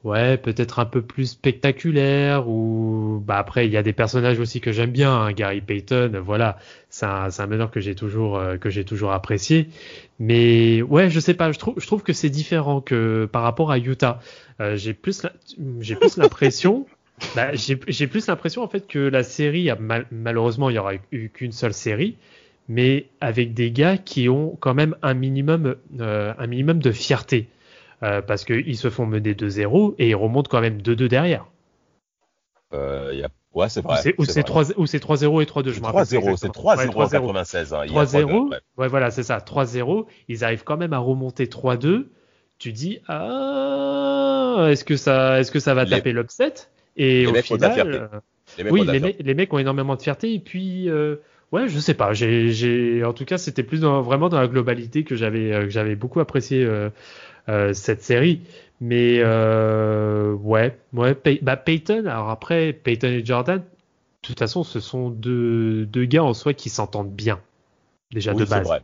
ouais, 0.06 0.36
peut-être 0.36 0.78
un 0.78 0.84
peu 0.84 1.02
plus 1.02 1.30
spectaculaire 1.32 2.48
ou 2.48 3.20
bah 3.26 3.38
après 3.38 3.66
il 3.66 3.72
y 3.72 3.76
a 3.76 3.82
des 3.82 3.92
personnages 3.92 4.38
aussi 4.38 4.60
que 4.60 4.70
j'aime 4.70 4.92
bien, 4.92 5.12
hein, 5.12 5.32
Gary 5.32 5.60
Payton, 5.60 6.22
voilà, 6.24 6.58
c'est 6.90 7.06
un, 7.06 7.28
un 7.36 7.46
meneur 7.46 7.72
que 7.72 7.80
j'ai 7.80 7.96
toujours 7.96 8.38
euh, 8.38 8.56
que 8.56 8.70
j'ai 8.70 8.84
toujours 8.84 9.12
apprécié. 9.12 9.68
Mais 10.20 10.80
ouais, 10.82 11.10
je 11.10 11.18
sais 11.18 11.34
pas, 11.34 11.50
je 11.50 11.58
trouve 11.58 11.74
je 11.78 11.86
trouve 11.86 12.02
que 12.04 12.12
c'est 12.12 12.30
différent 12.30 12.80
que 12.80 13.28
par 13.30 13.42
rapport 13.42 13.72
à 13.72 13.78
Utah. 13.78 14.20
Euh, 14.60 14.76
j'ai 14.76 14.94
plus 14.94 15.26
j'ai 15.80 15.96
plus 15.96 16.16
l'impression 16.16 16.86
bah, 17.34 17.50
j'ai 17.54 17.76
plus 18.06 18.26
l'impression 18.28 18.62
en 18.62 18.68
fait 18.68 18.86
que 18.86 18.98
la 18.98 19.22
série 19.22 19.70
a 19.70 19.78
malheureusement 20.10 20.70
il 20.70 20.76
y 20.76 20.78
aura 20.78 20.92
eu 21.12 21.30
qu'une 21.30 21.52
seule 21.52 21.74
série 21.74 22.16
mais 22.68 23.06
avec 23.20 23.54
des 23.54 23.70
gars 23.70 23.98
qui 23.98 24.28
ont 24.28 24.56
quand 24.60 24.74
même 24.74 24.96
un 25.02 25.14
minimum 25.14 25.76
euh, 26.00 26.32
un 26.38 26.46
minimum 26.46 26.78
de 26.78 26.92
fierté 26.92 27.48
euh, 28.02 28.22
parce 28.22 28.44
qu'ils 28.44 28.76
se 28.76 28.90
font 28.90 29.06
mener 29.06 29.34
2-0 29.34 29.94
et 29.98 30.10
ils 30.10 30.14
remontent 30.14 30.48
quand 30.50 30.60
même 30.60 30.78
2-2 30.78 31.08
derrière. 31.08 31.46
Euh, 32.72 33.12
y 33.14 33.22
a... 33.22 33.28
Ouais, 33.54 33.70
c'est 33.70 33.80
vrai. 33.80 34.14
Ou 34.18 34.26
c'est 34.26 34.46
3-0 34.46 35.42
et 35.42 35.46
3-2, 35.46 35.70
je 35.70 35.80
me 35.80 35.86
rappelle. 35.86 36.02
3-0, 36.04 36.36
c'est 36.36 36.48
3-0 36.48 36.90
en 36.94 37.08
96. 37.08 37.72
3-0, 37.72 38.50
ouais. 38.76 38.88
voilà, 38.88 39.10
c'est 39.10 39.22
ça. 39.22 39.38
3-0, 39.38 40.04
ils 40.28 40.44
arrivent 40.44 40.64
quand 40.64 40.76
même 40.76 40.92
à 40.92 40.98
remonter 40.98 41.46
3-2. 41.46 42.08
Tu 42.58 42.72
dis, 42.72 43.00
ah, 43.08 44.66
est-ce 44.70 44.84
que 44.84 44.96
ça, 44.96 45.40
est-ce 45.40 45.50
que 45.50 45.60
ça 45.60 45.72
va 45.72 45.86
taper 45.86 46.12
l'upset? 46.12 46.52
Et 46.96 47.20
les 47.20 47.26
au 47.26 47.32
mecs 47.32 47.46
final, 47.46 48.10
oui, 48.70 48.86
les, 48.86 49.16
les, 49.18 49.34
mecs 49.34 49.52
ont 49.52 49.58
énormément 49.58 49.96
de 49.96 50.02
fierté. 50.02 50.32
Et 50.32 50.38
puis, 50.38 50.88
euh, 50.88 51.16
ouais, 51.52 51.68
je 51.68 51.78
sais 51.78 51.94
pas. 51.94 52.12
J'ai, 52.12 53.02
en 53.04 53.12
tout 53.12 53.24
cas, 53.24 53.38
c'était 53.38 53.62
plus 53.62 53.80
dans, 53.80 54.02
vraiment 54.02 54.28
dans 54.28 54.40
la 54.40 54.48
globalité 54.48 55.04
que 55.04 55.14
j'avais, 55.16 55.96
beaucoup 55.96 56.20
apprécié 56.20 56.64
euh, 56.64 56.90
cette 57.46 58.02
série. 58.02 58.42
Mais 58.80 59.20
euh, 59.20 60.32
ouais, 60.34 60.76
ouais, 60.92 61.16
bah 61.42 61.56
Peyton. 61.56 62.04
Alors 62.06 62.30
après, 62.30 62.72
Peyton 62.72 63.08
et 63.08 63.24
Jordan, 63.24 63.58
de 63.58 63.64
toute 64.20 64.38
façon, 64.38 64.64
ce 64.64 64.80
sont 64.80 65.08
deux, 65.08 65.86
deux 65.86 66.04
gars 66.04 66.24
en 66.24 66.34
soi 66.34 66.52
qui 66.52 66.68
s'entendent 66.68 67.14
bien 67.14 67.40
déjà 68.12 68.34
de 68.34 68.44
base. 68.44 68.66
Vrai. 68.66 68.82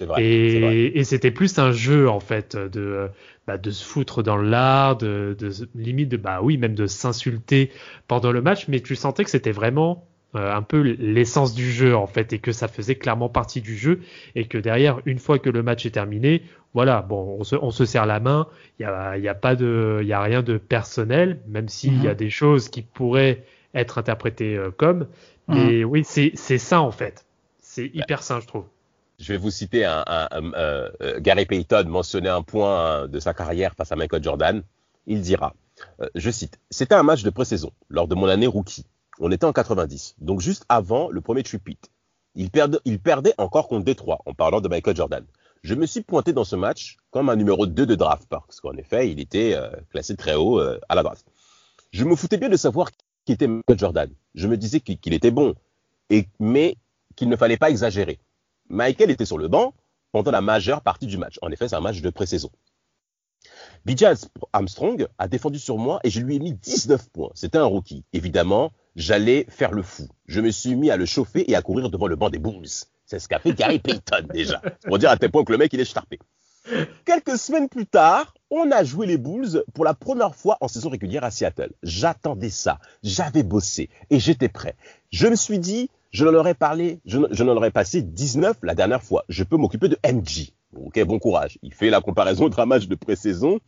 Vrai, 0.00 0.22
et, 0.24 0.98
et 0.98 1.02
c'était 1.02 1.32
plus 1.32 1.58
un 1.58 1.72
jeu 1.72 2.08
en 2.08 2.20
fait 2.20 2.56
de 2.56 3.08
bah, 3.48 3.58
de 3.58 3.70
se 3.72 3.84
foutre 3.84 4.22
dans 4.22 4.36
l'art, 4.36 4.96
de, 4.96 5.36
de 5.36 5.50
limite 5.74 6.08
de 6.08 6.16
bah 6.16 6.38
oui 6.40 6.56
même 6.56 6.76
de 6.76 6.86
s'insulter 6.86 7.72
pendant 8.06 8.30
le 8.30 8.40
match, 8.42 8.68
mais 8.68 8.78
tu 8.78 8.94
sentais 8.94 9.24
que 9.24 9.30
c'était 9.30 9.50
vraiment 9.50 10.06
euh, 10.34 10.54
un 10.54 10.62
peu 10.62 10.80
l'essence 10.80 11.54
du 11.54 11.70
jeu 11.70 11.94
en 11.94 12.06
fait 12.06 12.32
et 12.32 12.38
que 12.38 12.52
ça 12.52 12.68
faisait 12.68 12.94
clairement 12.94 13.28
partie 13.28 13.60
du 13.60 13.76
jeu 13.76 14.00
et 14.34 14.46
que 14.46 14.58
derrière 14.58 15.00
une 15.04 15.18
fois 15.18 15.38
que 15.38 15.50
le 15.50 15.62
match 15.62 15.84
est 15.84 15.90
terminé 15.90 16.42
voilà 16.72 17.02
bon 17.02 17.36
on 17.38 17.44
se, 17.44 17.56
on 17.56 17.70
se 17.70 17.84
serre 17.84 18.06
la 18.06 18.18
main 18.18 18.46
il 18.78 18.82
y 18.82 18.86
a, 18.86 19.18
y 19.18 19.28
a 19.28 19.34
pas 19.34 19.56
de 19.56 19.98
il 20.00 20.08
y 20.08 20.12
a 20.12 20.22
rien 20.22 20.42
de 20.42 20.56
personnel 20.56 21.40
même 21.48 21.68
s'il 21.68 22.02
y 22.02 22.08
a 22.08 22.12
mhm. 22.12 22.16
des 22.16 22.30
choses 22.30 22.68
qui 22.68 22.82
pourraient 22.82 23.44
être 23.74 23.98
interprétées 23.98 24.56
euh, 24.56 24.70
comme 24.70 25.06
mhm. 25.48 25.54
mais 25.54 25.84
oui 25.84 26.02
c'est 26.04 26.32
c'est 26.34 26.58
ça 26.58 26.80
en 26.80 26.92
fait 26.92 27.26
c'est 27.60 27.90
hyper 27.92 28.22
sain 28.22 28.40
je 28.40 28.46
trouve 28.46 28.64
je 29.18 29.32
vais 29.34 29.38
vous 29.38 29.50
citer 29.50 29.84
un, 29.84 30.02
un, 30.06 30.52
euh, 30.54 30.88
Gary 31.20 31.44
Payton 31.44 31.84
mentionner 31.88 32.30
un 32.30 32.42
point 32.42 33.06
de 33.06 33.20
sa 33.20 33.34
carrière 33.34 33.74
face 33.74 33.92
à 33.92 33.96
Michael 33.96 34.22
Jordan 34.22 34.62
il 35.06 35.20
dira 35.20 35.54
Euh, 36.00 36.08
je 36.14 36.30
cite 36.30 36.58
C'était 36.70 36.94
un 36.94 37.02
match 37.02 37.22
de 37.22 37.30
pré-saison, 37.30 37.72
lors 37.88 38.08
de 38.08 38.14
mon 38.14 38.26
année 38.26 38.46
rookie. 38.46 38.86
On 39.18 39.30
était 39.30 39.44
en 39.44 39.52
90, 39.52 40.16
donc 40.18 40.40
juste 40.40 40.64
avant 40.68 41.08
le 41.10 41.20
premier 41.20 41.42
tripit. 41.42 41.78
Il, 42.34 42.50
il 42.84 42.98
perdait 42.98 43.34
encore 43.38 43.68
contre 43.68 43.84
Détroit 43.84 44.20
en 44.24 44.32
parlant 44.32 44.60
de 44.60 44.68
Michael 44.68 44.96
Jordan. 44.96 45.24
Je 45.62 45.74
me 45.74 45.86
suis 45.86 46.00
pointé 46.00 46.32
dans 46.32 46.44
ce 46.44 46.56
match 46.56 46.96
comme 47.10 47.28
un 47.28 47.36
numéro 47.36 47.66
2 47.66 47.86
de 47.86 47.94
draft, 47.94 48.26
parce 48.28 48.60
qu'en 48.60 48.76
effet, 48.76 49.10
il 49.10 49.20
était 49.20 49.54
euh, 49.54 49.70
classé 49.90 50.16
très 50.16 50.34
haut 50.34 50.58
euh, 50.58 50.80
à 50.88 50.94
la 50.94 51.02
draft. 51.02 51.24
Je 51.92 52.04
me 52.04 52.16
foutais 52.16 52.38
bien 52.38 52.48
de 52.48 52.56
savoir 52.56 52.90
qui 53.24 53.32
était 53.32 53.46
Michael 53.46 53.78
Jordan. 53.78 54.10
Je 54.34 54.48
me 54.48 54.56
disais 54.56 54.80
qu'il 54.80 55.14
était 55.14 55.30
bon, 55.30 55.54
et, 56.10 56.26
mais 56.40 56.76
qu'il 57.14 57.28
ne 57.28 57.36
fallait 57.36 57.58
pas 57.58 57.70
exagérer. 57.70 58.18
Michael 58.68 59.10
était 59.10 59.26
sur 59.26 59.38
le 59.38 59.48
banc 59.48 59.74
pendant 60.10 60.30
la 60.30 60.40
majeure 60.40 60.80
partie 60.80 61.06
du 61.06 61.18
match. 61.18 61.38
En 61.42 61.50
effet, 61.50 61.68
c'est 61.68 61.76
un 61.76 61.80
match 61.80 62.00
de 62.00 62.10
pré-saison. 62.10 62.50
BJ 63.84 64.04
Armstrong 64.52 65.06
a 65.18 65.28
défendu 65.28 65.58
sur 65.58 65.78
moi 65.78 66.00
et 66.04 66.10
je 66.10 66.20
lui 66.20 66.36
ai 66.36 66.38
mis 66.38 66.54
19 66.54 67.10
points. 67.10 67.30
C'était 67.34 67.58
un 67.58 67.64
rookie. 67.64 68.04
Évidemment, 68.12 68.72
j'allais 68.96 69.46
faire 69.48 69.72
le 69.72 69.82
fou. 69.82 70.08
Je 70.26 70.40
me 70.40 70.50
suis 70.50 70.74
mis 70.74 70.90
à 70.90 70.96
le 70.96 71.06
chauffer 71.06 71.50
et 71.50 71.54
à 71.54 71.62
courir 71.62 71.90
devant 71.90 72.06
le 72.06 72.16
banc 72.16 72.30
des 72.30 72.38
Bulls. 72.38 72.66
C'est 73.06 73.18
ce 73.18 73.28
qu'a 73.28 73.38
fait 73.38 73.52
Gary 73.52 73.78
Payton 73.80 74.26
déjà. 74.32 74.60
Pour 74.86 74.98
dire 74.98 75.10
à 75.10 75.16
tel 75.16 75.30
point 75.30 75.44
que 75.44 75.52
le 75.52 75.58
mec, 75.58 75.72
il 75.72 75.80
est 75.80 75.84
charpé. 75.84 76.18
Quelques 77.04 77.38
semaines 77.38 77.68
plus 77.68 77.86
tard, 77.86 78.34
on 78.50 78.70
a 78.70 78.84
joué 78.84 79.06
les 79.06 79.18
Bulls 79.18 79.64
pour 79.74 79.84
la 79.84 79.94
première 79.94 80.34
fois 80.34 80.58
en 80.60 80.68
saison 80.68 80.90
régulière 80.90 81.24
à 81.24 81.30
Seattle. 81.30 81.72
J'attendais 81.82 82.50
ça. 82.50 82.78
J'avais 83.02 83.42
bossé 83.42 83.90
et 84.10 84.20
j'étais 84.20 84.48
prêt. 84.48 84.76
Je 85.10 85.26
me 85.26 85.34
suis 85.34 85.58
dit, 85.58 85.90
je 86.10 86.24
n'en 86.24 86.34
aurais 86.34 86.54
parlé, 86.54 87.00
je, 87.04 87.18
n'en 87.18 87.56
aurais 87.56 87.70
passé 87.70 88.02
19 88.02 88.58
la 88.62 88.74
dernière 88.74 89.02
fois. 89.02 89.24
Je 89.28 89.42
peux 89.44 89.56
m'occuper 89.56 89.88
de 89.88 89.98
MG. 90.04 90.52
Ok, 90.76 91.02
bon 91.04 91.18
courage. 91.18 91.58
Il 91.62 91.74
fait 91.74 91.90
la 91.90 92.00
comparaison 92.00 92.46
entre 92.46 92.60
un 92.60 92.66
match 92.66 92.86
de 92.86 92.94
pré-saison 92.94 93.58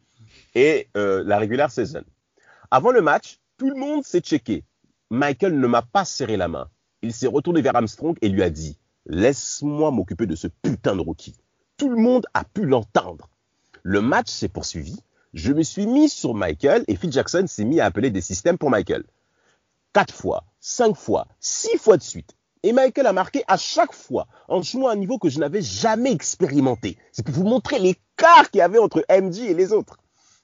et 0.54 0.88
euh, 0.96 1.22
la 1.26 1.38
régulière 1.38 1.70
saison. 1.70 2.02
Avant 2.70 2.92
le 2.92 3.02
match, 3.02 3.38
tout 3.58 3.70
le 3.70 3.76
monde 3.76 4.04
s'est 4.04 4.20
checké. 4.20 4.64
Michael 5.14 5.60
ne 5.60 5.68
m'a 5.68 5.82
pas 5.82 6.04
serré 6.04 6.36
la 6.36 6.48
main. 6.48 6.68
Il 7.00 7.12
s'est 7.12 7.28
retourné 7.28 7.62
vers 7.62 7.76
Armstrong 7.76 8.16
et 8.20 8.28
lui 8.28 8.42
a 8.42 8.50
dit 8.50 8.76
Laisse-moi 9.06 9.92
m'occuper 9.92 10.26
de 10.26 10.34
ce 10.34 10.48
putain 10.48 10.96
de 10.96 11.02
rookie. 11.02 11.36
Tout 11.76 11.88
le 11.88 11.96
monde 11.96 12.26
a 12.34 12.42
pu 12.42 12.66
l'entendre. 12.66 13.30
Le 13.84 14.00
match 14.00 14.28
s'est 14.28 14.48
poursuivi. 14.48 14.98
Je 15.32 15.52
me 15.52 15.62
suis 15.62 15.86
mis 15.86 16.08
sur 16.08 16.34
Michael 16.34 16.84
et 16.88 16.96
Phil 16.96 17.12
Jackson 17.12 17.44
s'est 17.46 17.64
mis 17.64 17.78
à 17.78 17.84
appeler 17.84 18.10
des 18.10 18.20
systèmes 18.20 18.58
pour 18.58 18.70
Michael. 18.70 19.04
Quatre 19.92 20.12
fois, 20.12 20.46
cinq 20.58 20.96
fois, 20.96 21.28
six 21.38 21.78
fois 21.78 21.96
de 21.96 22.02
suite. 22.02 22.34
Et 22.64 22.72
Michael 22.72 23.06
a 23.06 23.12
marqué 23.12 23.44
à 23.46 23.56
chaque 23.56 23.92
fois 23.92 24.26
en 24.48 24.62
jouant 24.62 24.88
à 24.88 24.94
un 24.94 24.96
niveau 24.96 25.18
que 25.18 25.28
je 25.28 25.38
n'avais 25.38 25.62
jamais 25.62 26.10
expérimenté. 26.10 26.98
C'est 27.12 27.24
pour 27.24 27.34
vous 27.34 27.44
montrer 27.44 27.78
l'écart 27.78 28.50
qu'il 28.50 28.58
y 28.58 28.62
avait 28.62 28.78
entre 28.78 29.04
MJ 29.08 29.42
et 29.42 29.54
les 29.54 29.72
autres. 29.72 29.96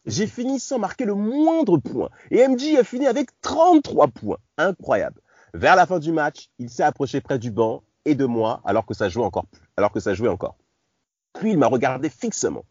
J'ai 0.06 0.26
fini 0.26 0.58
sans 0.58 0.78
marquer 0.78 1.04
le 1.04 1.14
moindre 1.14 1.78
point. 1.78 2.08
Et 2.30 2.46
MJ 2.46 2.76
a 2.78 2.84
fini 2.84 3.06
avec 3.06 3.28
33 3.42 4.08
points. 4.08 4.38
Incroyable. 4.56 5.20
Vers 5.52 5.76
la 5.76 5.86
fin 5.86 5.98
du 5.98 6.12
match, 6.12 6.48
il 6.58 6.70
s'est 6.70 6.82
approché 6.82 7.20
près 7.20 7.38
du 7.38 7.50
banc 7.50 7.82
et 8.04 8.14
de 8.14 8.24
moi 8.24 8.62
alors 8.64 8.86
que 8.86 8.94
ça 8.94 9.08
jouait 9.08 9.24
encore. 9.24 9.46
Alors 9.76 9.92
que 9.92 10.00
ça 10.00 10.14
jouait 10.14 10.28
encore. 10.28 10.56
Puis 11.34 11.52
il 11.52 11.58
m'a 11.58 11.66
regardé 11.66 12.08
fixement. 12.08 12.64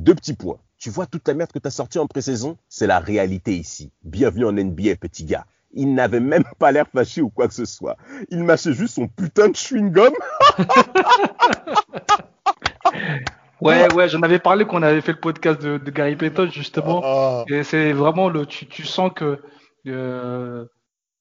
Deux 0.00 0.14
petits 0.14 0.34
points. 0.34 0.58
Tu 0.78 0.90
vois 0.90 1.06
toute 1.06 1.28
la 1.28 1.34
merde 1.34 1.52
que 1.52 1.58
tu 1.58 1.68
as 1.68 1.72
sortie 1.72 1.98
en 1.98 2.06
pré-saison? 2.06 2.56
C'est 2.68 2.86
la 2.86 2.98
réalité 2.98 3.56
ici. 3.56 3.92
Bienvenue 4.02 4.46
en 4.46 4.52
NBA, 4.52 4.96
petit 4.96 5.24
gars. 5.24 5.46
Il 5.74 5.94
n'avait 5.94 6.20
même 6.20 6.44
pas 6.58 6.72
l'air 6.72 6.88
fâché 6.88 7.22
ou 7.22 7.30
quoi 7.30 7.46
que 7.46 7.54
ce 7.54 7.64
soit. 7.64 7.96
Il 8.30 8.42
mâchait 8.42 8.72
juste 8.72 8.94
son 8.94 9.06
putain 9.06 9.48
de 9.48 9.54
chewing-gum. 9.54 10.12
Ouais, 13.62 13.92
ouais, 13.94 14.08
j'en 14.08 14.22
avais 14.22 14.40
parlé 14.40 14.64
quand 14.64 14.78
on 14.78 14.82
avait 14.82 15.00
fait 15.00 15.12
le 15.12 15.20
podcast 15.20 15.62
de, 15.62 15.90
Gary 15.90 16.16
Payton, 16.16 16.50
justement. 16.50 17.00
Oh. 17.04 17.44
Et 17.48 17.62
c'est 17.62 17.92
vraiment 17.92 18.28
le, 18.28 18.44
tu, 18.44 18.66
tu 18.66 18.84
sens 18.84 19.12
que 19.14 19.38
euh, 19.86 20.64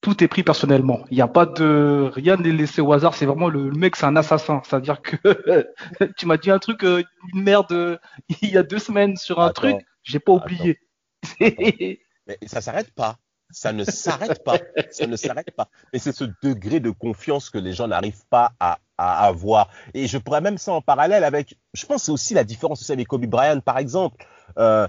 tout 0.01 0.23
est 0.23 0.27
pris 0.27 0.41
personnellement. 0.41 1.05
Il 1.11 1.15
n'y 1.15 1.21
a 1.21 1.27
pas 1.27 1.45
de, 1.45 2.09
rien 2.13 2.37
n'est 2.37 2.51
laissé 2.51 2.81
au 2.81 2.91
hasard. 2.93 3.13
C'est 3.13 3.27
vraiment 3.27 3.47
le, 3.47 3.69
mec, 3.71 3.95
c'est 3.95 4.07
un 4.07 4.15
assassin. 4.15 4.61
C'est-à-dire 4.65 5.01
que 5.01 5.17
tu 6.17 6.25
m'as 6.25 6.37
dit 6.37 6.49
un 6.49 6.57
truc, 6.59 6.83
euh, 6.83 7.03
une 7.33 7.43
merde, 7.43 7.71
euh, 7.71 7.97
il 8.41 8.49
y 8.49 8.57
a 8.57 8.63
deux 8.63 8.79
semaines 8.79 9.17
sur 9.17 9.39
un 9.39 9.51
truc, 9.51 9.77
j'ai 10.03 10.19
pas 10.19 10.31
oublié. 10.31 10.79
Mais 11.39 12.37
ça 12.47 12.61
s'arrête 12.61 12.91
pas 12.95 13.17
ça 13.51 13.73
ne 13.73 13.83
s'arrête 13.83 14.43
pas. 14.43 14.57
Ça 14.91 15.07
ne 15.07 15.15
s'arrête 15.15 15.51
pas. 15.51 15.67
Et 15.93 15.99
c'est 15.99 16.11
ce 16.11 16.25
degré 16.43 16.79
de 16.79 16.89
confiance 16.89 17.49
que 17.49 17.57
les 17.57 17.73
gens 17.73 17.87
n'arrivent 17.87 18.25
pas 18.29 18.53
à, 18.59 18.79
avoir. 18.97 19.69
Et 19.95 20.07
je 20.07 20.19
pourrais 20.19 20.41
même 20.41 20.59
ça 20.59 20.73
en 20.73 20.81
parallèle 20.81 21.23
avec, 21.23 21.57
je 21.73 21.87
pense 21.87 22.03
c'est 22.03 22.11
aussi 22.11 22.35
la 22.35 22.43
différence 22.43 22.81
aussi 22.81 22.91
avec 22.91 23.07
Kobe 23.07 23.25
Bryant, 23.25 23.59
par 23.59 23.79
exemple, 23.79 24.23
euh, 24.59 24.87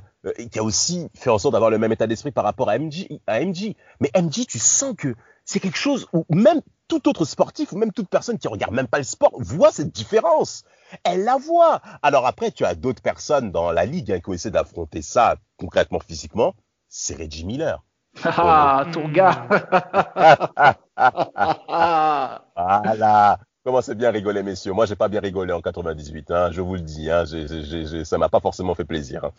qui 0.50 0.58
a 0.58 0.62
aussi 0.62 1.08
fait 1.14 1.30
en 1.30 1.38
sorte 1.38 1.54
d'avoir 1.54 1.70
le 1.70 1.78
même 1.78 1.92
état 1.92 2.06
d'esprit 2.06 2.30
par 2.30 2.44
rapport 2.44 2.68
à 2.68 2.78
MJ, 2.78 3.06
à 3.26 3.40
MJ. 3.42 3.74
Mais 4.00 4.10
MJ, 4.14 4.46
tu 4.46 4.58
sens 4.58 4.94
que 4.98 5.14
c'est 5.46 5.60
quelque 5.60 5.78
chose 5.78 6.06
où 6.12 6.26
même 6.28 6.60
tout 6.88 7.08
autre 7.08 7.24
sportif 7.24 7.72
ou 7.72 7.78
même 7.78 7.92
toute 7.92 8.08
personne 8.08 8.38
qui 8.38 8.48
regarde 8.48 8.74
même 8.74 8.86
pas 8.86 8.98
le 8.98 9.04
sport 9.04 9.32
voit 9.38 9.72
cette 9.72 9.92
différence. 9.92 10.64
Elle 11.04 11.24
la 11.24 11.38
voit. 11.38 11.80
Alors 12.02 12.26
après, 12.26 12.50
tu 12.50 12.66
as 12.66 12.74
d'autres 12.74 13.02
personnes 13.02 13.50
dans 13.50 13.72
la 13.72 13.86
ligue 13.86 14.12
hein, 14.12 14.20
qui 14.20 14.28
ont 14.28 14.34
essayé 14.34 14.50
d'affronter 14.50 15.00
ça 15.00 15.36
concrètement 15.56 16.00
physiquement. 16.00 16.54
C'est 16.88 17.16
Reggie 17.16 17.46
Miller. 17.46 17.82
Ah, 18.24 18.86
ton 18.92 19.08
gars 19.08 19.46
Voilà 22.56 23.38
Commencez 23.64 23.94
bien 23.94 24.08
à 24.08 24.10
rigoler, 24.10 24.42
messieurs. 24.42 24.72
Moi, 24.72 24.86
j'ai 24.86 24.96
pas 24.96 25.08
bien 25.08 25.20
rigolé 25.20 25.52
en 25.52 25.60
98, 25.60 26.30
hein, 26.32 26.50
je 26.50 26.60
vous 26.60 26.74
le 26.74 26.80
dis. 26.80 27.08
Hein, 27.08 27.24
j 27.24 27.46
j 27.46 28.04
ça 28.04 28.18
m'a 28.18 28.28
pas 28.28 28.40
forcément 28.40 28.74
fait 28.74 28.84
plaisir. 28.84 29.24
Hein. 29.24 29.30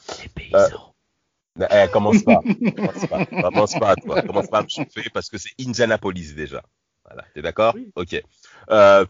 Euh, 1.59 1.65
eh, 1.69 1.89
commence 1.91 2.23
pas. 2.23 2.39
commence 2.41 3.05
pas. 3.05 3.25
Commence 3.25 3.73
pas, 3.73 3.95
toi. 3.95 4.21
Commence 4.21 4.47
pas 4.47 4.59
à 4.59 4.63
me 4.63 4.69
chauffer 4.69 5.09
parce 5.13 5.29
que 5.29 5.37
c'est 5.37 5.51
Indianapolis 5.59 6.35
déjà. 6.35 6.61
Voilà. 7.05 7.25
T'es 7.33 7.41
d'accord? 7.41 7.75
Ok. 7.97 8.23
Euh, 8.71 9.05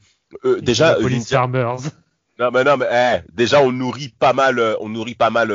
euh, 0.46 0.62
déjà. 0.62 0.94
Indianapolis 0.94 1.26
Farmers. 1.30 1.82
Non 2.40 2.50
mais 2.52 2.64
non 2.64 2.78
mais 2.78 2.88
eh, 2.92 3.32
déjà 3.32 3.62
on 3.62 3.72
nourrit 3.72 4.10
pas 4.10 4.34
mal 4.34 4.60
on 4.80 4.90
nourrit 4.90 5.14
pas 5.14 5.30
mal 5.30 5.50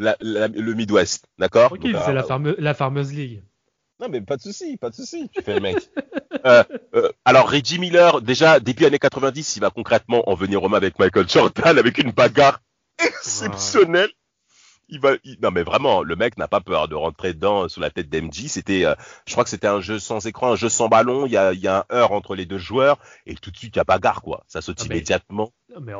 le 0.00 0.72
Midwest, 0.74 1.26
d'accord? 1.38 1.70
Ok, 1.70 1.82
c'est 1.84 2.12
la, 2.12 2.26
la 2.58 2.74
Farmers 2.74 3.04
League. 3.04 3.44
Non, 4.00 4.08
mais 4.08 4.20
pas 4.20 4.36
de 4.36 4.42
souci, 4.42 4.76
pas 4.76 4.90
de 4.90 4.94
souci, 4.94 5.28
tu 5.32 5.42
fais 5.42 5.54
le 5.54 5.60
mec. 5.60 5.76
euh, 6.46 6.64
euh, 6.94 7.10
alors, 7.24 7.48
Reggie 7.48 7.78
Miller, 7.78 8.20
déjà, 8.20 8.58
début 8.58 8.84
années 8.86 8.98
90, 8.98 9.56
il 9.56 9.60
va 9.60 9.70
concrètement 9.70 10.28
en 10.28 10.34
venir 10.34 10.62
au 10.62 10.68
main 10.68 10.78
avec 10.78 10.98
Michael 10.98 11.28
Jordan 11.28 11.78
avec 11.78 11.98
une 11.98 12.10
bagarre 12.10 12.60
exceptionnelle. 12.98 14.10
Il 14.88 15.00
va, 15.00 15.12
non 15.40 15.50
mais 15.50 15.62
vraiment, 15.62 16.02
le 16.02 16.14
mec 16.14 16.36
n'a 16.36 16.46
pas 16.46 16.60
peur 16.60 16.88
de 16.88 16.94
rentrer 16.94 17.32
dedans 17.32 17.68
sous 17.70 17.80
la 17.80 17.88
tête 17.88 18.10
d'MJ. 18.10 18.48
C'était, 18.48 18.84
euh, 18.84 18.94
je 19.26 19.32
crois 19.32 19.44
que 19.44 19.50
c'était 19.50 19.66
un 19.66 19.80
jeu 19.80 19.98
sans 19.98 20.26
écran, 20.26 20.52
un 20.52 20.56
jeu 20.56 20.68
sans 20.68 20.88
ballon. 20.88 21.24
Il 21.24 21.32
y 21.32 21.38
a, 21.38 21.54
il 21.54 21.60
y 21.60 21.68
a 21.68 21.86
un 21.88 21.96
heurt 21.96 22.12
entre 22.12 22.34
les 22.34 22.44
deux 22.44 22.58
joueurs 22.58 22.98
et 23.24 23.34
tout 23.34 23.50
de 23.50 23.56
suite 23.56 23.74
il 23.74 23.78
y 23.78 23.80
a 23.80 23.84
bagarre 23.84 24.20
quoi. 24.20 24.44
Ça 24.46 24.60
saute 24.60 24.80
ah, 24.82 24.84
immédiatement. 24.84 25.52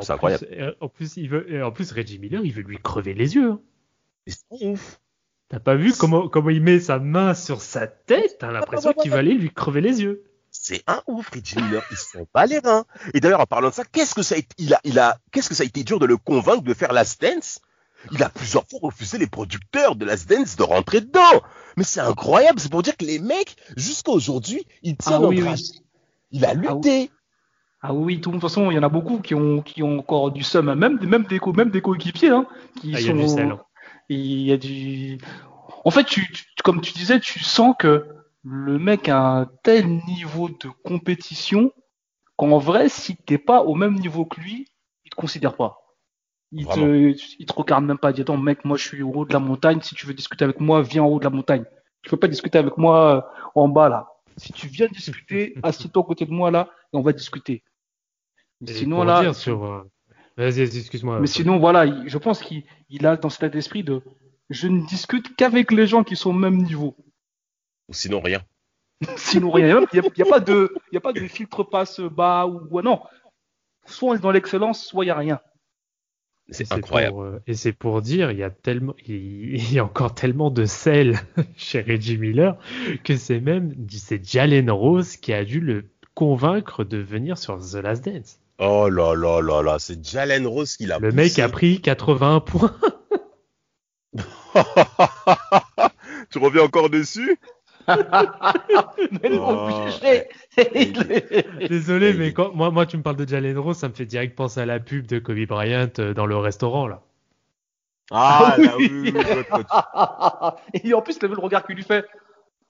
C'est 0.03 0.11
incroyable. 0.11 0.77
En 0.81 0.89
plus, 0.89 1.17
il 1.17 1.31
veut, 1.31 1.65
en 1.65 1.73
plus 1.73 1.93
Reggie 1.93 2.19
Miller, 2.19 2.45
il 2.45 2.53
veut 2.53 2.63
lui 2.63 2.79
crever 2.79 3.15
les 3.15 3.37
yeux. 3.37 3.53
Hein. 3.53 3.61
C'est 4.27 4.45
ouf. 4.51 5.01
T'as 5.49 5.61
pas 5.61 5.75
vu 5.75 5.93
comment, 5.93 6.29
comment 6.29 6.51
il 6.51 6.63
met 6.63 6.81
sa 6.81 6.99
main 6.99 7.35
sur 7.35 7.61
sa 7.61 7.87
tête? 7.87 8.39
T'as 8.41 8.51
l'impression 8.51 8.93
qu'il 8.93 9.11
va 9.11 9.19
aller 9.19 9.35
lui 9.35 9.53
crever 9.53 9.81
les 9.81 10.03
yeux. 10.03 10.25
C'est 10.51 10.83
un 10.87 11.03
ouf, 11.07 11.31
Reggie 11.31 11.57
Miller. 11.57 11.83
Il 11.91 11.97
s'en 11.97 12.27
bat 12.33 12.47
les 12.47 12.61
reins. 12.61 12.85
Et 13.13 13.21
d'ailleurs, 13.21 13.41
en 13.41 13.47
parlant 13.47 13.69
de 13.69 13.75
ça, 13.75 13.85
qu'est-ce 13.85 14.15
que 14.15 14.23
ça 14.23 14.37
a 14.37 14.39
été, 14.39 14.55
il 14.59 14.73
a, 14.73 14.81
il 14.85 14.99
a, 14.99 15.19
qu'est-ce 15.33 15.49
que 15.49 15.55
ça 15.55 15.65
a 15.65 15.67
été 15.67 15.83
dur 15.83 15.99
de 15.99 16.07
le 16.07 16.17
convaincre 16.17 16.63
de 16.63 16.75
faire 16.75 16.93
la 16.93 17.05
dance? 17.05 17.61
Il 18.13 18.23
a 18.23 18.29
plusieurs 18.29 18.65
fois 18.69 18.79
refusé 18.83 19.19
les 19.19 19.27
producteurs 19.27 19.97
de 19.97 20.05
la 20.05 20.17
dance 20.17 20.57
de 20.57 20.63
rentrer 20.63 21.01
dedans. 21.01 21.43
Mais 21.77 21.85
c'est 21.85 22.01
incroyable. 22.01 22.61
C'est 22.61 22.71
pour 22.71 22.83
dire 22.83 22.97
que 22.97 23.05
les 23.05 23.19
mecs, 23.19 23.57
jusqu'à 23.77 24.13
aujourd'hui, 24.13 24.67
ils 24.83 24.97
tiennent 24.97 25.25
ah, 25.25 25.27
oui, 25.27 25.43
Il 26.31 26.45
a 26.45 26.51
ah 26.51 26.55
lutté. 26.55 27.11
Ah 27.81 27.93
oui, 27.93 28.17
de 28.17 28.23
toute 28.23 28.41
façon, 28.41 28.71
il 28.71 28.75
y 28.75 28.79
en 28.79 28.83
a 28.83 28.89
beaucoup 28.89 29.19
qui 29.19 29.35
ont, 29.35 29.61
qui 29.61 29.83
ont 29.83 29.99
encore 29.99 30.31
du 30.31 30.43
seum, 30.43 30.73
même, 30.75 30.99
même 31.05 31.25
des, 31.25 31.41
même 31.55 31.71
des 31.71 31.83
coéquipiers, 31.83 32.31
hein, 32.31 32.47
qui 32.81 32.95
ah, 32.95 33.01
sont, 33.01 33.59
il 34.09 34.43
y 34.43 34.53
a 34.53 34.57
du. 34.57 35.19
En 35.85 35.91
fait, 35.91 36.05
tu, 36.05 36.27
comme 36.63 36.81
tu 36.81 36.93
disais, 36.93 37.21
tu 37.21 37.41
sens 37.41 37.75
que 37.79 38.07
le 38.43 38.79
mec 38.79 39.09
a 39.09 39.19
un 39.19 39.47
tel 39.63 39.87
niveau 40.07 40.49
de 40.49 40.69
compétition 40.85 41.73
qu'en 42.37 42.59
vrai, 42.59 42.89
si 42.89 43.17
t'es 43.17 43.39
pas 43.39 43.63
au 43.63 43.75
même 43.75 43.95
niveau 43.95 44.25
que 44.25 44.41
lui, 44.41 44.69
il 45.05 45.11
te 45.11 45.17
considère 45.17 45.57
pas. 45.57 45.81
Il 46.53 46.67
te, 46.67 47.17
il 47.39 47.47
te 47.47 47.53
regarde 47.53 47.85
même 47.85 47.99
pas. 47.99 48.11
Il 48.11 48.15
dit 48.15 48.21
attends 48.21 48.37
mec, 48.37 48.65
moi 48.65 48.77
je 48.77 48.87
suis 48.87 49.03
au 49.03 49.13
haut 49.13 49.25
de 49.25 49.33
la 49.33 49.41
montagne. 49.41 49.81
Si 49.81 49.95
tu 49.95 50.07
veux 50.07 50.15
discuter 50.15 50.45
avec 50.45 50.61
moi, 50.61 50.83
viens 50.83 51.03
en 51.03 51.09
haut 51.09 51.19
de 51.19 51.25
la 51.25 51.31
montagne. 51.31 51.65
Tu 52.03 52.11
peux 52.11 52.17
pas 52.17 52.29
discuter 52.29 52.59
avec 52.59 52.77
moi 52.77 53.17
euh, 53.17 53.41
en 53.55 53.69
bas 53.69 53.89
là. 53.89 54.09
Si 54.37 54.53
tu 54.53 54.69
viens 54.69 54.87
discuter, 54.87 55.55
assieds-toi 55.63 56.03
à 56.03 56.07
côté 56.07 56.27
de 56.27 56.33
moi 56.33 56.51
là 56.51 56.69
et 56.93 56.97
on 56.97 57.03
va 57.03 57.13
discuter. 57.13 57.65
sinon 58.65 59.03
là, 59.03 59.33
sur, 59.33 59.65
euh, 59.65 59.91
Vas-y, 60.37 60.63
excuse-moi. 60.63 61.21
Mais 61.21 61.27
sinon, 61.27 61.59
voilà, 61.59 62.07
je 62.07 62.19
pense 62.19 62.43
qu'il 62.43 63.07
a 63.07 63.17
dans 63.17 63.29
cet 63.29 63.45
état 63.45 63.49
d'esprit 63.51 63.85
de 63.85 64.03
je 64.51 64.69
ne 64.69 64.87
discute 64.87 65.35
qu'avec 65.37 65.73
les 65.73 65.87
gens 65.87 66.05
qui 66.05 66.17
sont 66.17 66.31
au 66.31 66.35
même 66.35 66.57
niveau. 66.57 66.97
Ou 67.89 67.95
sinon 67.95 68.21
rien. 68.21 68.43
sinon 69.17 69.51
rien. 69.51 69.81
Il 69.93 70.01
n'y 70.01 70.23
a, 70.23 70.27
pas 70.27 70.41
de, 70.41 70.75
a 70.95 71.01
pas 71.01 71.13
de 71.13 71.21
filtre 71.21 71.63
passe 71.63 72.01
bas 72.01 72.47
ou, 72.47 72.81
non. 72.83 73.01
Soit 73.87 74.11
on 74.11 74.15
est 74.15 74.19
dans 74.19 74.31
l'excellence, 74.31 74.85
soit 74.85 75.05
il 75.05 75.09
n'y 75.09 75.13
a 75.13 75.17
rien. 75.17 75.41
C'est 76.51 76.73
incroyable. 76.73 77.15
Pour, 77.15 77.39
et 77.47 77.55
c'est 77.55 77.73
pour 77.73 78.03
dire, 78.03 78.31
il 78.31 78.39
y 78.39 78.43
a 78.43 78.51
tellement, 78.51 78.95
il 79.07 79.73
y 79.73 79.79
a 79.79 79.85
encore 79.85 80.15
tellement 80.15 80.51
de 80.51 80.67
sel 80.67 81.19
chez 81.57 81.81
Reggie 81.81 82.19
Miller 82.19 82.59
que 83.03 83.17
c'est 83.17 83.41
même, 83.41 83.75
c'est 83.91 84.23
Jalen 84.23 84.71
Rose 84.71 85.17
qui 85.17 85.33
a 85.33 85.45
dû 85.45 85.61
le 85.61 85.91
convaincre 86.15 86.85
de 86.85 86.99
venir 86.99 87.39
sur 87.39 87.59
The 87.59 87.77
Last 87.77 88.05
Dance. 88.05 88.41
Oh 88.59 88.89
là 88.89 89.15
là 89.15 89.41
là 89.41 89.63
là, 89.63 89.79
c'est 89.79 90.05
Jalen 90.05 90.47
Rose 90.47 90.77
qui 90.77 90.87
l'a 90.87 90.99
Le 90.99 91.13
mec 91.13 91.39
a 91.39 91.49
pris 91.49 91.81
81 91.81 92.41
points. 92.41 92.75
tu 96.31 96.39
reviens 96.39 96.63
encore 96.63 96.91
dessus? 96.91 97.39
Mais 97.89 99.39
oh. 99.39 99.69
Désolé, 101.69 102.15
mais 102.15 102.33
quand 102.33 102.55
moi, 102.55 102.71
moi, 102.71 102.87
tu 102.87 102.97
me 102.97 103.03
parles 103.03 103.17
de 103.17 103.29
Jalen 103.29 103.59
Rose, 103.59 103.77
ça 103.77 103.89
me 103.89 103.95
fait 103.95 104.07
direct 104.07 104.35
penser 104.35 104.61
à 104.61 104.67
la 104.67 104.81
pub 104.81 105.07
de 105.07 105.19
Kobe 105.19 105.45
Bryant 105.47 105.91
euh, 105.99 106.15
dans 106.15 106.25
le 106.25 106.37
restaurant 106.39 106.87
là. 106.87 107.03
Ah, 108.11 108.55
là, 108.59 108.77
oui, 108.79 108.91
oui, 108.93 109.13
Et 110.83 110.95
en 110.95 111.03
plus, 111.03 111.21
le 111.23 111.29
regard 111.39 111.67
qu'il 111.67 111.77
lui 111.77 111.83
fait? 111.83 112.07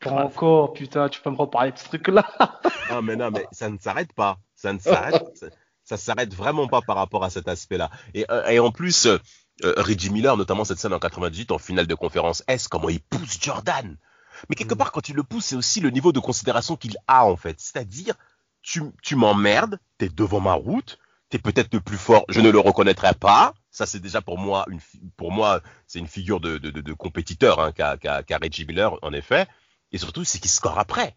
Pas 0.01 0.11
encore, 0.11 0.73
putain, 0.73 1.09
tu 1.09 1.21
peux 1.21 1.31
me 1.31 1.37
reparler 1.37 1.73
de 1.73 1.79
ce 1.79 1.85
truc-là. 1.85 2.25
non, 2.91 3.03
mais 3.03 3.17
non, 3.17 3.31
mais 3.31 3.47
ça 3.53 3.69
ne 3.69 3.79
s'arrête 3.79 4.13
pas. 4.13 4.39
Ça 4.55 4.73
ne 4.73 4.79
s'arrête. 4.79 5.23
Ça, 5.85 5.97
s'arrête 5.97 6.35
vraiment 6.35 6.67
pas 6.67 6.81
par 6.81 6.97
rapport 6.97 7.25
à 7.25 7.31
cet 7.31 7.49
aspect-là. 7.49 7.91
Et, 8.15 8.25
euh, 8.31 8.47
et 8.49 8.59
en 8.59 8.71
plus, 8.71 9.07
euh, 9.07 9.19
Reggie 9.77 10.11
Miller, 10.11 10.37
notamment 10.37 10.65
cette 10.65 10.79
scène 10.79 10.93
en 10.93 10.99
98 10.99 11.53
en 11.53 11.59
finale 11.59 11.87
de 11.87 11.95
conférence 11.95 12.43
S, 12.49 12.69
comment 12.69 12.89
il 12.89 13.01
pousse 13.01 13.39
Jordan. 13.41 13.97
Mais 14.49 14.57
quelque 14.57 14.75
mm. 14.75 14.79
part, 14.79 14.93
quand 14.93 15.09
il 15.09 15.15
le 15.15 15.23
pousse, 15.23 15.47
c'est 15.47 15.57
aussi 15.57 15.81
le 15.81 15.91
niveau 15.91 16.13
de 16.13 16.21
considération 16.21 16.77
qu'il 16.77 16.97
a, 17.07 17.25
en 17.25 17.37
fait. 17.37 17.61
C'est-à-dire, 17.61 18.15
tu, 18.63 18.83
tu 19.03 19.17
m'emmerdes, 19.17 19.79
t'es 19.99 20.09
devant 20.09 20.41
ma 20.41 20.55
route, 20.55 20.99
t'es 21.29 21.39
peut-être 21.39 21.73
le 21.73 21.81
plus 21.81 21.99
fort, 21.99 22.25
je 22.29 22.41
ne 22.41 22.51
le 22.51 22.59
reconnaîtrai 22.59 23.15
pas. 23.15 23.55
Ça, 23.71 23.87
c'est 23.87 24.01
déjà 24.01 24.21
pour 24.21 24.39
moi, 24.39 24.65
une, 24.71 24.81
pour 25.17 25.33
moi, 25.33 25.61
c'est 25.87 25.99
une 25.99 26.07
figure 26.07 26.41
de, 26.41 26.59
de, 26.59 26.71
de, 26.71 26.93
compétiteur 26.93 27.61
hein, 27.61 27.73
qu'a 27.73 27.97
qu 27.97 28.35
Reggie 28.35 28.65
Miller, 28.67 28.97
en 29.03 29.13
effet. 29.13 29.47
Et 29.93 29.99
surtout, 29.99 30.25
c'est 30.25 30.39
qu'il 30.39 30.51
score 30.51 30.79
après. 30.79 31.17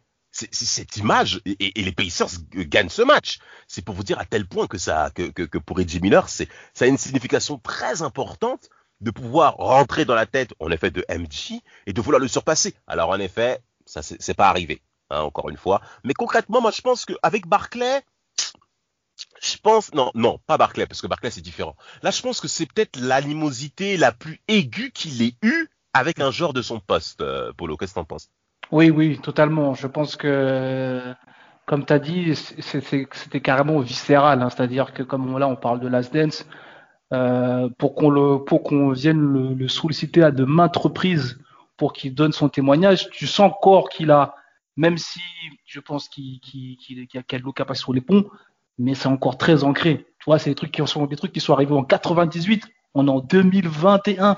Cette 0.52 0.98
image, 0.98 1.42
et, 1.46 1.80
et, 1.80 1.84
les 1.84 1.92
Pacers 1.92 2.30
gagnent 2.54 2.90
ce 2.90 3.02
match. 3.02 3.40
C'est 3.68 3.84
pour 3.84 3.96
vous 3.96 4.04
dire 4.04 4.20
à 4.20 4.26
tel 4.26 4.48
point 4.48 4.68
que 4.68 4.78
ça, 4.78 5.10
que, 5.16 5.30
que 5.32 5.58
pour 5.58 5.78
Reggie 5.78 6.00
Miller, 6.00 6.30
c'est, 6.30 6.48
ça 6.76 6.86
a 6.86 6.88
une 6.88 6.98
signification 6.98 7.58
très 7.58 8.04
importante 8.04 8.70
de 9.02 9.12
pouvoir 9.12 9.56
rentrer 9.56 10.06
dans 10.06 10.16
la 10.16 10.26
tête, 10.26 10.54
en 10.60 10.72
effet, 10.72 10.92
de 10.92 11.06
MJ 11.10 11.62
et 11.86 11.94
de 11.94 12.02
vouloir 12.02 12.20
le 12.20 12.28
surpasser. 12.28 12.76
Alors, 12.88 13.10
en 13.10 13.20
effet, 13.20 13.62
ça, 13.86 14.02
c'est 14.02 14.34
pas 14.34 14.50
arrivé, 14.50 14.82
hein, 15.10 15.22
encore 15.22 15.50
une 15.50 15.58
fois. 15.58 15.82
Mais 16.04 16.14
concrètement, 16.14 16.62
moi, 16.62 16.72
je 16.72 16.82
pense 16.82 17.06
qu'avec 17.06 17.48
Barclay, 17.48 18.04
je 19.42 19.58
pense, 19.58 19.94
non, 19.94 20.12
non, 20.14 20.40
pas 20.46 20.58
Barclay, 20.58 20.86
parce 20.86 21.02
que 21.02 21.08
Barclay, 21.08 21.32
c'est 21.32 21.42
différent. 21.42 21.76
Là, 22.02 22.12
je 22.12 22.22
pense 22.22 22.42
que 22.42 22.48
c'est 22.48 22.66
peut-être 22.66 23.00
l'animosité 23.00 23.98
la 23.98 24.12
plus 24.12 24.42
aiguë 24.48 24.92
qu'il 24.92 25.22
ait 25.22 25.36
eue 25.42 25.68
avec 25.94 26.20
un 26.20 26.32
joueur 26.32 26.54
de 26.54 26.62
son 26.62 26.80
poste, 26.80 27.22
euh, 27.22 27.52
Polo. 27.54 27.78
Qu'est-ce 27.78 27.94
que 27.94 28.00
t'en 28.00 28.06
penses? 28.06 28.30
Oui, 28.72 28.90
oui, 28.90 29.20
totalement. 29.20 29.74
Je 29.74 29.88
pense 29.88 30.16
que, 30.16 31.14
comme 31.66 31.86
tu 31.86 31.94
as 31.94 32.00
dit, 32.00 32.36
c'était 32.36 33.42
carrément 33.42 33.80
viscéral. 33.80 34.42
Hein. 34.42 34.50
C'est-à-dire 34.50 34.94
que, 34.94 35.04
comme 35.04 35.38
là, 35.38 35.48
on 35.48 35.56
parle 35.56 35.80
de 35.80 35.88
Last 35.88 36.14
Dance, 36.14 36.46
euh, 37.14 37.70
pour 37.78 37.96
qu'on 37.96 38.92
vienne 38.92 39.20
le, 39.20 39.54
le, 39.54 39.68
solliciter 39.70 40.24
à 40.24 40.32
de 40.32 40.44
maintes 40.44 40.76
reprises 40.76 41.40
pour 41.78 41.94
qu'il 41.94 42.14
donne 42.14 42.34
son 42.34 42.50
témoignage. 42.50 43.10
Tu 43.12 43.28
sens 43.28 43.52
encore 43.52 43.88
qu'il 43.88 44.12
a, 44.12 44.36
même 44.76 44.98
si 44.98 45.22
je 45.66 45.80
pense 45.80 46.10
qu'il 46.10 46.42
qu 46.42 46.76
qu 46.76 47.18
a, 47.18 47.38
de 47.38 47.44
l'eau 47.44 47.54
capacité 47.54 47.84
sur 47.84 47.94
les 47.94 48.02
ponts, 48.02 48.26
mais 48.78 48.94
c'est 48.94 49.08
encore 49.08 49.38
très 49.38 49.64
ancré. 49.64 50.06
Tu 50.20 50.26
vois, 50.26 50.40
c'est 50.40 50.50
des 50.50 50.56
trucs 50.56 50.72
qui 50.72 50.86
sont 50.86 51.06
des 51.06 51.16
trucs 51.16 51.32
qui 51.32 51.40
sont 51.40 51.54
arrivés 51.54 51.74
en 51.74 51.84
98, 51.84 52.68
on 52.94 53.08
est 53.08 53.12
en 53.12 53.22
2021. 53.22 54.38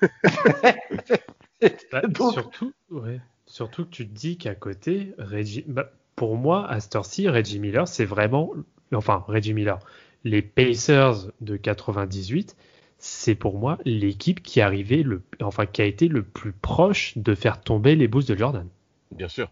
bah, 1.92 2.02
surtout, 2.32 2.72
ouais, 2.90 3.20
surtout 3.50 3.84
que 3.84 3.90
tu 3.90 4.08
te 4.08 4.14
dis 4.14 4.38
qu'à 4.38 4.54
côté, 4.54 5.12
Reggie, 5.18 5.64
bah, 5.66 5.92
pour 6.14 6.36
moi, 6.36 6.70
à 6.70 6.80
cette 6.80 6.94
heure-ci, 6.94 7.28
Reggie 7.28 7.58
Miller, 7.58 7.86
c'est 7.88 8.04
vraiment, 8.04 8.52
enfin, 8.94 9.24
Reggie 9.26 9.54
Miller, 9.54 9.78
les 10.24 10.40
Pacers 10.40 11.32
de 11.40 11.56
98, 11.56 12.56
c'est 12.98 13.34
pour 13.34 13.58
moi 13.58 13.78
l'équipe 13.84 14.42
qui 14.42 14.60
arrivait 14.60 15.02
le, 15.02 15.22
enfin 15.42 15.66
qui 15.66 15.82
a 15.82 15.86
été 15.86 16.06
le 16.06 16.22
plus 16.22 16.52
proche 16.52 17.16
de 17.16 17.34
faire 17.34 17.60
tomber 17.60 17.96
les 17.96 18.06
Bulls 18.06 18.24
de 18.24 18.36
Jordan. 18.36 18.68
Bien 19.10 19.28
sûr, 19.28 19.50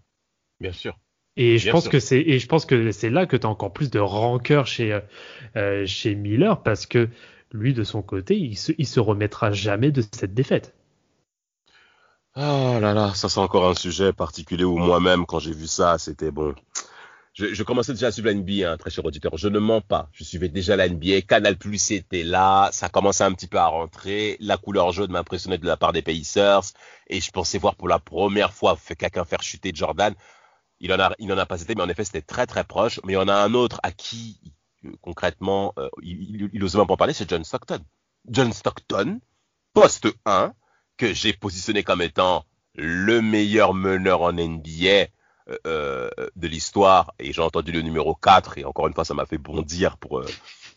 bien 0.60 0.72
sûr. 0.72 0.98
Et 1.36 1.58
je 1.58 1.70
pense 1.70 1.88
que 1.88 2.00
c'est 2.00 2.20
et 2.20 2.38
je 2.38 2.46
pense 2.48 2.66
que 2.66 2.90
c'est 2.90 3.10
là 3.10 3.24
que 3.24 3.36
tu 3.36 3.46
as 3.46 3.50
encore 3.50 3.72
plus 3.72 3.90
de 3.90 4.00
rancœur 4.00 4.66
chez 4.66 5.00
euh, 5.56 5.86
chez 5.86 6.14
Miller 6.14 6.62
parce 6.62 6.84
que 6.84 7.08
lui 7.52 7.72
de 7.74 7.84
son 7.84 8.02
côté, 8.02 8.36
il 8.36 8.56
se, 8.56 8.72
il 8.76 8.86
se 8.86 9.00
remettra 9.00 9.52
jamais 9.52 9.90
de 9.92 10.02
cette 10.02 10.34
défaite. 10.34 10.74
Oh 12.40 12.78
là 12.80 12.94
là, 12.94 13.14
ça 13.14 13.28
c'est 13.28 13.40
encore 13.40 13.68
un 13.68 13.74
sujet 13.74 14.12
particulier 14.12 14.62
où 14.62 14.78
moi-même 14.78 15.26
quand 15.26 15.40
j'ai 15.40 15.52
vu 15.52 15.66
ça, 15.66 15.98
c'était 15.98 16.30
bon 16.30 16.54
je, 17.34 17.62
commençais 17.62 17.92
déjà 17.92 18.08
à 18.08 18.10
suivre 18.10 18.28
la 18.28 18.34
NBA, 18.34 18.68
hein, 18.68 18.76
très 18.76 18.90
cher 18.90 19.04
auditeur. 19.04 19.36
Je 19.36 19.48
ne 19.48 19.60
mens 19.60 19.80
pas. 19.80 20.08
Je 20.12 20.24
suivais 20.24 20.48
déjà 20.48 20.74
la 20.74 20.88
NBA. 20.88 21.22
Canal 21.22 21.56
Plus 21.56 21.92
était 21.92 22.24
là. 22.24 22.68
Ça 22.72 22.88
commençait 22.88 23.22
un 23.22 23.32
petit 23.32 23.46
peu 23.46 23.58
à 23.58 23.66
rentrer. 23.66 24.36
La 24.40 24.56
couleur 24.56 24.90
jaune 24.90 25.12
m'impressionnait 25.12 25.58
de 25.58 25.66
la 25.66 25.76
part 25.76 25.92
des 25.92 26.02
Pacers. 26.02 26.72
Et 27.06 27.20
je 27.20 27.30
pensais 27.30 27.58
voir 27.58 27.76
pour 27.76 27.86
la 27.86 28.00
première 28.00 28.52
fois 28.52 28.76
quelqu'un 28.98 29.24
faire 29.24 29.42
chuter 29.42 29.70
Jordan. 29.72 30.14
Il 30.80 30.92
en 30.92 30.98
a, 30.98 31.14
il 31.20 31.32
en 31.32 31.38
a 31.38 31.46
pas 31.46 31.62
été, 31.62 31.76
mais 31.76 31.82
en 31.82 31.88
effet, 31.88 32.04
c'était 32.04 32.22
très 32.22 32.46
très 32.46 32.64
proche. 32.64 33.00
Mais 33.04 33.12
il 33.12 33.16
y 33.16 33.18
en 33.18 33.28
a 33.28 33.34
un 33.34 33.54
autre 33.54 33.78
à 33.84 33.92
qui, 33.92 34.40
euh, 34.84 34.90
concrètement, 35.00 35.74
euh, 35.78 35.88
il, 36.02 36.50
il, 36.52 36.64
ose 36.64 36.74
même 36.74 36.88
pas 36.88 36.96
parler, 36.96 37.12
c'est 37.12 37.28
John 37.28 37.44
Stockton. 37.44 37.84
John 38.28 38.52
Stockton, 38.52 39.20
poste 39.74 40.08
1, 40.24 40.52
que 40.98 41.14
j'ai 41.14 41.32
positionné 41.32 41.82
comme 41.82 42.02
étant 42.02 42.44
le 42.74 43.22
meilleur 43.22 43.72
meneur 43.72 44.22
en 44.22 44.32
NBA 44.32 45.06
euh, 45.66 46.10
de 46.36 46.46
l'histoire 46.46 47.14
et 47.18 47.32
j'ai 47.32 47.40
entendu 47.40 47.72
le 47.72 47.80
numéro 47.80 48.14
4 48.14 48.58
et 48.58 48.64
encore 48.66 48.86
une 48.86 48.92
fois 48.92 49.06
ça 49.06 49.14
m'a 49.14 49.24
fait 49.24 49.38
bondir 49.38 49.96
pour, 49.96 50.18
euh, 50.18 50.26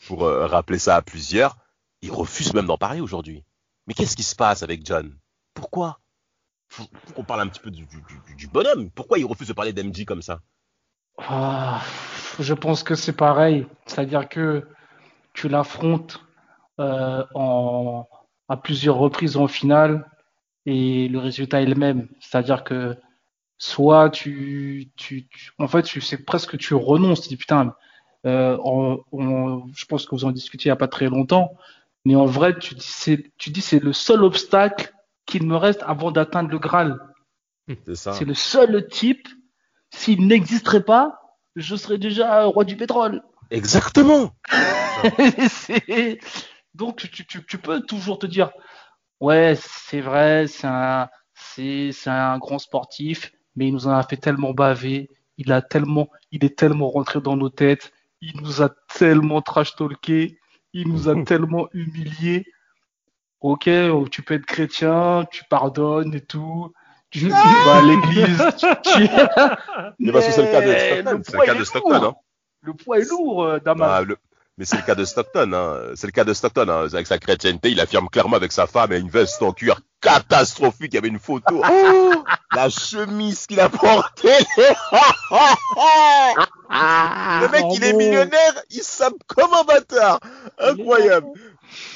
pour 0.07 0.23
euh, 0.23 0.47
rappeler 0.47 0.79
ça 0.79 0.95
à 0.95 1.01
plusieurs. 1.01 1.57
Il 2.01 2.11
refuse 2.11 2.53
même 2.53 2.67
d'en 2.67 2.77
parler 2.77 3.01
aujourd'hui. 3.01 3.43
Mais 3.85 3.93
qu'est-ce 3.93 4.15
qui 4.15 4.23
se 4.23 4.35
passe 4.35 4.63
avec 4.63 4.85
John? 4.85 5.13
Pourquoi? 5.53 5.99
Faut, 6.69 6.85
qu'on 7.15 7.25
parle 7.25 7.41
un 7.41 7.47
petit 7.47 7.59
peu 7.59 7.69
du, 7.69 7.85
du, 8.37 8.47
bonhomme. 8.47 8.89
Pourquoi 8.91 9.19
il 9.19 9.25
refuse 9.25 9.49
de 9.49 9.53
parler 9.53 9.73
d'MJ 9.73 10.05
comme 10.05 10.21
ça? 10.21 10.39
Ah, 11.17 11.81
Je 12.39 12.53
pense 12.53 12.83
que 12.83 12.95
c'est 12.95 13.11
pareil. 13.11 13.67
C'est-à-dire 13.85 14.29
que 14.29 14.65
tu 15.33 15.49
l'affrontes 15.49 16.23
à 16.77 18.57
plusieurs 18.63 18.95
reprises 18.95 19.35
en 19.35 19.47
finale 19.47 20.09
et 20.65 21.07
le 21.07 21.19
résultat 21.19 21.61
est 21.61 21.65
le 21.65 21.75
même. 21.75 22.07
C'est-à-dire 22.19 22.63
que 22.63 22.97
soit 23.57 24.09
tu, 24.09 24.89
tu, 24.95 25.27
en 25.57 25.67
fait, 25.67 25.85
c'est 25.85 26.25
presque 26.25 26.57
tu 26.57 26.73
renonces. 26.73 27.21
Tu 27.21 27.29
dis 27.29 27.37
putain, 27.37 27.75
euh, 28.25 28.57
je 29.73 29.85
pense 29.85 30.05
que 30.05 30.15
vous 30.15 30.25
en 30.25 30.31
discutiez 30.31 30.69
il 30.69 30.71
n'y 30.71 30.73
a 30.73 30.77
pas 30.77 30.87
très 30.87 31.09
longtemps, 31.09 31.51
mais 32.05 32.15
en 32.15 32.25
vrai, 32.25 32.57
tu 32.57 32.75
dis 32.75 32.87
c'est, 32.87 33.31
tu 33.37 33.49
dis 33.49 33.61
c'est 33.61 33.83
le 33.83 33.93
seul 33.93 34.23
obstacle 34.23 34.93
qu'il 35.25 35.45
me 35.45 35.55
reste 35.55 35.83
avant 35.85 36.11
d'atteindre 36.11 36.49
le 36.49 36.59
Graal. 36.59 36.99
C'est 37.93 38.25
le 38.25 38.33
seul 38.33 38.87
type. 38.87 39.27
S'il 39.93 40.25
n'existerait 40.25 40.83
pas, 40.83 41.19
je 41.55 41.75
serais 41.75 41.97
déjà 41.97 42.43
roi 42.45 42.63
du 42.63 42.77
pétrole. 42.77 43.21
Exactement. 43.49 44.33
Donc 46.73 46.97
tu, 47.11 47.25
tu, 47.25 47.45
tu, 47.45 47.57
peux 47.57 47.81
toujours 47.81 48.17
te 48.17 48.25
dire, 48.25 48.51
ouais, 49.21 49.57
c'est 49.57 50.01
vrai, 50.01 50.47
c'est 50.47 50.67
un, 50.67 51.09
c'est, 51.33 51.91
c'est 51.93 52.09
un 52.09 52.37
grand 52.37 52.59
sportif, 52.59 53.31
mais 53.55 53.67
il 53.67 53.73
nous 53.73 53.87
en 53.87 53.91
a 53.91 54.03
fait 54.03 54.17
tellement 54.17 54.53
baver, 54.53 55.09
il 55.37 55.51
a 55.51 55.61
tellement, 55.61 56.09
il 56.31 56.43
est 56.43 56.57
tellement 56.57 56.89
rentré 56.89 57.21
dans 57.21 57.37
nos 57.37 57.49
têtes, 57.49 57.93
il 58.19 58.35
nous 58.41 58.61
a 58.61 58.69
tellement 58.93 59.41
trash 59.41 59.75
talké, 59.75 60.39
il 60.73 60.89
nous 60.89 61.07
a 61.07 61.15
tellement 61.23 61.69
humilié. 61.73 62.45
Ok, 63.39 63.69
tu 64.11 64.21
peux 64.21 64.35
être 64.35 64.45
chrétien, 64.45 65.25
tu 65.31 65.43
pardonnes 65.49 66.13
et 66.13 66.21
tout, 66.21 66.71
tu, 67.09 67.27
vas 67.27 67.77
à 67.77 67.81
l'église. 67.81 68.43
Tu... 68.83 69.01
Mais 69.99 70.11
parce 70.11 70.27
que 70.27 70.31
c'est 70.31 70.45
le 70.45 70.51
cas 70.51 70.61
de 70.61 71.23
Stockton. 71.23 71.39
Le 71.39 71.45
cas 71.45 71.55
de 71.55 71.63
Stockton. 71.63 72.03
Hein. 72.03 72.15
Le 72.61 72.73
poids 72.75 72.99
est 72.99 73.09
lourd, 73.09 73.43
euh, 73.43 73.59
Damas. 73.59 74.05
Bah, 74.05 74.15
mais 74.61 74.65
c'est 74.65 74.77
le 74.77 74.83
cas 74.83 74.93
de 74.93 75.05
Stockton. 75.05 75.53
Hein. 75.53 75.93
C'est 75.95 76.05
le 76.05 76.11
cas 76.11 76.23
de 76.23 76.35
Stockton. 76.35 76.69
Hein. 76.69 76.85
Avec 76.93 77.07
sa 77.07 77.17
chrétienté, 77.17 77.71
il 77.71 77.79
affirme 77.79 78.07
clairement 78.09 78.35
avec 78.35 78.51
sa 78.51 78.67
femme 78.67 78.93
et 78.93 78.99
une 78.99 79.09
veste 79.09 79.41
en 79.41 79.53
cuir 79.53 79.81
catastrophique. 80.01 80.93
Il 80.93 80.93
y 80.93 80.97
avait 80.99 81.07
une 81.07 81.17
photo. 81.17 81.63
Oh 81.73 82.23
la 82.53 82.69
chemise 82.69 83.47
qu'il 83.47 83.59
a 83.61 83.69
portée. 83.69 84.27
le 86.67 87.47
mec, 87.49 87.65
il 87.73 87.83
est 87.83 87.93
millionnaire. 87.93 88.53
Il 88.69 88.83
sape 88.83 89.13
comme 89.25 89.51
un 89.53 89.63
bâtard. 89.63 90.19
Incroyable. 90.59 91.27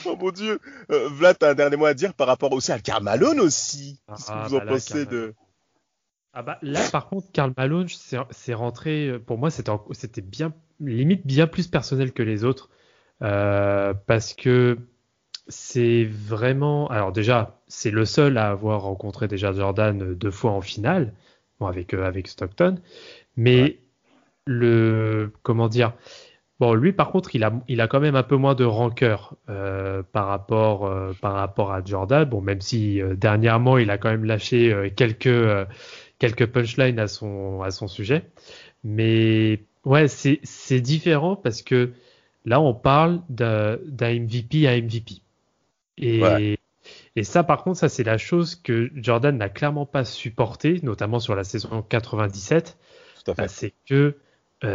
Oh 0.06 0.16
mon 0.20 0.32
dieu. 0.32 0.60
Euh, 0.92 1.10
Vlad, 1.10 1.38
t'as 1.38 1.52
un 1.52 1.54
dernier 1.54 1.76
mot 1.76 1.86
à 1.86 1.94
dire 1.94 2.14
par 2.14 2.26
rapport 2.26 2.52
aussi 2.54 2.72
à 2.72 2.80
Karl 2.80 3.04
Malone 3.04 3.42
aussi. 3.42 4.00
Qu'est-ce 4.08 4.28
que 4.28 4.32
ah, 4.32 4.46
vous 4.48 4.56
en 4.56 4.60
bah 4.60 4.66
pensez 4.70 5.06
de... 5.06 5.36
Ah 6.38 6.44
bah 6.44 6.60
là 6.62 6.82
par 6.92 7.08
contre 7.08 7.32
Karl 7.32 7.54
Malone 7.58 7.88
c'est 8.30 8.54
rentré 8.54 9.08
euh, 9.08 9.20
pour 9.20 9.38
moi 9.38 9.50
c'était 9.50 10.22
bien 10.22 10.54
limite 10.82 11.26
bien 11.26 11.48
plus 11.48 11.68
personnel 11.68 12.12
que 12.12 12.24
les 12.24 12.44
autres 12.44 12.70
euh, 13.22 13.94
parce 14.06 14.34
que 14.34 14.78
c'est 15.48 16.06
vraiment. 16.06 16.88
Alors 16.90 17.12
déjà, 17.12 17.60
c'est 17.68 17.92
le 17.92 18.06
seul 18.06 18.38
à 18.38 18.50
avoir 18.50 18.82
rencontré 18.84 19.28
déjà 19.28 19.52
Jordan 19.54 20.14
deux 20.16 20.32
fois 20.32 20.52
en 20.52 20.62
finale, 20.62 21.14
bon, 21.60 21.68
avec 21.68 21.94
avec 21.94 22.28
Stockton, 22.28 22.80
mais 23.38 23.80
le 24.46 25.32
comment 25.44 25.68
dire. 25.68 25.94
Bon, 26.60 26.74
lui, 26.74 26.94
par 26.94 27.12
contre, 27.12 27.36
il 27.36 27.44
a, 27.44 27.52
il 27.68 27.82
a 27.82 27.88
quand 27.88 28.00
même 28.00 28.16
un 28.16 28.24
peu 28.24 28.38
moins 28.38 28.56
de 28.56 28.64
rancœur 28.64 29.36
euh, 29.50 30.04
par, 30.14 30.28
rapport, 30.28 30.86
euh, 30.86 31.12
par 31.22 31.34
rapport 31.34 31.74
à 31.74 31.84
Jordan. 31.84 32.24
Bon, 32.24 32.40
même 32.40 32.62
si 32.62 33.02
euh, 33.02 33.14
dernièrement, 33.16 33.78
il 33.78 33.90
a 33.90 33.98
quand 33.98 34.10
même 34.10 34.24
lâché 34.24 34.94
quelques, 34.96 35.68
quelques 36.20 36.46
punchlines 36.48 37.00
à 37.00 37.08
son, 37.08 37.62
à 37.62 37.72
son 37.72 37.88
sujet. 37.88 38.24
Mais 38.84 39.64
ouais, 39.84 40.08
c'est 40.08 40.82
différent 40.82 41.36
parce 41.36 41.62
que 41.62 41.92
là, 42.46 42.62
on 42.62 42.74
parle 42.74 43.22
d'un 43.30 43.78
MVP 44.00 44.68
à 44.68 44.80
MVP. 44.80 45.22
Et, 45.98 46.60
et 47.16 47.24
ça, 47.24 47.44
par 47.44 47.64
contre, 47.64 47.80
ça, 47.80 47.90
c'est 47.90 48.04
la 48.04 48.18
chose 48.18 48.56
que 48.56 48.92
Jordan 48.96 49.38
n'a 49.38 49.50
clairement 49.50 49.86
pas 49.86 50.04
supporté, 50.04 50.80
notamment 50.84 51.20
sur 51.20 51.36
la 51.36 51.44
saison 51.44 51.82
97. 51.82 52.78
Bah, 53.38 53.48
c'est 53.48 53.74
que, 53.88 54.16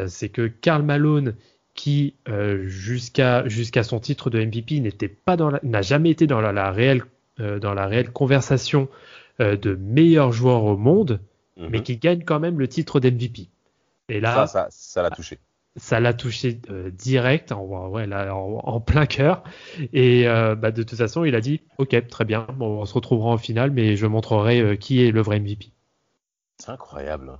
c'est 0.06 0.28
que 0.28 0.48
Karl 0.48 0.82
Malone 0.82 1.36
qui 1.74 2.14
euh, 2.28 2.66
jusqu'à 2.66 3.48
jusqu'à 3.48 3.82
son 3.82 4.00
titre 4.00 4.30
de 4.30 4.44
MVP 4.44 4.80
n'était 4.80 5.08
pas 5.08 5.36
dans 5.36 5.52
n'a 5.62 5.82
jamais 5.82 6.10
été 6.10 6.26
dans 6.26 6.40
la, 6.40 6.70
réelle 6.70 7.02
euh, 7.38 7.58
dans 7.58 7.74
la 7.74 7.86
réelle 7.86 8.10
conversation 8.10 8.88
euh, 9.40 9.56
de 9.56 9.74
meilleur 9.74 10.32
joueur 10.32 10.64
au 10.64 10.76
monde, 10.76 11.20
mais 11.60 11.78
mhm. 11.78 11.84
qui 11.84 11.96
gagne 11.96 12.24
quand 12.24 12.40
même 12.40 12.58
le 12.58 12.68
titre 12.68 13.00
d'MVP. 13.00 13.48
Et 14.08 14.20
là, 14.20 14.46
ça, 14.46 15.02
l'a 15.02 15.10
touché. 15.10 15.38
Ça 15.76 16.00
l'a 16.00 16.12
touché 16.12 16.60
direct, 16.92 17.52
en, 17.52 17.88
ouais, 17.88 18.06
là, 18.06 18.34
en, 18.34 18.80
plein 18.80 19.06
cœur. 19.06 19.44
Et 19.92 20.24
bah, 20.24 20.72
de 20.72 20.82
toute 20.82 20.98
façon, 20.98 21.24
il 21.24 21.36
a 21.36 21.40
dit, 21.40 21.60
ok, 21.78 22.08
très 22.08 22.24
bien, 22.24 22.46
bon, 22.56 22.80
on 22.80 22.86
se 22.86 22.94
retrouvera 22.94 23.30
en 23.30 23.38
finale, 23.38 23.70
mais 23.70 23.94
je 23.94 24.06
montrerai 24.06 24.78
qui 24.78 25.04
est 25.04 25.12
le 25.12 25.20
vrai 25.20 25.38
MVP. 25.38 25.70
C'est 26.58 26.70
incroyable. 26.70 27.38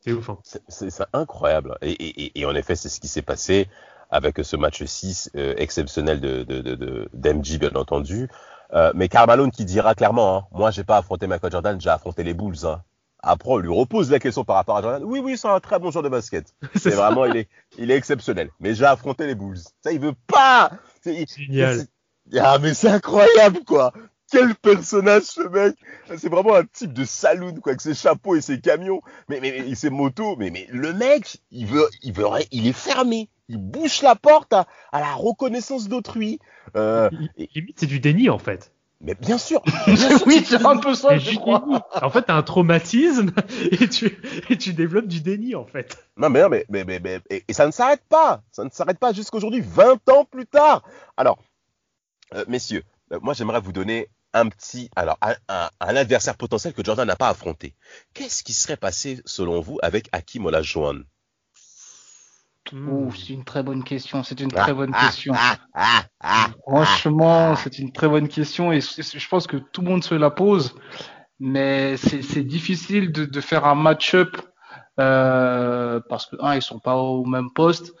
C'est 0.00 0.12
ouf. 0.12 0.30
Hein. 0.30 0.38
C'est 0.68 0.90
incroyable. 1.12 1.78
Et, 1.82 2.44
en 2.44 2.54
effet, 2.54 2.76
c'est 2.76 2.88
ce 2.88 3.00
qui 3.00 3.08
s'est 3.08 3.22
passé 3.22 3.68
avec 4.10 4.38
ce 4.42 4.56
match 4.56 4.84
6 4.84 5.30
euh, 5.34 5.54
exceptionnel 5.56 6.20
de, 6.20 7.08
d'MG, 7.12 7.58
bien 7.58 7.74
entendu. 7.74 8.28
Euh, 8.72 8.92
mais 8.94 9.08
Carmalone 9.08 9.50
qui 9.50 9.64
dira 9.64 9.94
clairement, 9.94 10.36
hein, 10.36 10.46
moi, 10.52 10.70
j'ai 10.70 10.84
pas 10.84 10.98
affronté 10.98 11.26
Michael 11.26 11.52
Jordan, 11.52 11.80
j'ai 11.80 11.90
affronté 11.90 12.22
les 12.22 12.34
Bulls. 12.34 12.64
Hein. 12.64 12.82
Après, 13.26 13.50
on 13.50 13.56
lui 13.58 13.72
repose 13.72 14.10
la 14.10 14.18
question 14.18 14.44
par 14.44 14.56
rapport 14.56 14.76
à 14.76 14.82
Jordan. 14.82 15.02
Oui, 15.04 15.20
oui, 15.20 15.36
c'est 15.38 15.48
un 15.48 15.60
très 15.60 15.78
bon 15.78 15.90
joueur 15.90 16.02
de 16.02 16.08
basket. 16.08 16.54
c'est 16.76 16.90
vraiment, 16.90 17.24
il 17.24 17.36
est, 17.36 17.48
il 17.78 17.90
est 17.90 17.96
exceptionnel. 17.96 18.50
Mais 18.60 18.74
j'ai 18.74 18.84
affronté 18.84 19.26
les 19.26 19.34
Bulls. 19.34 19.58
Ça, 19.82 19.92
il 19.92 20.00
veut 20.00 20.14
pas. 20.26 20.70
Génial. 21.04 21.86
Ah, 22.40 22.58
mais 22.60 22.74
c'est 22.74 22.88
incroyable, 22.88 23.60
quoi 23.66 23.92
quel 24.34 24.54
personnage 24.56 25.22
ce 25.22 25.42
mec 25.42 25.76
C'est 26.16 26.28
vraiment 26.28 26.54
un 26.54 26.64
type 26.64 26.92
de 26.92 27.04
saloon 27.04 27.54
quoi, 27.60 27.72
avec 27.72 27.80
ses 27.80 27.94
chapeaux 27.94 28.34
et 28.34 28.40
ses 28.40 28.60
camions, 28.60 29.00
mais, 29.28 29.40
mais, 29.40 29.74
ses 29.74 29.90
motos. 29.90 30.36
Mais, 30.36 30.50
mais 30.50 30.66
le 30.70 30.92
mec, 30.92 31.38
il 31.50 31.66
veut, 31.66 31.88
il 32.02 32.12
veut, 32.12 32.26
il 32.50 32.66
est 32.66 32.72
fermé. 32.72 33.28
Il 33.48 33.58
bouche 33.58 34.02
la 34.02 34.16
porte 34.16 34.54
à, 34.54 34.66
la 34.92 35.12
reconnaissance 35.12 35.88
d'autrui. 35.88 36.38
Euh, 36.76 37.10
limite, 37.54 37.78
c'est 37.78 37.86
du 37.86 38.00
déni 38.00 38.30
en 38.30 38.38
fait. 38.38 38.72
Mais 39.04 39.14
bien 39.14 39.36
sûr. 39.36 39.62
oui, 40.26 40.42
c'est 40.46 40.64
un 40.64 40.78
peu 40.78 40.94
ça, 40.94 41.18
je 41.18 41.36
crois. 41.36 41.62
En 42.00 42.10
fait, 42.10 42.22
t'as 42.22 42.36
un 42.36 42.42
traumatisme 42.42 43.32
et 43.70 43.88
tu, 43.88 44.18
et 44.48 44.56
tu 44.56 44.72
développes 44.72 45.06
du 45.06 45.20
déni, 45.20 45.54
en 45.54 45.66
fait. 45.66 45.98
Non, 46.16 46.30
mais, 46.30 46.48
mais, 46.48 46.64
mais, 46.70 47.00
mais, 47.00 47.20
et, 47.28 47.52
ça 47.52 47.66
ne 47.66 47.70
s'arrête 47.70 48.02
pas. 48.08 48.42
Ça 48.50 48.64
ne 48.64 48.70
s'arrête 48.70 48.98
pas 48.98 49.12
jusqu'aujourd'hui, 49.12 49.60
20 49.60 50.08
ans 50.08 50.24
plus 50.24 50.46
tard. 50.46 50.82
Alors, 51.16 51.38
euh, 52.34 52.44
messieurs, 52.48 52.82
euh, 53.12 53.18
moi, 53.20 53.34
j'aimerais 53.34 53.60
vous 53.60 53.72
donner 53.72 54.08
un 54.32 54.48
petit, 54.48 54.90
alors 54.96 55.18
un, 55.20 55.68
adversaire 55.80 56.36
potentiel 56.36 56.72
que 56.72 56.82
Jordan 56.82 57.06
n'a 57.06 57.16
pas 57.16 57.28
affronté. 57.28 57.74
Qu'est-ce 58.14 58.42
qui 58.42 58.52
serait 58.52 58.76
passé 58.76 59.20
selon 59.26 59.60
vous 59.60 59.78
avec 59.82 60.08
Hakim 60.12 60.46
Olajuwon? 60.46 61.04
Oh, 62.72 63.10
c'est 63.14 63.34
une 63.34 63.44
très 63.44 63.62
bonne 63.62 63.84
question. 63.84 64.22
C'est 64.22 64.40
une 64.40 64.50
très 64.50 64.72
bonne 64.72 64.92
ah, 64.94 65.06
question. 65.06 65.34
Ah, 65.36 66.04
ah, 66.20 66.48
Franchement, 66.62 67.56
c'est 67.56 67.78
une 67.78 67.92
très 67.92 68.08
bonne 68.08 68.28
question 68.28 68.72
et 68.72 68.80
je 68.80 69.28
pense 69.28 69.46
que 69.46 69.56
tout 69.56 69.82
le 69.82 69.88
monde 69.88 70.04
se 70.04 70.14
la 70.14 70.30
pose, 70.30 70.74
mais 71.38 71.96
c'est 71.96 72.44
difficile 72.44 73.12
de, 73.12 73.40
faire 73.40 73.66
un 73.66 73.74
match-up 73.74 74.36
euh, 74.98 76.00
parce 76.08 76.26
que 76.26 76.36
un, 76.40 76.54
ils 76.54 76.62
sont 76.62 76.78
pas 76.78 76.96
au 76.96 77.24
même 77.24 77.50
poste 77.50 77.92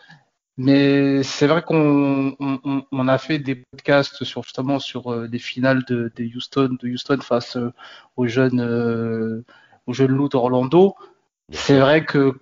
mais 0.56 1.22
c'est 1.24 1.46
vrai 1.46 1.62
qu'on 1.62 2.36
on, 2.38 2.84
on 2.90 3.08
a 3.08 3.18
fait 3.18 3.38
des 3.38 3.56
podcasts 3.56 4.22
sur 4.24 4.44
justement 4.44 4.78
sur 4.78 5.12
euh, 5.12 5.28
les 5.30 5.40
finales 5.40 5.84
de, 5.84 6.12
de, 6.14 6.24
Houston, 6.24 6.76
de 6.80 6.88
Houston 6.88 7.18
face 7.20 7.56
euh, 7.56 7.72
aux 8.16 8.26
jeunes 8.26 8.60
euh, 8.60 9.44
aux 9.86 9.92
jeunes 9.92 10.12
loups 10.12 10.28
d'Orlando. 10.28 10.94
C'est 11.50 11.78
vrai 11.78 12.04
que 12.04 12.38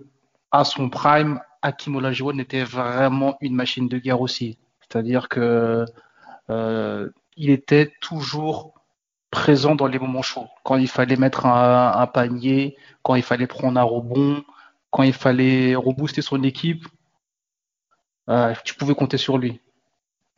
à 0.51 0.65
son 0.65 0.91
prime, 0.91 1.41
Hakim 1.62 1.96
Olajuwon 1.96 2.38
était 2.38 2.64
vraiment 2.64 3.37
une 3.40 3.55
machine 3.55 3.88
de 3.88 3.98
guerre 3.98 4.20
aussi. 4.20 4.59
C'est-à-dire 4.81 5.29
que 5.29 5.85
euh, 6.51 7.09
il 7.37 7.51
était 7.51 7.92
toujours 8.01 8.75
présent 9.31 9.75
dans 9.75 9.87
les 9.87 9.98
moments 9.98 10.22
chauds. 10.22 10.48
Quand 10.64 10.77
il 10.77 10.88
fallait 10.88 11.16
mettre 11.16 11.46
un, 11.46 12.07
panier, 12.07 12.77
quand 13.03 13.14
il 13.14 13.22
fallait 13.22 13.46
prendre 13.46 13.81
un 13.81 13.85
rebond, 13.85 14.44
quand 14.90 15.05
il 15.05 15.14
fallait 15.14 15.75
rebooster 15.75 16.20
son 16.20 16.42
équipe, 16.42 16.87
ah, 18.27 18.53
tu 18.64 18.75
pouvais 18.75 18.94
compter 18.94 19.16
sur 19.16 19.38
lui. 19.38 19.61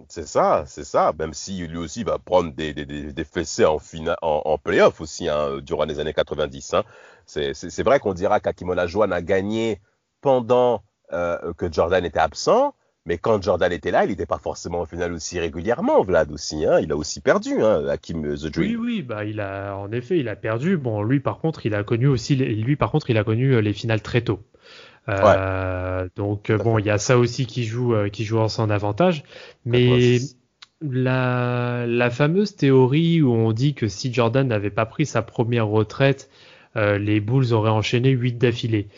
C'est 0.08 0.26
ça, 0.26 0.64
c'est 0.66 0.84
ça. 0.84 1.12
Même 1.18 1.34
si 1.34 1.66
lui 1.66 1.78
aussi 1.78 2.04
va 2.04 2.18
prendre 2.18 2.52
des, 2.52 2.72
des, 2.74 3.24
fessées 3.24 3.64
en, 3.64 3.78
en, 4.22 4.42
en 4.44 4.58
playoff 4.58 5.00
aussi 5.00 5.28
hein, 5.28 5.58
durant 5.60 5.84
les 5.84 5.98
années 5.98 6.14
90. 6.14 6.74
Hein. 6.74 6.84
C'est 7.26 7.82
vrai 7.82 8.00
qu'on 8.00 8.14
dira 8.14 8.40
qu'Akim 8.40 8.68
Olajuwon 8.68 9.10
a 9.10 9.22
gagné 9.22 9.80
pendant 10.20 10.82
euh, 11.12 11.52
que 11.54 11.70
Jordan 11.70 12.04
était 12.04 12.18
absent, 12.18 12.74
mais 13.06 13.18
quand 13.18 13.42
Jordan 13.42 13.72
était 13.72 13.90
là, 13.90 14.04
il 14.04 14.08
n'était 14.08 14.26
pas 14.26 14.38
forcément 14.38 14.80
en 14.80 14.86
finale 14.86 15.12
aussi 15.12 15.38
régulièrement. 15.38 16.02
Vlad 16.02 16.32
aussi, 16.32 16.64
hein. 16.64 16.78
il 16.80 16.90
a 16.90 16.96
aussi 16.96 17.20
perdu, 17.20 17.62
hein, 17.62 17.86
Hakim 17.88 18.24
euh, 18.24 18.36
The 18.36 18.46
Dream. 18.46 18.70
Oui, 18.70 18.76
oui, 18.76 19.02
bah 19.02 19.24
il 19.24 19.40
a 19.40 19.76
en 19.76 19.92
effet, 19.92 20.18
il 20.18 20.28
a 20.28 20.36
perdu. 20.36 20.76
Bon, 20.76 21.02
lui 21.02 21.20
par 21.20 21.38
contre, 21.38 21.66
il 21.66 21.74
a 21.74 21.82
connu 21.84 22.06
aussi, 22.06 22.36
lui 22.36 22.76
par 22.76 22.90
contre, 22.90 23.10
il 23.10 23.18
a 23.18 23.24
connu 23.24 23.54
euh, 23.54 23.60
les 23.60 23.72
finales 23.72 24.02
très 24.02 24.22
tôt. 24.22 24.40
Euh, 25.10 26.08
donc 26.16 26.50
bon, 26.50 26.78
il 26.78 26.86
y 26.86 26.90
a 26.90 26.96
ça 26.96 27.18
aussi 27.18 27.44
qui 27.44 27.64
joue, 27.64 27.94
qui 28.10 28.24
joue 28.24 28.38
en 28.38 28.48
son 28.48 28.70
avantage. 28.70 29.22
Mais 29.66 30.18
la, 30.80 31.86
la 31.86 32.10
fameuse 32.10 32.56
théorie 32.56 33.22
où 33.22 33.32
on 33.32 33.52
dit 33.52 33.74
que 33.74 33.88
si 33.88 34.12
Jordan 34.12 34.46
n'avait 34.46 34.70
pas 34.70 34.86
pris 34.86 35.06
sa 35.06 35.22
première 35.22 35.66
retraite, 35.66 36.30
euh, 36.76 36.98
les 36.98 37.20
Bulls 37.20 37.52
auraient 37.52 37.70
enchaîné 37.70 38.10
8 38.10 38.38
d'affilée. 38.38 38.88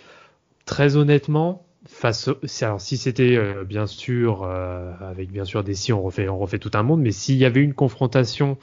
Très 0.64 0.96
honnêtement, 0.96 1.65
face 1.86 2.30
alors, 2.62 2.80
si 2.80 2.96
c'était 2.96 3.38
bien 3.64 3.86
sûr 3.86 4.44
avec 4.44 5.30
bien 5.30 5.44
sûr 5.44 5.64
des 5.64 5.74
si 5.74 5.92
on 5.92 6.02
refait 6.02 6.28
on 6.28 6.38
refait 6.38 6.58
tout 6.58 6.70
un 6.74 6.82
monde 6.82 7.00
mais 7.00 7.12
s'il 7.12 7.36
y 7.36 7.44
avait 7.44 7.62
une 7.62 7.74
confrontation 7.74 8.58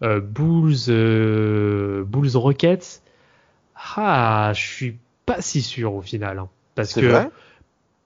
Bulls 0.00 0.86
Bulls 2.04 2.36
Rockets 2.36 3.02
ah 3.96 4.52
je 4.54 4.60
suis 4.60 4.98
pas 5.26 5.40
si 5.40 5.62
sûr 5.62 5.94
au 5.94 6.02
final 6.02 6.38
hein. 6.38 6.48
Parce 6.74 6.94
que 6.94 7.06
vrai? 7.06 7.30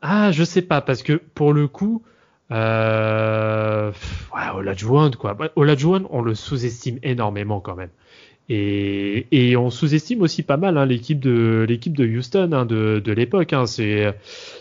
Ah, 0.03 0.31
je 0.33 0.45
sais 0.45 0.63
pas, 0.63 0.81
parce 0.81 1.03
que 1.03 1.15
pour 1.15 1.53
le 1.53 1.69
coup, 1.69 2.03
euh, 2.51 3.91
ouais, 4.35 4.49
Olajuwon, 4.55 5.13
quoi. 5.13 5.37
Olajuwon, 5.57 6.07
on 6.11 6.23
le 6.23 6.35
sous-estime 6.35 6.99
énormément 7.03 7.61
quand 7.61 7.75
même. 7.75 7.91
Et, 8.49 9.27
et 9.33 9.57
on 9.57 9.71
sous-estime 9.71 10.23
aussi 10.23 10.43
pas 10.43 10.57
mal 10.57 10.79
hein, 10.79 10.87
l'équipe 10.87 11.19
de 11.19 11.67
l'équipe 11.69 11.97
de 11.97 12.07
Houston 12.07 12.51
hein, 12.53 12.65
de, 12.65 13.03
de 13.05 13.13
l'époque. 13.13 13.53
Hein. 13.53 13.67
C'est 13.67 14.15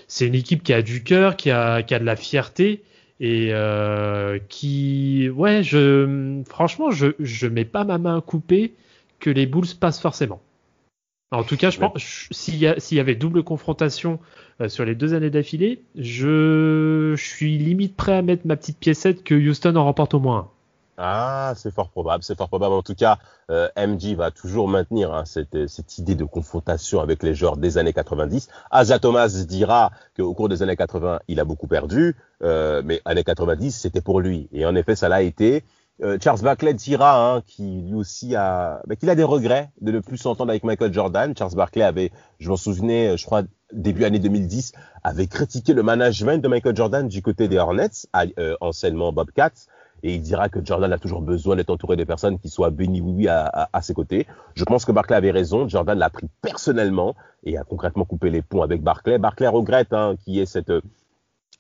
c'est 0.08 0.28
une 0.28 0.36
équipe 0.36 0.64
qui 0.64 0.74
a 0.74 0.82
du 0.82 1.04
cœur, 1.04 1.36
qui 1.38 1.52
a 1.52 1.84
qui 1.84 1.94
a 1.94 2.00
de 2.00 2.06
la 2.06 2.16
fierté 2.16 2.82
et 3.20 3.50
euh, 3.52 4.40
qui 4.50 5.30
ouais 5.30 5.64
je 5.64 6.42
franchement 6.48 6.92
je 6.92 7.08
je 7.20 7.48
mets 7.48 7.66
pas 7.66 7.84
ma 7.84 7.98
main 7.98 8.22
coupée 8.22 8.74
que 9.20 9.30
les 9.30 9.46
Bulls 9.46 9.76
passent 9.80 10.02
forcément. 10.02 10.42
En 11.32 11.44
tout 11.44 11.58
cas, 11.58 11.70
je 11.70 11.80
pense 11.80 12.28
s'il 12.32 12.56
y, 12.56 12.96
y, 12.96 13.00
avait 13.00 13.16
double 13.16 13.44
confrontation 13.44 14.20
euh, 14.62 14.70
sur 14.70 14.86
les 14.86 14.96
deux 14.96 15.14
années 15.14 15.32
d'affilée, 15.32 15.82
je, 15.96 17.16
suis 17.18 17.58
limite 17.58 17.96
prêt 17.96 18.14
à 18.14 18.22
mettre 18.22 18.46
ma 18.46 18.56
petite 18.56 18.78
piécette 18.78 19.24
que 19.24 19.36
Houston 19.36 19.76
en 19.76 19.84
remporte 19.84 20.14
au 20.14 20.20
moins 20.20 20.52
Ah, 20.98 21.54
c'est 21.58 21.74
fort 21.74 21.90
probable, 21.90 22.24
c'est 22.24 22.38
fort 22.38 22.48
probable. 22.48 22.74
En 22.74 22.82
tout 22.82 22.96
cas, 22.96 23.18
euh, 23.52 23.68
MJ 23.78 24.16
va 24.16 24.32
toujours 24.32 24.68
maintenir 24.70 25.14
hein, 25.14 25.26
cette, 25.26 25.68
cette, 25.68 25.98
idée 25.98 26.16
de 26.16 26.24
confrontation 26.24 27.02
avec 27.02 27.22
les 27.22 27.34
joueurs 27.34 27.58
des 27.58 27.78
années 27.78 27.92
90. 27.92 28.48
Aja 28.72 29.00
Thomas 29.00 29.28
dira 29.46 29.92
qu'au 30.16 30.34
cours 30.34 30.48
des 30.48 30.64
années 30.64 30.78
80, 30.78 31.20
il 31.28 31.40
a 31.40 31.44
beaucoup 31.44 31.68
perdu, 31.68 32.16
euh, 32.44 32.82
mais 32.86 33.02
années 33.04 33.26
90, 33.26 33.72
c'était 33.72 34.02
pour 34.02 34.22
lui. 34.22 34.48
Et 34.54 34.66
en 34.66 34.76
effet, 34.76 34.96
ça 34.96 35.10
l'a 35.10 35.22
été. 35.22 35.64
Euh, 36.04 36.18
Charles 36.22 36.42
Barkley 36.42 36.74
dira 36.74 37.36
hein, 37.36 37.42
qu'il 37.48 37.88
lui 37.88 37.94
aussi 37.94 38.36
a, 38.36 38.82
bah, 38.86 38.96
qu'il 38.98 39.10
a 39.10 39.16
des 39.16 39.24
regrets 39.24 39.72
de 39.80 39.94
ne 39.94 40.00
plus 40.00 40.18
s'entendre 40.18 40.50
avec 40.50 40.64
Michael 40.64 40.94
Jordan. 40.94 41.34
Charles 41.38 41.56
Barkley 41.56 41.84
avait, 41.84 42.12
je 42.40 42.50
m'en 42.50 42.58
souvenais, 42.58 43.14
euh, 43.14 43.18
je 43.18 43.26
crois 43.26 43.44
début 43.72 44.04
année 44.04 44.20
2010, 44.20 44.74
avait 45.04 45.28
critiqué 45.28 45.74
le 45.74 45.84
management 45.84 46.42
de 46.42 46.48
Michael 46.48 46.76
Jordan 46.76 47.08
du 47.08 47.22
côté 47.22 47.48
des 47.48 47.58
Hornets, 47.58 48.08
euh, 48.38 48.56
anciennement 48.60 49.14
Bobcats, 49.14 49.68
et 50.06 50.14
il 50.14 50.22
dira 50.22 50.50
que 50.50 50.64
Jordan 50.64 50.94
a 50.94 51.00
toujours 51.00 51.22
besoin 51.22 51.56
d'être 51.56 51.72
entouré 51.72 51.96
de 51.96 52.04
personnes 52.04 52.38
qui 52.38 52.48
soient 52.48 52.70
bénies 52.70 53.02
oui 53.02 53.28
à, 53.28 53.70
à, 53.74 53.82
ses 53.82 53.96
côtés. 53.96 54.28
Je 54.54 54.64
pense 54.64 54.86
que 54.86 54.92
Barclay 54.92 55.16
avait 55.16 55.32
raison. 55.32 55.68
Jordan 55.68 55.98
l'a 55.98 56.12
pris 56.12 56.28
personnellement 56.44 57.16
et 57.44 57.58
a 57.58 57.64
concrètement 57.64 58.06
coupé 58.06 58.30
les 58.30 58.44
ponts 58.44 58.62
avec 58.62 58.84
Barclay. 58.84 59.18
Barclay 59.18 59.48
regrette 59.48 59.94
hein, 59.94 60.16
qu'il 60.24 60.36
y 60.36 60.40
ait 60.40 60.46
cette 60.46 60.72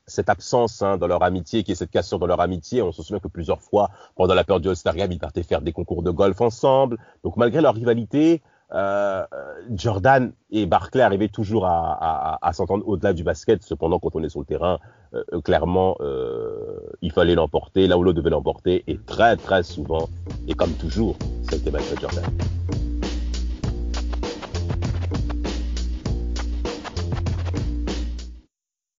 cette 0.06 0.30
absence 0.30 0.84
hein, 0.84 0.98
dans 0.98 1.08
leur 1.08 1.24
amitié, 1.24 1.64
qui 1.64 1.72
est 1.72 1.76
cette 1.76 1.90
cassure 1.90 2.20
dans 2.20 2.28
leur 2.28 2.40
amitié. 2.40 2.84
On 2.84 2.92
se 2.92 3.02
souvient 3.02 3.20
que 3.20 3.28
plusieurs 3.28 3.62
fois, 3.62 3.90
pendant 4.16 4.36
la 4.36 4.44
période 4.44 4.62
du 4.62 4.70
All-Star 4.70 4.94
Game, 4.94 5.12
ils 5.12 5.18
partaient 5.18 5.42
faire 5.42 5.62
des 5.62 5.74
concours 5.74 6.04
de 6.04 6.12
golf 6.12 6.40
ensemble. 6.42 7.00
Donc 7.24 7.38
malgré 7.38 7.62
leur 7.62 7.74
rivalité, 7.74 8.44
euh, 8.76 9.26
Jordan 9.74 10.34
et 10.52 10.66
Barclay 10.66 11.02
arrivaient 11.02 11.30
toujours 11.30 11.66
à, 11.66 12.52
s'entendre 12.54 12.88
au-delà 12.88 13.14
du 13.14 13.24
basket. 13.24 13.64
Cependant, 13.64 14.00
quand 14.00 14.16
on 14.16 14.24
est 14.24 14.30
sur 14.30 14.40
le 14.40 14.46
terrain, 14.46 14.80
euh, 15.14 15.24
clairement, 15.42 15.96
euh, 16.02 16.80
il 17.02 17.12
fallait 17.12 17.36
l'emporter. 17.36 17.88
Là 17.88 17.98
où 17.98 18.04
l'autre 18.04 18.18
devait 18.18 18.30
l'emporter. 18.30 18.84
Et 18.88 18.98
très, 18.98 19.38
très 19.38 19.64
souvent, 19.64 20.10
et 20.48 20.54
comme 20.54 20.74
toujours, 20.74 21.18
c'était 21.50 21.72
Michael 21.72 22.00
Jordan. 22.00 22.24